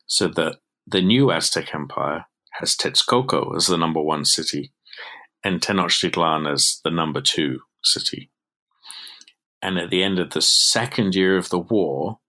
so 0.05 0.27
that 0.29 0.57
the 0.85 1.01
new 1.01 1.31
Aztec 1.31 1.75
Empire 1.75 2.25
has 2.53 2.75
Texcoco 2.75 3.55
as 3.55 3.67
the 3.67 3.77
number 3.77 4.01
one 4.01 4.25
city 4.25 4.71
and 5.43 5.61
Tenochtitlan 5.61 6.51
as 6.51 6.79
the 6.83 6.89
number 6.89 7.21
two 7.21 7.59
city. 7.83 8.31
And 9.61 9.77
at 9.77 9.89
the 9.89 10.03
end 10.03 10.19
of 10.19 10.31
the 10.31 10.41
second 10.41 11.13
year 11.13 11.37
of 11.37 11.49
the 11.49 11.59
war, 11.59 12.19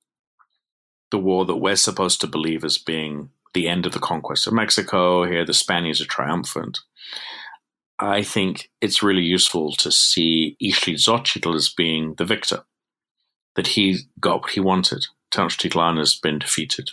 the 1.11 1.18
war 1.18 1.45
that 1.47 1.57
we're 1.57 1.76
supposed 1.76 2.20
to 2.20 2.26
believe 2.26 2.64
as 2.64 2.79
being 2.79 3.31
the 3.55 3.68
end 3.68 3.86
of 3.86 3.92
the 3.92 3.99
conquest 3.99 4.46
of 4.46 4.53
Mexico, 4.53 5.24
here 5.24 5.44
the 5.44 5.55
Spaniards 5.55 6.01
are 6.01 6.07
triumphant. 6.07 6.78
I 7.99 8.22
think 8.22 8.70
it's 8.80 9.03
really 9.03 9.22
useful 9.22 9.72
to 9.72 9.90
see 9.90 10.57
Ixtlilxochitl 10.62 11.55
as 11.55 11.68
being 11.68 12.14
the 12.14 12.24
victor, 12.24 12.64
that 13.57 13.68
he 13.68 13.99
got 14.20 14.42
what 14.42 14.51
he 14.53 14.61
wanted. 14.61 15.07
Tenochtitlan 15.32 15.99
has 15.99 16.14
been 16.14 16.38
defeated. 16.38 16.90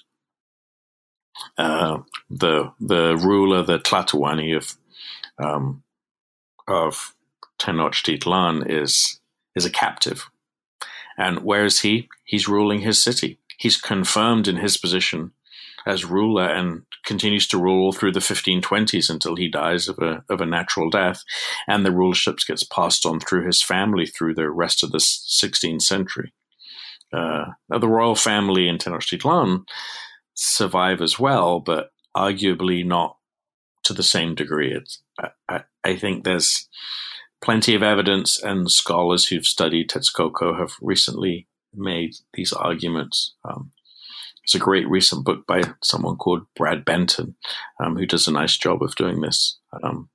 Uh, 1.58 1.99
the 2.30 2.72
the 2.80 3.16
ruler, 3.18 3.62
the 3.62 3.78
Tlatoani 3.78 4.56
of 4.58 4.76
um, 5.38 5.84
of 6.68 7.14
Tenochtitlan 7.60 8.70
is 8.70 9.20
is 9.56 9.66
a 9.66 9.70
captive, 9.70 10.30
and 11.18 11.43
where 11.43 11.66
is 11.66 11.82
he? 11.82 12.10
He's 12.24 12.47
ruling 12.47 12.80
his 12.80 13.01
city. 13.01 13.39
He's 13.58 13.78
confirmed 13.78 14.47
in 14.47 14.58
his 14.58 14.78
position 14.78 15.32
as 15.86 16.06
ruler 16.06 16.48
and 16.48 16.84
continues 17.06 17.48
to 17.48 17.58
rule 17.58 17.92
through 17.92 18.12
the 18.12 18.20
1520s 18.20 19.10
until 19.10 19.36
he 19.36 19.48
dies 19.50 19.88
of 19.88 20.00
a 20.00 20.24
of 20.30 20.42
a 20.42 20.46
natural 20.46 20.90
death, 20.90 21.24
and 21.68 21.86
the 21.86 21.92
rulership 21.92 22.40
gets 22.48 22.64
passed 22.64 23.06
on 23.06 23.20
through 23.20 23.46
his 23.46 23.62
family 23.62 24.06
through 24.06 24.34
the 24.34 24.50
rest 24.50 24.84
of 24.84 24.92
the 24.92 24.98
16th 24.98 25.82
century. 25.82 26.34
Uh, 27.14 27.46
the 27.70 27.88
royal 27.88 28.16
family 28.16 28.68
in 28.68 28.78
Tenochtitlan 28.78 29.64
survive 30.34 31.02
as 31.02 31.20
well, 31.20 31.60
but 31.60 31.92
arguably 32.16 32.86
not 32.86 33.18
to 33.84 33.94
the 33.94 34.04
same 34.04 34.36
degree. 34.36 34.74
It's, 34.74 35.02
I, 35.48 35.64
I 35.84 35.96
think 35.96 36.24
there's 36.24 36.68
plenty 37.42 37.76
of 37.76 37.84
evidence, 37.84 38.42
and 38.42 38.70
scholars 38.70 39.28
who've 39.28 39.46
studied 39.46 39.90
Texcoco 39.90 40.58
have 40.60 40.74
recently 40.82 41.48
made 41.74 42.16
these 42.34 42.52
arguments. 42.52 43.36
Um, 43.48 43.72
there's 44.46 44.62
a 44.62 44.64
great 44.64 44.88
recent 44.89 45.26
book 45.26 45.46
by 45.48 45.64
someone 45.82 46.18
called 46.18 46.46
Brad 46.56 46.86
Benton, 46.86 47.36
um, 47.80 47.96
who 47.96 48.06
does 48.06 48.28
a 48.28 48.32
nice 48.32 48.58
job 48.58 48.84
of 48.84 48.96
doing 48.96 49.22
this. 49.22 49.58
Um, 49.84 50.10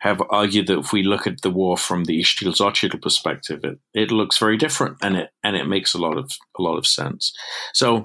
have 0.00 0.22
argued 0.30 0.66
that 0.66 0.78
if 0.78 0.92
we 0.92 1.02
look 1.02 1.26
at 1.26 1.40
the 1.42 1.50
war 1.50 1.76
from 1.76 2.04
the 2.04 2.20
Ixtlilxochitl 2.20 3.00
perspective, 3.02 3.64
it, 3.64 3.78
it 3.94 4.10
looks 4.10 4.38
very 4.38 4.56
different, 4.56 4.98
and 5.02 5.16
it 5.16 5.30
and 5.42 5.56
it 5.56 5.66
makes 5.66 5.94
a 5.94 5.98
lot 5.98 6.16
of 6.16 6.30
a 6.58 6.62
lot 6.62 6.76
of 6.76 6.86
sense. 6.86 7.32
So 7.72 8.04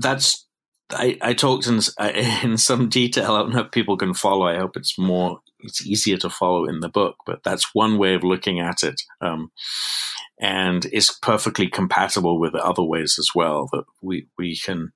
that's 0.00 0.46
I, 0.90 1.18
I 1.20 1.34
talked 1.34 1.66
in 1.66 1.80
in 2.42 2.56
some 2.56 2.88
detail. 2.88 3.34
I 3.34 3.38
don't 3.40 3.54
know 3.54 3.60
if 3.60 3.70
people 3.70 3.96
can 3.96 4.14
follow. 4.14 4.46
I 4.46 4.58
hope 4.58 4.76
it's 4.76 4.98
more 4.98 5.40
it's 5.60 5.86
easier 5.86 6.16
to 6.18 6.30
follow 6.30 6.66
in 6.66 6.80
the 6.80 6.88
book, 6.88 7.16
but 7.26 7.42
that's 7.42 7.74
one 7.74 7.96
way 7.98 8.14
of 8.14 8.22
looking 8.22 8.60
at 8.60 8.82
it. 8.82 9.00
Um, 9.20 9.50
and 10.44 10.84
is 10.92 11.10
perfectly 11.22 11.66
compatible 11.66 12.38
with 12.38 12.54
other 12.54 12.82
ways 12.82 13.16
as 13.18 13.30
well 13.34 13.66
that 13.72 13.84
we, 14.02 14.26
we 14.36 14.54
can 14.54 14.92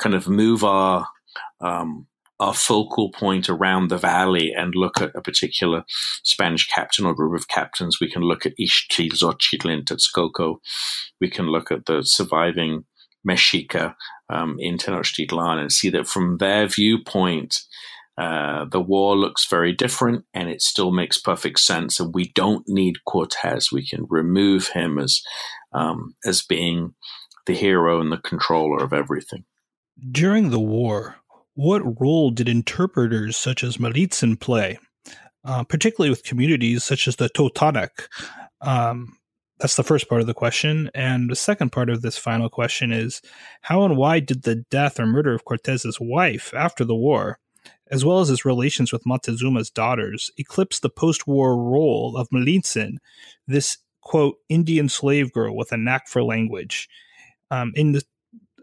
kind 0.00 0.16
of 0.16 0.26
move 0.26 0.64
our, 0.64 1.06
um, 1.60 2.08
our 2.40 2.52
focal 2.52 3.12
point 3.12 3.48
around 3.48 3.86
the 3.86 3.96
valley 3.96 4.52
and 4.52 4.74
look 4.74 5.00
at 5.00 5.14
a 5.14 5.20
particular 5.20 5.84
Spanish 6.24 6.66
captain 6.66 7.06
or 7.06 7.14
group 7.14 7.38
of 7.38 7.46
captains. 7.46 8.00
We 8.00 8.10
can 8.10 8.22
look 8.22 8.44
at 8.44 8.58
Ixtlilxochitl 8.58 9.72
in 9.72 9.84
Texcoco. 9.84 10.56
We 11.20 11.30
can 11.30 11.46
look 11.46 11.70
at 11.70 11.86
the 11.86 12.02
surviving 12.02 12.84
Mexica 13.24 13.94
um, 14.28 14.56
in 14.58 14.76
Tenochtitlan 14.76 15.60
and 15.60 15.70
see 15.70 15.90
that 15.90 16.08
from 16.08 16.38
their 16.38 16.66
viewpoint, 16.66 17.60
uh, 18.18 18.66
the 18.70 18.80
war 18.80 19.16
looks 19.16 19.46
very 19.48 19.72
different 19.72 20.24
and 20.34 20.48
it 20.48 20.60
still 20.62 20.90
makes 20.90 21.18
perfect 21.18 21.58
sense. 21.60 22.00
And 22.00 22.14
we 22.14 22.32
don't 22.34 22.64
need 22.68 23.04
Cortez. 23.06 23.70
We 23.72 23.86
can 23.86 24.06
remove 24.08 24.68
him 24.68 24.98
as, 24.98 25.22
um, 25.72 26.14
as 26.24 26.42
being 26.42 26.94
the 27.46 27.54
hero 27.54 28.00
and 28.00 28.12
the 28.12 28.18
controller 28.18 28.82
of 28.82 28.92
everything. 28.92 29.44
During 30.10 30.50
the 30.50 30.60
war, 30.60 31.16
what 31.54 32.00
role 32.00 32.30
did 32.30 32.48
interpreters 32.48 33.36
such 33.36 33.64
as 33.64 33.76
Malintzin 33.76 34.38
play, 34.40 34.78
uh, 35.44 35.64
particularly 35.64 36.10
with 36.10 36.24
communities 36.24 36.84
such 36.84 37.08
as 37.08 37.16
the 37.16 37.28
Totonac? 37.28 38.08
Um, 38.60 39.16
that's 39.58 39.76
the 39.76 39.84
first 39.84 40.08
part 40.08 40.22
of 40.22 40.26
the 40.26 40.34
question. 40.34 40.90
And 40.94 41.30
the 41.30 41.36
second 41.36 41.70
part 41.70 41.90
of 41.90 42.02
this 42.02 42.16
final 42.16 42.48
question 42.48 42.92
is 42.92 43.20
how 43.60 43.84
and 43.84 43.96
why 43.96 44.20
did 44.20 44.42
the 44.42 44.64
death 44.70 44.98
or 44.98 45.06
murder 45.06 45.34
of 45.34 45.44
Cortez's 45.44 45.98
wife 46.00 46.54
after 46.54 46.84
the 46.84 46.94
war, 46.94 47.38
as 47.90 48.04
well 48.04 48.20
as 48.20 48.28
his 48.28 48.44
relations 48.44 48.92
with 48.92 49.06
Montezuma's 49.06 49.70
daughters, 49.70 50.30
eclipse 50.38 50.80
the 50.80 50.90
post 50.90 51.26
war 51.26 51.56
role 51.56 52.16
of 52.16 52.28
Malintzin, 52.30 52.96
this 53.46 53.78
quote, 54.00 54.36
Indian 54.48 54.88
slave 54.88 55.32
girl 55.32 55.56
with 55.56 55.72
a 55.72 55.76
knack 55.76 56.08
for 56.08 56.22
language? 56.22 56.88
Um, 57.50 57.72
in 57.74 57.92
the 57.92 58.02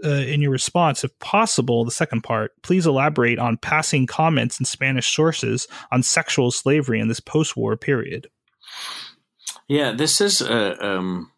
uh, 0.04 0.10
in 0.10 0.42
your 0.42 0.52
response, 0.52 1.04
if 1.04 1.18
possible, 1.20 1.84
the 1.84 1.92
second 1.92 2.22
part, 2.22 2.52
please 2.62 2.86
elaborate 2.86 3.40
on 3.40 3.58
passing 3.58 4.06
comments 4.06 4.60
in 4.60 4.66
Spanish 4.66 5.14
sources 5.14 5.68
on 5.92 6.04
sexual 6.04 6.52
slavery 6.52 7.00
in 7.00 7.08
this 7.08 7.20
post 7.20 7.58
war 7.58 7.76
period. 7.76 8.30
Yeah, 9.68 9.94
this 9.94 10.22
is 10.22 10.42
a 10.42 10.86
um, 10.86 11.32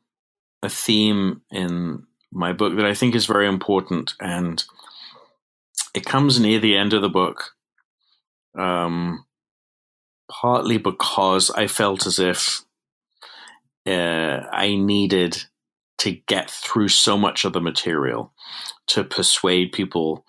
a 0.61 0.69
theme 0.69 1.41
in 1.51 2.05
my 2.31 2.53
book 2.53 2.75
that 2.75 2.85
I 2.85 2.93
think 2.93 3.15
is 3.15 3.25
very 3.25 3.47
important, 3.47 4.13
and 4.19 4.63
it 5.93 6.05
comes 6.05 6.39
near 6.39 6.59
the 6.59 6.75
end 6.75 6.93
of 6.93 7.01
the 7.01 7.09
book. 7.09 7.55
Um, 8.57 9.25
partly 10.29 10.77
because 10.77 11.49
I 11.51 11.67
felt 11.67 12.05
as 12.05 12.19
if 12.19 12.61
uh, 13.85 14.41
I 14.51 14.75
needed 14.75 15.43
to 15.99 16.11
get 16.27 16.49
through 16.49 16.87
so 16.87 17.17
much 17.17 17.45
of 17.45 17.53
the 17.53 17.61
material 17.61 18.33
to 18.87 19.03
persuade 19.03 19.71
people 19.71 20.25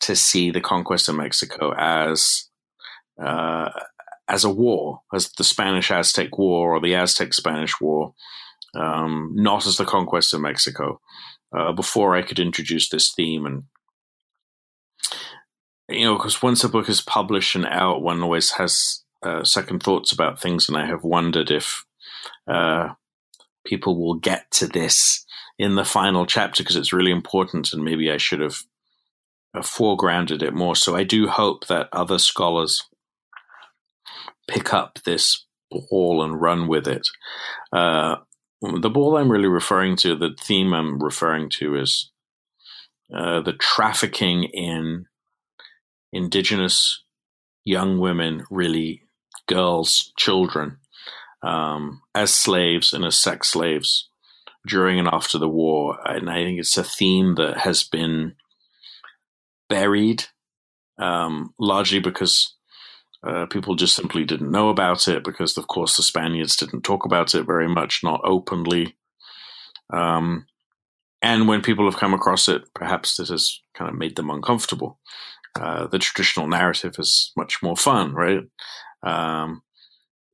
to 0.00 0.14
see 0.14 0.50
the 0.50 0.60
conquest 0.60 1.08
of 1.08 1.16
Mexico 1.16 1.74
as 1.76 2.48
uh, 3.20 3.70
as 4.28 4.44
a 4.44 4.50
war, 4.50 5.00
as 5.12 5.32
the 5.32 5.44
Spanish 5.44 5.90
Aztec 5.90 6.36
War 6.38 6.76
or 6.76 6.80
the 6.80 6.94
Aztec 6.94 7.32
Spanish 7.32 7.80
War, 7.80 8.14
um, 8.74 9.32
not 9.34 9.66
as 9.66 9.76
the 9.76 9.84
conquest 9.84 10.34
of 10.34 10.40
Mexico. 10.40 11.00
Uh, 11.56 11.72
before 11.72 12.14
I 12.14 12.20
could 12.20 12.38
introduce 12.38 12.90
this 12.90 13.12
theme, 13.16 13.46
and 13.46 13.62
you 15.88 16.04
know, 16.04 16.16
because 16.16 16.42
once 16.42 16.64
a 16.64 16.68
book 16.68 16.88
is 16.88 17.00
published 17.00 17.54
and 17.54 17.66
out, 17.66 18.02
one 18.02 18.22
always 18.22 18.52
has 18.52 19.02
uh, 19.22 19.42
second 19.44 19.82
thoughts 19.82 20.12
about 20.12 20.40
things, 20.40 20.68
and 20.68 20.76
I 20.76 20.86
have 20.86 21.02
wondered 21.02 21.50
if 21.50 21.84
uh, 22.46 22.90
people 23.64 23.98
will 23.98 24.14
get 24.14 24.50
to 24.52 24.66
this 24.66 25.24
in 25.58 25.74
the 25.74 25.84
final 25.84 26.26
chapter 26.26 26.62
because 26.62 26.76
it's 26.76 26.92
really 26.92 27.10
important, 27.10 27.72
and 27.72 27.84
maybe 27.84 28.10
I 28.10 28.18
should 28.18 28.40
have 28.40 28.62
uh, 29.54 29.60
foregrounded 29.60 30.42
it 30.42 30.54
more. 30.54 30.76
So 30.76 30.94
I 30.94 31.04
do 31.04 31.26
hope 31.26 31.66
that 31.66 31.88
other 31.92 32.18
scholars 32.18 32.82
pick 34.46 34.72
up 34.72 34.98
this 35.04 35.46
ball 35.70 36.22
and 36.22 36.40
run 36.40 36.68
with 36.68 36.86
it. 36.86 37.08
Uh, 37.72 38.16
the 38.60 38.90
ball 38.90 39.16
I'm 39.16 39.30
really 39.30 39.48
referring 39.48 39.96
to, 39.96 40.16
the 40.16 40.36
theme 40.40 40.72
I'm 40.72 41.02
referring 41.02 41.48
to 41.50 41.76
is 41.76 42.10
uh, 43.14 43.40
the 43.40 43.52
trafficking 43.52 44.44
in 44.44 45.06
indigenous 46.12 47.04
young 47.64 47.98
women, 47.98 48.44
really 48.50 49.02
girls, 49.46 50.12
children, 50.16 50.78
um, 51.42 52.02
as 52.14 52.32
slaves 52.32 52.92
and 52.92 53.04
as 53.04 53.20
sex 53.20 53.48
slaves 53.48 54.08
during 54.66 54.98
and 54.98 55.08
after 55.08 55.38
the 55.38 55.48
war. 55.48 55.98
And 56.04 56.28
I 56.30 56.44
think 56.44 56.58
it's 56.58 56.76
a 56.76 56.84
theme 56.84 57.34
that 57.36 57.58
has 57.58 57.84
been 57.84 58.34
buried 59.68 60.24
um, 60.98 61.54
largely 61.58 62.00
because 62.00 62.54
uh, 63.22 63.46
people 63.46 63.74
just 63.74 63.96
simply 63.96 64.24
didn't 64.24 64.50
know 64.50 64.68
about 64.68 65.08
it 65.08 65.24
because, 65.24 65.56
of 65.56 65.66
course, 65.68 65.96
the 65.96 66.02
Spaniards 66.02 66.56
didn't 66.56 66.82
talk 66.82 67.04
about 67.04 67.34
it 67.34 67.44
very 67.44 67.68
much, 67.68 68.00
not 68.02 68.20
openly. 68.24 68.96
Um, 69.92 70.46
and 71.20 71.48
when 71.48 71.62
people 71.62 71.84
have 71.84 71.98
come 71.98 72.14
across 72.14 72.48
it, 72.48 72.62
perhaps 72.74 73.16
this 73.16 73.28
has 73.30 73.60
kind 73.74 73.90
of 73.90 73.96
made 73.96 74.16
them 74.16 74.30
uncomfortable. 74.30 75.00
Uh, 75.58 75.86
the 75.86 75.98
traditional 75.98 76.46
narrative 76.46 76.94
is 76.98 77.32
much 77.36 77.58
more 77.62 77.76
fun, 77.76 78.14
right? 78.14 78.42
Um, 79.02 79.62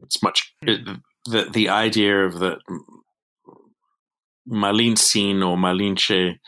it's 0.00 0.22
much 0.22 0.54
it, 0.62 0.80
the 1.26 1.48
the 1.50 1.68
idea 1.68 2.24
of 2.24 2.38
that 2.40 2.58
Malintzin 4.48 5.36
or 5.36 5.56
Malinche 5.56 6.38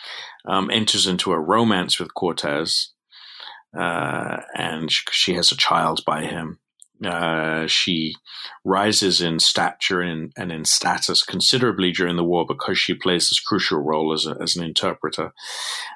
um, 0.49 0.71
enters 0.71 1.07
into 1.07 1.33
a 1.33 1.41
romance 1.41 1.99
with 1.99 2.15
Cortez 2.15 2.93
uh, 3.79 4.39
and 4.55 4.91
she 4.91 5.35
has 5.35 5.53
a 5.53 5.57
child 5.57 6.03
by 6.07 6.25
him. 6.25 6.59
Uh, 7.05 7.67
she 7.67 8.15
rises 8.65 9.21
in 9.21 9.39
stature 9.39 10.01
and, 10.01 10.33
and, 10.37 10.51
in 10.51 10.65
status 10.65 11.23
considerably 11.23 11.93
during 11.93 12.17
the 12.17 12.25
war 12.25 12.47
because 12.47 12.79
she 12.79 12.95
plays 12.95 13.29
this 13.29 13.41
crucial 13.41 13.79
role 13.81 14.15
as, 14.15 14.25
a, 14.27 14.35
as 14.41 14.57
an 14.57 14.65
interpreter. 14.65 15.33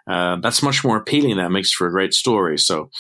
Uh, 0.07 0.37
that's 0.37 0.63
much 0.63 0.85
more 0.85 0.99
appealing. 0.99 1.39
That 1.39 1.53
makes 1.53 1.73
for 1.73 1.87
a 1.87 1.91
great 1.91 2.13
story. 2.13 2.59
So 2.59 2.91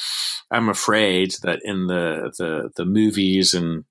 I'm 0.51 0.71
afraid 0.71 1.35
that 1.43 1.61
in 1.63 1.89
the, 1.89 2.33
the, 2.39 2.71
the 2.75 2.87
movies 2.87 3.53
and 3.53 3.85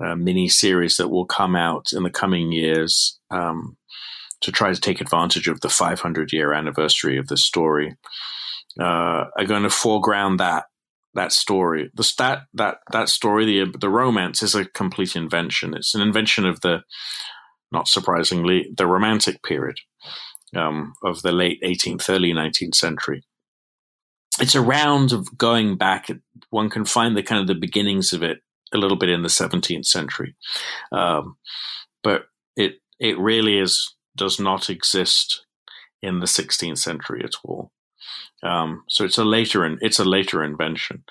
uh, 0.00 0.14
mini 0.14 0.48
series 0.48 0.96
that 0.96 1.08
will 1.08 1.26
come 1.26 1.56
out 1.56 1.86
in 1.92 2.04
the 2.04 2.10
coming 2.10 2.52
years, 2.52 3.18
um, 3.32 3.76
to 4.40 4.52
try 4.52 4.72
to 4.72 4.80
take 4.80 5.00
advantage 5.00 5.48
of 5.48 5.60
the 5.60 5.68
500 5.68 6.32
year 6.32 6.52
anniversary 6.52 7.18
of 7.18 7.26
the 7.26 7.36
story, 7.36 7.96
uh, 8.78 9.24
are 9.36 9.46
going 9.46 9.64
to 9.64 9.70
foreground 9.70 10.38
that 10.38 10.66
that 11.18 11.32
story. 11.32 11.90
The 11.94 12.04
stat 12.04 12.42
that 12.54 12.78
that 12.92 13.08
story, 13.08 13.44
the 13.44 13.76
the 13.78 13.90
romance, 13.90 14.42
is 14.42 14.54
a 14.54 14.64
complete 14.64 15.16
invention. 15.16 15.74
It's 15.74 15.94
an 15.94 16.00
invention 16.00 16.46
of 16.46 16.60
the, 16.60 16.84
not 17.72 17.88
surprisingly, 17.88 18.72
the 18.76 18.86
Romantic 18.86 19.42
period 19.42 19.76
um, 20.56 20.94
of 21.04 21.22
the 21.22 21.32
late 21.32 21.60
18th, 21.62 22.08
early 22.08 22.32
19th 22.32 22.76
century. 22.76 23.24
It's 24.40 24.54
a 24.54 24.60
round 24.60 25.12
of 25.12 25.36
going 25.36 25.76
back. 25.76 26.08
One 26.50 26.70
can 26.70 26.84
find 26.84 27.16
the 27.16 27.24
kind 27.24 27.40
of 27.40 27.48
the 27.48 27.60
beginnings 27.60 28.12
of 28.12 28.22
it 28.22 28.38
a 28.72 28.78
little 28.78 28.96
bit 28.96 29.08
in 29.08 29.22
the 29.22 29.28
17th 29.28 29.86
century, 29.86 30.36
um, 30.92 31.36
but 32.02 32.26
it 32.56 32.74
it 33.00 33.18
really 33.18 33.58
is 33.58 33.96
does 34.16 34.38
not 34.38 34.70
exist 34.70 35.44
in 36.00 36.20
the 36.20 36.26
16th 36.26 36.78
century 36.78 37.22
at 37.24 37.34
all. 37.44 37.72
Um, 38.42 38.84
so 38.88 39.04
it's 39.04 39.18
a 39.18 39.24
later 39.24 39.64
it's 39.80 39.98
a 39.98 40.04
later 40.04 40.42
invention. 40.42 41.04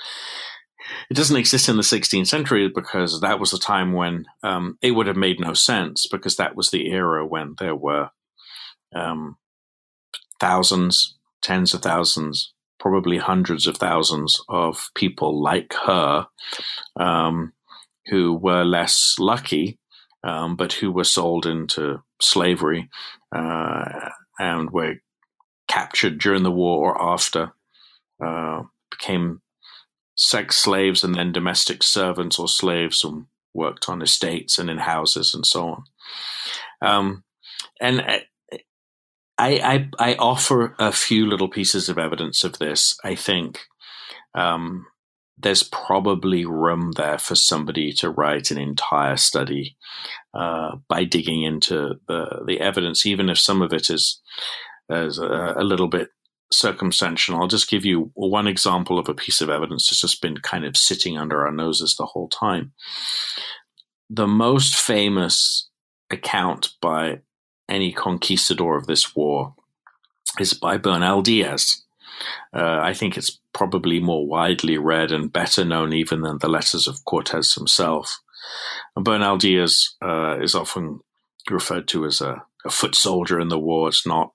It 1.10 1.16
doesn't 1.16 1.36
exist 1.36 1.68
in 1.68 1.76
the 1.76 1.84
16th 1.84 2.28
century 2.28 2.70
because 2.74 3.20
that 3.22 3.40
was 3.40 3.52
the 3.52 3.58
time 3.58 3.94
when 3.94 4.26
um, 4.44 4.78
it 4.82 4.92
would 4.92 5.08
have 5.08 5.18
made 5.18 5.40
no 5.40 5.54
sense 5.54 6.08
because 6.08 6.38
that 6.38 6.56
was 6.56 6.70
the 6.72 6.90
era 6.90 7.26
when 7.26 7.56
there 7.60 7.76
were 7.76 8.10
um, 8.96 9.38
thousands, 10.40 11.18
tens 11.42 11.74
of 11.74 11.82
thousands, 11.82 12.54
probably 12.80 13.18
hundreds 13.18 13.68
of 13.68 13.78
thousands 13.78 14.42
of 14.48 14.90
people 14.96 15.42
like 15.42 15.74
her 15.86 16.28
um, 16.98 17.54
who 18.08 18.34
were 18.34 18.64
less 18.64 19.16
lucky, 19.20 19.80
um, 20.24 20.56
but 20.56 20.74
who 20.74 20.92
were 20.92 21.04
sold 21.04 21.46
into 21.46 22.02
slavery 22.22 22.90
uh, 23.36 24.10
and 24.40 24.72
were 24.72 24.96
captured 25.68 26.18
during 26.18 26.44
the 26.44 26.52
war 26.52 26.80
or 26.80 27.02
after, 27.02 27.54
uh, 28.24 28.64
became 28.90 29.42
sex 30.16 30.58
slaves 30.58 31.04
and 31.04 31.16
then 31.16 31.32
domestic 31.32 31.84
servants 31.84 32.40
or 32.40 32.48
slaves 32.48 33.04
and 33.04 33.26
worked 33.54 33.90
on 33.90 34.02
estates 34.02 34.58
and 34.58 34.70
in 34.70 34.78
houses 34.78 35.34
and 35.34 35.46
so 35.46 35.68
on. 35.68 35.84
Um, 36.82 37.24
and 37.80 38.02
I, 38.02 38.22
I, 39.38 39.90
I, 40.00 40.16
offer 40.16 40.76
a 40.80 40.92
few 40.92 41.28
little 41.28 41.50
pieces 41.50 41.90
of 41.90 41.98
evidence 41.98 42.44
of 42.44 42.58
this. 42.58 42.98
I 43.04 43.16
think 43.16 43.60
um, 44.34 44.88
there's 45.38 45.64
probably 45.64 46.46
room 46.46 46.94
there 46.94 47.18
for 47.18 47.36
somebody 47.36 47.94
to 47.94 48.10
write 48.10 48.50
an 48.50 48.58
entire 48.58 49.18
study 49.18 49.78
uh, 50.34 50.78
by 50.88 51.04
digging 51.04 51.44
into 51.44 52.00
the 52.08 52.44
the 52.46 52.60
evidence, 52.60 53.06
even 53.06 53.30
if 53.30 53.38
some 53.38 53.62
of 53.62 53.74
it 53.74 53.90
is, 53.90 54.20
is 54.90 55.20
a, 55.20 55.56
a, 55.58 55.64
little 55.64 55.88
bit 55.88 56.10
circumstantial. 56.52 57.36
I'll 57.36 57.48
just 57.48 57.70
give 57.70 57.86
you 57.86 58.12
one 58.14 58.48
example 58.48 58.98
of 58.98 59.10
a 59.10 59.14
piece 59.14 59.42
of 59.42 59.50
evidence 59.50 59.90
that's 59.90 60.02
just 60.02 60.22
been 60.22 60.38
kind 60.38 60.66
of 60.66 60.78
sitting 60.78 61.18
under 61.18 61.46
our 61.46 61.52
noses 61.52 61.96
the 61.96 62.06
whole 62.06 62.30
time. 62.30 62.74
The 64.10 64.28
most 64.28 64.76
famous 64.76 65.70
account 66.10 66.70
by 66.82 67.22
any 67.70 67.92
conquistador 67.92 68.78
of 68.78 68.88
this 68.88 69.16
war 69.16 69.56
is 70.40 70.54
by 70.54 70.78
Bernal 70.78 71.22
Diaz. 71.22 71.84
Uh, 72.54 72.80
I 72.82 72.94
think 72.94 73.18
it's 73.18 73.40
probably 73.54 74.00
more 74.00 74.26
widely 74.26 74.78
read 74.78 75.12
and 75.12 75.32
better 75.32 75.66
known 75.66 75.94
even 75.94 76.22
than 76.22 76.38
the 76.40 76.48
letters 76.48 76.88
of 76.88 77.04
Cortez 77.06 77.54
himself. 77.54 78.20
And 78.96 79.04
Bernal 79.04 79.38
Diaz 79.38 79.96
uh, 80.02 80.38
is 80.40 80.56
often 80.56 81.02
referred 81.50 81.88
to 81.90 82.06
as 82.06 82.22
a, 82.22 82.44
a, 82.66 82.70
foot 82.70 82.96
soldier 82.96 83.40
in 83.40 83.50
the 83.50 83.60
war. 83.60 83.88
It's 83.88 84.06
not 84.06 84.32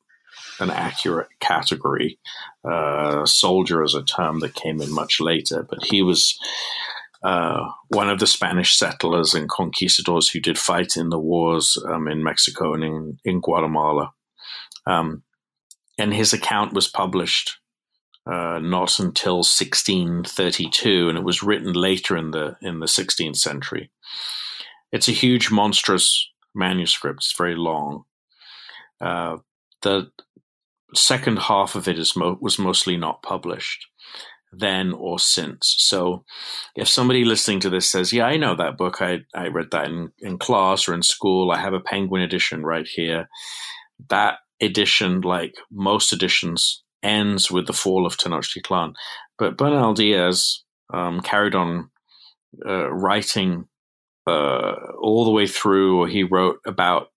an 0.60 0.70
accurate 0.70 1.28
category. 1.40 2.18
Uh, 2.64 3.24
soldier 3.26 3.82
is 3.82 3.94
a 3.94 4.02
term 4.02 4.40
that 4.40 4.54
came 4.54 4.80
in 4.80 4.92
much 4.92 5.20
later, 5.20 5.66
but 5.68 5.84
he 5.84 6.02
was 6.02 6.38
uh, 7.22 7.68
one 7.88 8.10
of 8.10 8.18
the 8.18 8.26
Spanish 8.26 8.76
settlers 8.76 9.34
and 9.34 9.48
conquistadors 9.48 10.28
who 10.28 10.40
did 10.40 10.58
fight 10.58 10.96
in 10.96 11.10
the 11.10 11.18
wars 11.18 11.78
um, 11.88 12.08
in 12.08 12.22
Mexico 12.22 12.74
and 12.74 12.84
in, 12.84 13.18
in 13.24 13.40
Guatemala. 13.40 14.12
Um, 14.86 15.22
and 15.98 16.12
his 16.12 16.32
account 16.32 16.72
was 16.72 16.88
published 16.88 17.58
uh, 18.26 18.58
not 18.60 18.98
until 18.98 19.38
1632, 19.38 21.08
and 21.08 21.18
it 21.18 21.24
was 21.24 21.42
written 21.42 21.72
later 21.72 22.16
in 22.16 22.30
the 22.30 22.56
in 22.62 22.78
the 22.78 22.86
16th 22.86 23.36
century. 23.36 23.90
It's 24.92 25.08
a 25.08 25.12
huge, 25.12 25.50
monstrous 25.50 26.30
manuscript. 26.54 27.18
It's 27.18 27.36
very 27.36 27.56
long. 27.56 28.04
Uh, 29.00 29.38
the 29.82 30.10
second 30.94 31.38
half 31.38 31.74
of 31.74 31.88
it 31.88 31.98
is 31.98 32.16
mo- 32.16 32.38
was 32.40 32.58
mostly 32.58 32.96
not 32.96 33.22
published 33.22 33.86
then 34.52 34.92
or 34.92 35.18
since. 35.18 35.74
So 35.78 36.24
if 36.76 36.86
somebody 36.86 37.24
listening 37.24 37.60
to 37.60 37.70
this 37.70 37.90
says, 37.90 38.12
Yeah, 38.12 38.26
I 38.26 38.36
know 38.36 38.54
that 38.54 38.76
book. 38.76 39.00
I, 39.00 39.20
I 39.34 39.48
read 39.48 39.70
that 39.72 39.86
in, 39.86 40.12
in 40.18 40.38
class 40.38 40.86
or 40.86 40.94
in 40.94 41.02
school. 41.02 41.50
I 41.50 41.58
have 41.58 41.72
a 41.72 41.80
Penguin 41.80 42.22
edition 42.22 42.62
right 42.62 42.86
here. 42.86 43.28
That 44.10 44.38
edition, 44.60 45.22
like 45.22 45.54
most 45.70 46.12
editions, 46.12 46.82
ends 47.02 47.50
with 47.50 47.66
the 47.66 47.72
fall 47.72 48.06
of 48.06 48.16
Tenochtitlan. 48.16 48.92
But 49.38 49.56
Bernal 49.56 49.94
Diaz 49.94 50.62
um, 50.92 51.20
carried 51.20 51.54
on 51.54 51.90
uh, 52.64 52.90
writing 52.90 53.66
uh, 54.26 54.74
all 55.00 55.24
the 55.24 55.30
way 55.30 55.46
through, 55.46 56.00
or 56.00 56.08
he 56.08 56.22
wrote 56.22 56.58
about 56.66 57.08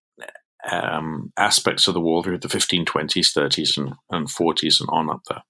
um, 0.71 1.31
aspects 1.37 1.87
of 1.87 1.93
the 1.93 2.01
war 2.01 2.23
through 2.23 2.39
the 2.39 2.47
1520s, 2.47 3.35
30s, 3.35 3.77
and, 3.77 3.93
and 4.09 4.27
40s 4.27 4.79
and 4.79 4.89
on 4.91 5.09
up 5.09 5.21
there. 5.29 5.43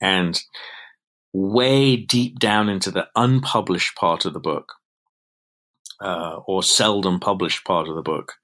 And 0.00 0.40
way 1.32 1.96
deep 1.96 2.38
down 2.38 2.68
into 2.68 2.90
the 2.90 3.08
unpublished 3.14 3.96
part 3.96 4.24
of 4.24 4.32
the 4.32 4.40
book, 4.40 4.72
uh, 6.00 6.40
or 6.46 6.62
seldom 6.62 7.20
published 7.20 7.64
part 7.64 7.88
of 7.88 7.94
the 7.94 8.02
book, 8.02 8.34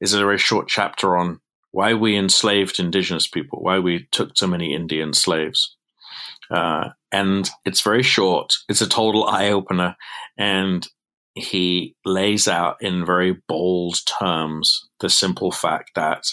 is 0.00 0.12
a 0.12 0.18
very 0.18 0.38
short 0.38 0.68
chapter 0.68 1.16
on 1.16 1.40
why 1.72 1.94
we 1.94 2.16
enslaved 2.16 2.80
indigenous 2.80 3.26
people, 3.26 3.60
why 3.62 3.78
we 3.78 4.08
took 4.10 4.36
so 4.36 4.46
many 4.46 4.74
Indian 4.74 5.12
slaves. 5.12 5.76
Uh, 6.50 6.88
and 7.12 7.48
it's 7.64 7.80
very 7.80 8.02
short. 8.02 8.52
It's 8.68 8.80
a 8.80 8.88
total 8.88 9.24
eye 9.24 9.50
opener. 9.50 9.96
And 10.36 10.86
he 11.34 11.94
lays 12.04 12.48
out 12.48 12.76
in 12.80 13.06
very 13.06 13.36
bold 13.48 13.98
terms 14.20 14.88
the 15.00 15.08
simple 15.08 15.50
fact 15.50 15.92
that 15.94 16.24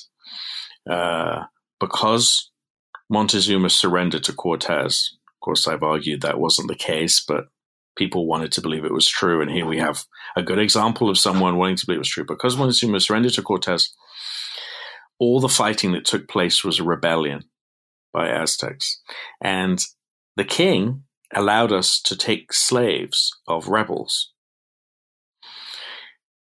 uh, 0.89 1.43
because 1.79 2.51
Montezuma 3.09 3.69
surrendered 3.69 4.23
to 4.25 4.33
Cortez, 4.33 5.11
of 5.27 5.39
course, 5.41 5.67
I've 5.67 5.83
argued 5.83 6.21
that 6.21 6.39
wasn't 6.39 6.67
the 6.67 6.75
case, 6.75 7.23
but 7.25 7.47
people 7.97 8.27
wanted 8.27 8.51
to 8.53 8.61
believe 8.61 8.85
it 8.85 8.93
was 8.93 9.07
true. 9.07 9.41
And 9.41 9.51
here 9.51 9.65
we 9.65 9.77
have 9.79 10.03
a 10.35 10.43
good 10.43 10.59
example 10.59 11.09
of 11.09 11.17
someone 11.17 11.57
wanting 11.57 11.77
to 11.77 11.85
believe 11.85 11.97
it 11.97 11.99
was 11.99 12.09
true. 12.09 12.25
Because 12.25 12.57
Montezuma 12.57 12.99
surrendered 12.99 13.33
to 13.33 13.41
Cortez, 13.41 13.93
all 15.19 15.39
the 15.39 15.49
fighting 15.49 15.93
that 15.93 16.05
took 16.05 16.27
place 16.27 16.63
was 16.63 16.79
a 16.79 16.83
rebellion 16.83 17.43
by 18.13 18.29
Aztecs. 18.29 19.01
And 19.41 19.83
the 20.35 20.45
king 20.45 21.03
allowed 21.33 21.71
us 21.71 22.01
to 22.03 22.15
take 22.15 22.53
slaves 22.53 23.35
of 23.47 23.67
rebels. 23.67 24.31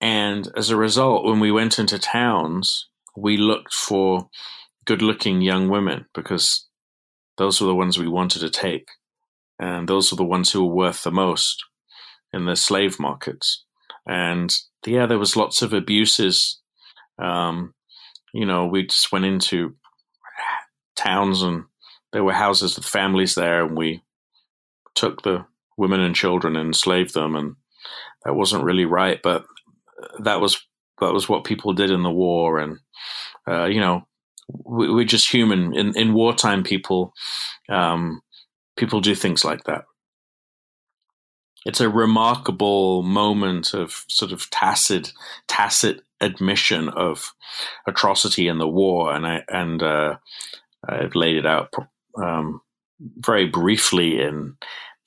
And 0.01 0.49
as 0.57 0.71
a 0.71 0.77
result, 0.77 1.25
when 1.25 1.41
we 1.41 1.51
went 1.51 1.79
into 1.79 1.99
towns, 1.99 2.89
we 3.17 3.37
looked 3.37 3.73
for 3.73 4.29
good 4.85 5.03
looking 5.03 5.41
young 5.41 5.69
women 5.69 6.07
because 6.15 6.67
those 7.39 7.61
were 7.61 7.67
the 7.67 7.75
ones 7.75 7.99
we 7.99 8.09
wanted 8.09 8.41
to 8.41 8.51
take. 8.51 8.89
And 9.59 9.89
those 9.89 10.11
were 10.11 10.17
the 10.17 10.25
ones 10.25 10.51
who 10.51 10.67
were 10.67 10.75
worth 10.75 11.05
the 11.05 11.11
most 11.11 11.65
in 12.33 12.45
the 12.45 12.57
slave 12.57 12.99
markets. 12.99 13.65
And 14.07 14.53
yeah, 14.85 15.07
there 15.07 15.19
was 15.19 15.37
lots 15.37 15.63
of 15.63 15.73
abuses 15.73 16.61
um, 17.19 17.75
you 18.33 18.47
know, 18.47 18.67
we 18.67 18.87
just 18.87 19.13
went 19.13 19.25
into 19.25 19.77
towns 20.97 21.43
and 21.43 21.65
there 22.13 22.25
were 22.25 22.33
houses 22.33 22.77
with 22.77 22.85
families 22.85 23.35
there, 23.35 23.65
and 23.65 23.77
we 23.77 24.03
took 24.95 25.23
the 25.23 25.47
women 25.77 26.01
and 26.01 26.15
children 26.15 26.55
and 26.57 26.69
enslaved 26.69 27.13
them, 27.13 27.35
and 27.35 27.57
that 28.25 28.35
wasn't 28.35 28.63
really 28.63 28.85
right, 28.85 29.21
but 29.21 29.45
that 30.21 30.41
was 30.41 30.67
that 31.01 31.13
was 31.13 31.29
what 31.29 31.45
people 31.45 31.73
did 31.73 31.91
in 31.91 32.03
the 32.03 32.11
war, 32.11 32.59
and 32.59 32.79
uh, 33.49 33.65
you 33.65 33.81
know, 33.81 34.07
we, 34.49 35.03
are 35.03 35.07
just 35.07 35.33
human. 35.33 35.75
In 35.75 35.97
in 35.97 36.15
wartime, 36.15 36.63
people 36.63 37.13
um, 37.69 38.23
people 38.77 39.01
do 39.01 39.15
things 39.15 39.45
like 39.45 39.65
that. 39.65 39.85
It's 41.67 41.81
a 41.81 41.89
remarkable 41.89 43.03
moment 43.03 43.73
of 43.73 44.05
sort 44.09 44.33
of 44.33 44.51
tacit 44.51 45.13
tacit 45.49 46.03
admission 46.21 46.89
of 46.91 47.33
atrocity 47.87 48.49
in 48.49 48.59
the 48.59 48.69
war, 48.69 49.15
and 49.15 49.27
I 49.27 49.43
and 49.49 49.83
uh, 49.83 50.17
I've 50.89 51.15
laid 51.15 51.37
it 51.37 51.47
out 51.47 51.73
um, 52.17 52.61
very 53.01 53.47
briefly 53.47 54.21
in 54.21 54.57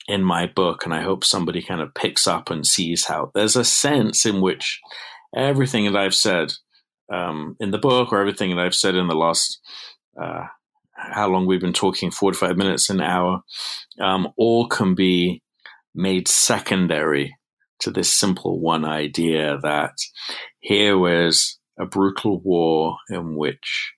in 0.08 0.24
my 0.24 0.46
book, 0.46 0.84
and 0.84 0.94
I 0.94 1.02
hope 1.02 1.22
somebody 1.22 1.62
kind 1.62 1.80
of 1.80 1.94
picks 1.94 2.26
up 2.26 2.50
and 2.50 2.66
sees 2.66 3.04
how 3.04 3.30
there's 3.34 3.56
a 3.56 3.64
sense 3.64 4.24
in 4.26 4.40
which 4.40 4.80
everything 5.36 5.84
that 5.84 5.96
I've 5.96 6.14
said 6.14 6.52
um, 7.12 7.56
in 7.60 7.70
the 7.70 7.78
book, 7.78 8.12
or 8.12 8.18
everything 8.18 8.50
that 8.50 8.64
I've 8.64 8.74
said 8.74 8.94
in 8.94 9.06
the 9.06 9.14
last. 9.14 9.60
Uh, 10.20 10.44
how 11.00 11.28
long 11.28 11.46
we've 11.46 11.60
been 11.60 11.72
talking 11.72 12.10
45 12.10 12.56
minutes 12.56 12.90
an 12.90 13.00
hour 13.00 13.42
um, 14.00 14.32
all 14.36 14.66
can 14.66 14.96
be 14.96 15.42
made 15.94 16.26
secondary 16.26 17.36
to 17.80 17.90
this 17.90 18.10
simple 18.10 18.58
one 18.60 18.84
idea 18.84 19.58
that 19.62 19.92
here 20.58 20.98
was 20.98 21.58
a 21.78 21.86
brutal 21.86 22.40
war 22.40 22.96
in 23.08 23.36
which 23.36 23.92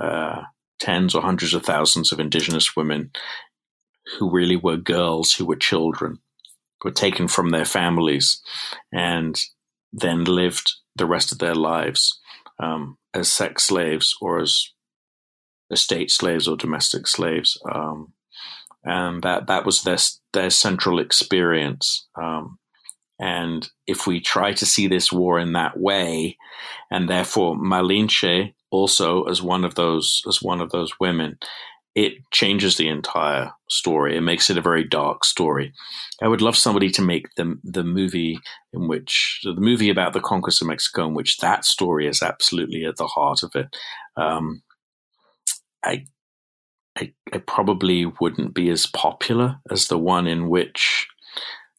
uh, 0.00 0.42
tens 0.78 1.14
or 1.14 1.22
hundreds 1.22 1.54
of 1.54 1.64
thousands 1.64 2.12
of 2.12 2.20
indigenous 2.20 2.76
women 2.76 3.10
who 4.18 4.30
really 4.30 4.56
were 4.56 4.76
girls, 4.76 5.32
who 5.32 5.46
were 5.46 5.56
children, 5.56 6.18
were 6.84 6.90
taken 6.90 7.28
from 7.28 7.50
their 7.50 7.64
families 7.64 8.40
and 8.92 9.40
then 9.92 10.24
lived 10.24 10.72
the 10.96 11.06
rest 11.06 11.32
of 11.32 11.38
their 11.38 11.54
lives 11.54 12.20
um, 12.58 12.98
as 13.14 13.30
sex 13.30 13.64
slaves 13.64 14.14
or 14.20 14.40
as 14.40 14.70
estate 15.70 16.10
slaves 16.10 16.48
or 16.48 16.56
domestic 16.56 17.06
slaves. 17.06 17.58
Um, 17.70 18.12
and 18.84 19.22
that, 19.22 19.46
that 19.46 19.64
was 19.64 19.82
their, 19.82 19.98
their 20.32 20.50
central 20.50 20.98
experience. 20.98 22.08
Um, 22.20 22.58
and 23.18 23.68
if 23.86 24.06
we 24.06 24.20
try 24.20 24.52
to 24.52 24.66
see 24.66 24.88
this 24.88 25.12
war 25.12 25.38
in 25.38 25.52
that 25.52 25.78
way, 25.78 26.36
and 26.90 27.08
therefore 27.08 27.54
Malinche 27.54 28.54
also 28.70 29.24
as 29.24 29.40
one 29.40 29.64
of 29.64 29.76
those 29.76 30.22
as 30.26 30.42
one 30.42 30.60
of 30.60 30.70
those 30.70 30.98
women, 30.98 31.38
it 31.94 32.14
changes 32.30 32.76
the 32.76 32.88
entire 32.88 33.52
story. 33.68 34.16
It 34.16 34.22
makes 34.22 34.48
it 34.48 34.56
a 34.56 34.62
very 34.62 34.84
dark 34.84 35.24
story. 35.24 35.72
I 36.22 36.28
would 36.28 36.40
love 36.40 36.56
somebody 36.56 36.90
to 36.90 37.02
make 37.02 37.34
the 37.36 37.58
the 37.62 37.84
movie 37.84 38.38
in 38.72 38.88
which 38.88 39.40
the 39.44 39.54
movie 39.54 39.90
about 39.90 40.12
the 40.12 40.20
conquest 40.20 40.62
of 40.62 40.68
Mexico, 40.68 41.06
in 41.06 41.14
which 41.14 41.38
that 41.38 41.64
story 41.64 42.06
is 42.06 42.22
absolutely 42.22 42.84
at 42.84 42.96
the 42.96 43.06
heart 43.06 43.42
of 43.42 43.52
it. 43.54 43.76
Um, 44.16 44.62
I, 45.84 46.06
I, 46.96 47.12
I 47.32 47.38
probably 47.38 48.06
wouldn't 48.20 48.54
be 48.54 48.70
as 48.70 48.86
popular 48.86 49.56
as 49.70 49.88
the 49.88 49.98
one 49.98 50.26
in 50.26 50.48
which 50.48 51.08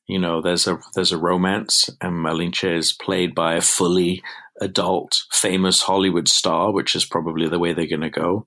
you 0.08 0.20
know, 0.20 0.42
there's 0.42 0.68
a 0.68 0.80
there's 0.96 1.12
a 1.12 1.18
romance, 1.18 1.90
and 2.02 2.14
Malinche 2.14 2.78
is 2.78 2.94
played 2.94 3.34
by 3.34 3.56
a 3.56 3.62
fully 3.62 4.22
adult 4.64 5.24
famous 5.32 5.82
Hollywood 5.82 6.28
star, 6.28 6.72
which 6.72 6.96
is 6.96 7.06
probably 7.06 7.48
the 7.48 7.60
way 7.60 7.74
they're 7.74 7.88
going 7.88 8.02
to 8.02 8.10
go, 8.10 8.46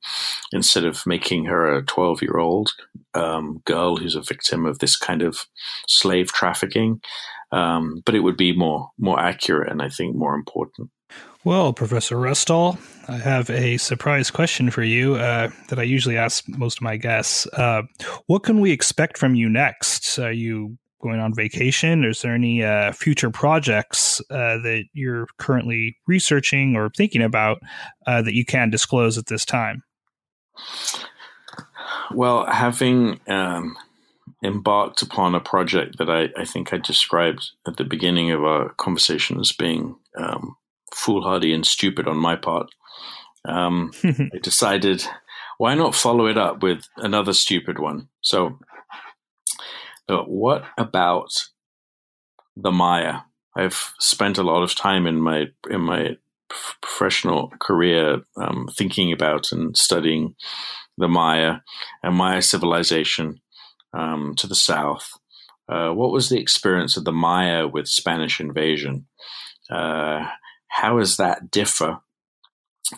instead 0.52 0.84
of 0.84 1.06
making 1.06 1.44
her 1.46 1.72
a 1.72 1.84
12 1.84 2.22
year 2.22 2.38
old 2.38 2.72
um, 3.14 3.62
girl 3.64 3.96
who's 3.96 4.16
a 4.16 4.22
victim 4.22 4.66
of 4.66 4.78
this 4.78 4.96
kind 4.96 5.22
of 5.22 5.46
slave 5.88 6.28
trafficking. 6.28 7.00
Um, 7.52 8.02
but 8.04 8.14
it 8.14 8.20
would 8.20 8.36
be 8.36 8.56
more 8.56 8.90
more 8.98 9.20
accurate 9.20 9.70
and 9.70 9.80
I 9.80 9.88
think 9.88 10.16
more 10.16 10.34
important. 10.34 10.90
Well, 11.44 11.72
Professor 11.72 12.16
Restall, 12.16 12.76
I 13.08 13.18
have 13.18 13.48
a 13.50 13.76
surprise 13.76 14.32
question 14.32 14.68
for 14.68 14.82
you 14.82 15.14
uh, 15.14 15.50
that 15.68 15.78
I 15.78 15.84
usually 15.84 16.16
ask 16.16 16.46
most 16.48 16.78
of 16.78 16.82
my 16.82 16.96
guests. 16.96 17.46
Uh, 17.52 17.82
what 18.26 18.42
can 18.42 18.58
we 18.58 18.72
expect 18.72 19.16
from 19.16 19.36
you 19.36 19.48
next? 19.48 20.18
Are 20.18 20.32
you 20.32 20.76
going 21.06 21.20
on 21.20 21.32
vacation? 21.34 22.04
Is 22.04 22.22
there 22.22 22.34
any 22.34 22.62
uh, 22.62 22.92
future 22.92 23.30
projects 23.30 24.20
uh, 24.30 24.58
that 24.58 24.84
you're 24.92 25.28
currently 25.38 25.96
researching 26.06 26.74
or 26.74 26.90
thinking 26.90 27.22
about 27.22 27.58
uh, 28.06 28.22
that 28.22 28.34
you 28.34 28.44
can 28.44 28.70
disclose 28.70 29.16
at 29.16 29.26
this 29.26 29.44
time? 29.44 29.84
Well, 32.12 32.46
having 32.46 33.20
um, 33.28 33.76
embarked 34.42 35.02
upon 35.02 35.34
a 35.34 35.40
project 35.40 35.98
that 35.98 36.10
I, 36.10 36.28
I, 36.36 36.44
think 36.44 36.72
I 36.72 36.78
described 36.78 37.50
at 37.66 37.76
the 37.76 37.84
beginning 37.84 38.32
of 38.32 38.42
our 38.42 38.70
conversation 38.70 39.38
as 39.38 39.52
being 39.52 39.96
um, 40.16 40.56
foolhardy 40.94 41.52
and 41.52 41.66
stupid 41.66 42.08
on 42.08 42.16
my 42.16 42.36
part, 42.36 42.68
um, 43.44 43.92
I 44.04 44.38
decided 44.42 45.04
why 45.58 45.74
not 45.74 45.94
follow 45.94 46.26
it 46.26 46.36
up 46.36 46.62
with 46.62 46.88
another 46.96 47.32
stupid 47.32 47.78
one? 47.78 48.08
So 48.20 48.58
but 50.06 50.28
what 50.28 50.64
about 50.78 51.30
the 52.56 52.70
Maya? 52.70 53.20
I've 53.56 53.92
spent 53.98 54.38
a 54.38 54.42
lot 54.42 54.62
of 54.62 54.74
time 54.74 55.06
in 55.06 55.20
my 55.20 55.46
in 55.70 55.80
my 55.80 56.16
professional 56.80 57.52
career 57.58 58.22
um, 58.36 58.68
thinking 58.72 59.12
about 59.12 59.50
and 59.52 59.76
studying 59.76 60.34
the 60.98 61.08
Maya 61.08 61.56
and 62.02 62.14
Maya 62.14 62.42
civilization 62.42 63.40
um, 63.92 64.34
to 64.36 64.46
the 64.46 64.54
south. 64.54 65.12
Uh, 65.68 65.90
what 65.90 66.12
was 66.12 66.28
the 66.28 66.38
experience 66.38 66.96
of 66.96 67.04
the 67.04 67.12
Maya 67.12 67.66
with 67.66 67.88
Spanish 67.88 68.40
invasion? 68.40 69.06
Uh, 69.68 70.26
how 70.68 70.98
does 70.98 71.16
that 71.16 71.50
differ 71.50 72.00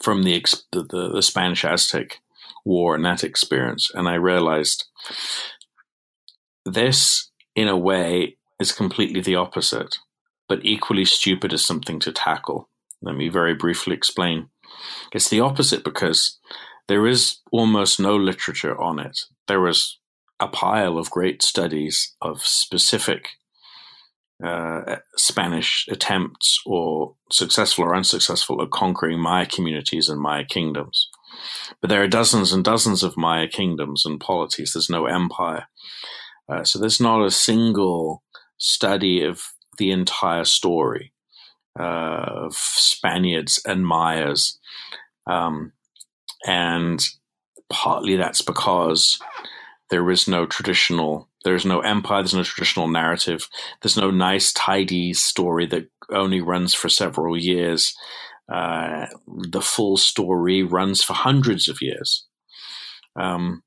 from 0.00 0.22
the, 0.22 0.44
the, 0.72 1.10
the 1.14 1.22
Spanish 1.22 1.64
Aztec 1.64 2.20
War 2.64 2.94
and 2.94 3.04
that 3.04 3.24
experience? 3.24 3.90
And 3.94 4.08
I 4.08 4.14
realized 4.14 4.84
this, 6.72 7.30
in 7.54 7.68
a 7.68 7.76
way, 7.76 8.36
is 8.60 8.72
completely 8.72 9.20
the 9.20 9.36
opposite, 9.36 9.96
but 10.48 10.64
equally 10.64 11.04
stupid 11.04 11.52
as 11.52 11.64
something 11.64 11.98
to 12.00 12.12
tackle. 12.12 12.68
Let 13.02 13.16
me 13.16 13.28
very 13.28 13.54
briefly 13.54 13.94
explain. 13.94 14.48
It's 15.12 15.28
the 15.28 15.40
opposite 15.40 15.84
because 15.84 16.38
there 16.88 17.06
is 17.06 17.38
almost 17.52 18.00
no 18.00 18.16
literature 18.16 18.78
on 18.80 18.98
it. 18.98 19.20
There 19.46 19.66
is 19.68 19.98
a 20.40 20.48
pile 20.48 20.98
of 20.98 21.10
great 21.10 21.42
studies 21.42 22.14
of 22.20 22.42
specific 22.42 23.30
uh, 24.44 24.96
Spanish 25.16 25.86
attempts, 25.90 26.60
or 26.64 27.14
successful 27.30 27.84
or 27.84 27.96
unsuccessful, 27.96 28.62
at 28.62 28.70
conquering 28.70 29.18
Maya 29.18 29.46
communities 29.46 30.08
and 30.08 30.20
Maya 30.20 30.44
kingdoms. 30.44 31.08
But 31.80 31.90
there 31.90 32.02
are 32.02 32.08
dozens 32.08 32.52
and 32.52 32.64
dozens 32.64 33.02
of 33.02 33.16
Maya 33.16 33.48
kingdoms 33.48 34.04
and 34.06 34.20
polities. 34.20 34.72
There's 34.72 34.88
no 34.88 35.06
empire. 35.06 35.66
Uh, 36.48 36.64
so 36.64 36.78
there's 36.78 37.00
not 37.00 37.24
a 37.24 37.30
single 37.30 38.22
study 38.56 39.22
of 39.22 39.42
the 39.78 39.90
entire 39.90 40.44
story 40.44 41.12
uh, 41.78 42.24
of 42.46 42.54
Spaniards 42.54 43.60
and 43.66 43.86
Mayas. 43.86 44.58
Um, 45.26 45.72
and 46.46 47.04
partly 47.68 48.16
that's 48.16 48.42
because 48.42 49.18
there 49.90 50.10
is 50.10 50.28
no 50.28 50.46
traditional, 50.46 51.28
there's 51.44 51.64
no 51.64 51.80
empire, 51.80 52.22
there's 52.22 52.34
no 52.34 52.42
traditional 52.42 52.88
narrative, 52.88 53.48
there's 53.82 53.96
no 53.96 54.10
nice, 54.10 54.52
tidy 54.52 55.12
story 55.12 55.66
that 55.66 55.88
only 56.10 56.40
runs 56.40 56.74
for 56.74 56.88
several 56.88 57.36
years. 57.36 57.94
Uh, 58.52 59.06
the 59.50 59.60
full 59.60 59.96
story 59.96 60.62
runs 60.62 61.02
for 61.02 61.12
hundreds 61.12 61.68
of 61.68 61.82
years. 61.82 62.26
Um, 63.14 63.62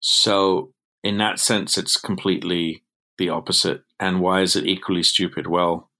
so 0.00 0.72
in 1.02 1.18
that 1.18 1.38
sense, 1.38 1.76
it's 1.76 1.96
completely 2.00 2.84
the 3.18 3.28
opposite. 3.28 3.82
And 3.98 4.20
why 4.20 4.42
is 4.42 4.56
it 4.56 4.66
equally 4.66 5.02
stupid? 5.02 5.46
Well, 5.46 5.90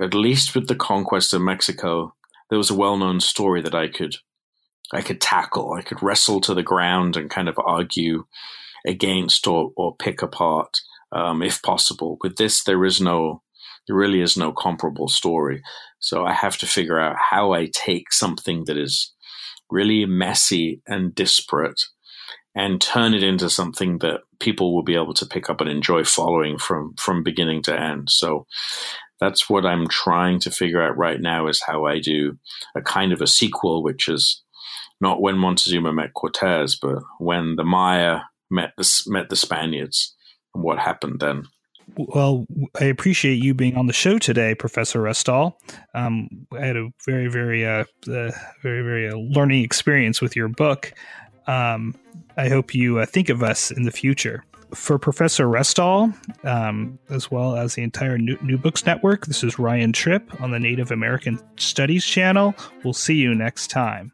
at 0.00 0.14
least 0.14 0.54
with 0.54 0.68
the 0.68 0.74
conquest 0.74 1.32
of 1.32 1.42
Mexico, 1.42 2.14
there 2.50 2.58
was 2.58 2.70
a 2.70 2.74
well-known 2.74 3.20
story 3.20 3.62
that 3.62 3.74
I 3.74 3.88
could, 3.88 4.16
I 4.92 5.00
could 5.00 5.20
tackle. 5.20 5.72
I 5.72 5.82
could 5.82 6.02
wrestle 6.02 6.40
to 6.42 6.54
the 6.54 6.62
ground 6.62 7.16
and 7.16 7.30
kind 7.30 7.48
of 7.48 7.58
argue 7.58 8.26
against 8.86 9.46
or, 9.46 9.72
or 9.76 9.96
pick 9.96 10.22
apart, 10.22 10.78
um, 11.12 11.42
if 11.42 11.62
possible. 11.62 12.18
With 12.22 12.36
this, 12.36 12.62
there 12.62 12.84
is 12.84 13.00
no, 13.00 13.42
there 13.86 13.96
really 13.96 14.20
is 14.20 14.36
no 14.36 14.52
comparable 14.52 15.08
story. 15.08 15.62
So 15.98 16.24
I 16.24 16.32
have 16.34 16.56
to 16.58 16.66
figure 16.66 17.00
out 17.00 17.16
how 17.30 17.52
I 17.52 17.70
take 17.72 18.12
something 18.12 18.64
that 18.66 18.76
is 18.76 19.12
really 19.70 20.06
messy 20.06 20.82
and 20.86 21.14
disparate 21.14 21.82
and 22.56 22.80
turn 22.80 23.12
it 23.12 23.22
into 23.22 23.50
something 23.50 23.98
that 23.98 24.22
people 24.40 24.74
will 24.74 24.82
be 24.82 24.94
able 24.94 25.14
to 25.14 25.26
pick 25.26 25.50
up 25.50 25.60
and 25.60 25.70
enjoy 25.70 26.02
following 26.02 26.58
from 26.58 26.94
from 26.96 27.22
beginning 27.22 27.62
to 27.62 27.78
end. 27.78 28.10
So 28.10 28.46
that's 29.20 29.48
what 29.48 29.66
I'm 29.66 29.86
trying 29.88 30.40
to 30.40 30.50
figure 30.50 30.82
out 30.82 30.96
right 30.96 31.20
now 31.20 31.46
is 31.46 31.62
how 31.62 31.84
I 31.84 32.00
do 32.00 32.38
a 32.74 32.82
kind 32.82 33.12
of 33.12 33.20
a 33.20 33.26
sequel, 33.26 33.82
which 33.82 34.08
is 34.08 34.42
not 35.00 35.20
when 35.20 35.38
Montezuma 35.38 35.92
met 35.92 36.14
Cortez, 36.14 36.76
but 36.76 36.98
when 37.18 37.56
the 37.56 37.64
Maya 37.64 38.20
met 38.50 38.72
the 38.78 39.02
met 39.06 39.28
the 39.28 39.36
Spaniards 39.36 40.16
and 40.54 40.64
what 40.64 40.78
happened 40.78 41.20
then. 41.20 41.44
Well, 41.96 42.46
I 42.80 42.84
appreciate 42.84 43.36
you 43.36 43.54
being 43.54 43.76
on 43.76 43.86
the 43.86 43.92
show 43.92 44.18
today, 44.18 44.56
Professor 44.56 45.00
Restall. 45.00 45.54
Um, 45.94 46.28
I 46.52 46.66
had 46.66 46.76
a 46.76 46.88
very, 47.06 47.28
very, 47.28 47.64
uh, 47.64 47.84
uh, 48.08 48.32
very, 48.60 48.82
very 48.82 49.08
uh, 49.08 49.16
learning 49.16 49.62
experience 49.62 50.20
with 50.20 50.34
your 50.34 50.48
book. 50.48 50.92
Um, 51.46 51.94
I 52.36 52.48
hope 52.48 52.74
you 52.74 52.98
uh, 52.98 53.06
think 53.06 53.28
of 53.28 53.42
us 53.42 53.70
in 53.70 53.84
the 53.84 53.90
future. 53.90 54.44
For 54.74 54.98
Professor 54.98 55.46
Restall, 55.46 56.12
um, 56.44 56.98
as 57.08 57.30
well 57.30 57.56
as 57.56 57.74
the 57.76 57.82
entire 57.82 58.18
New, 58.18 58.36
New 58.42 58.58
Books 58.58 58.84
Network, 58.84 59.26
this 59.26 59.44
is 59.44 59.60
Ryan 59.60 59.92
Tripp 59.92 60.40
on 60.40 60.50
the 60.50 60.58
Native 60.58 60.90
American 60.90 61.38
Studies 61.56 62.04
channel. 62.04 62.54
We'll 62.82 62.92
see 62.92 63.14
you 63.14 63.34
next 63.34 63.68
time. 63.68 64.12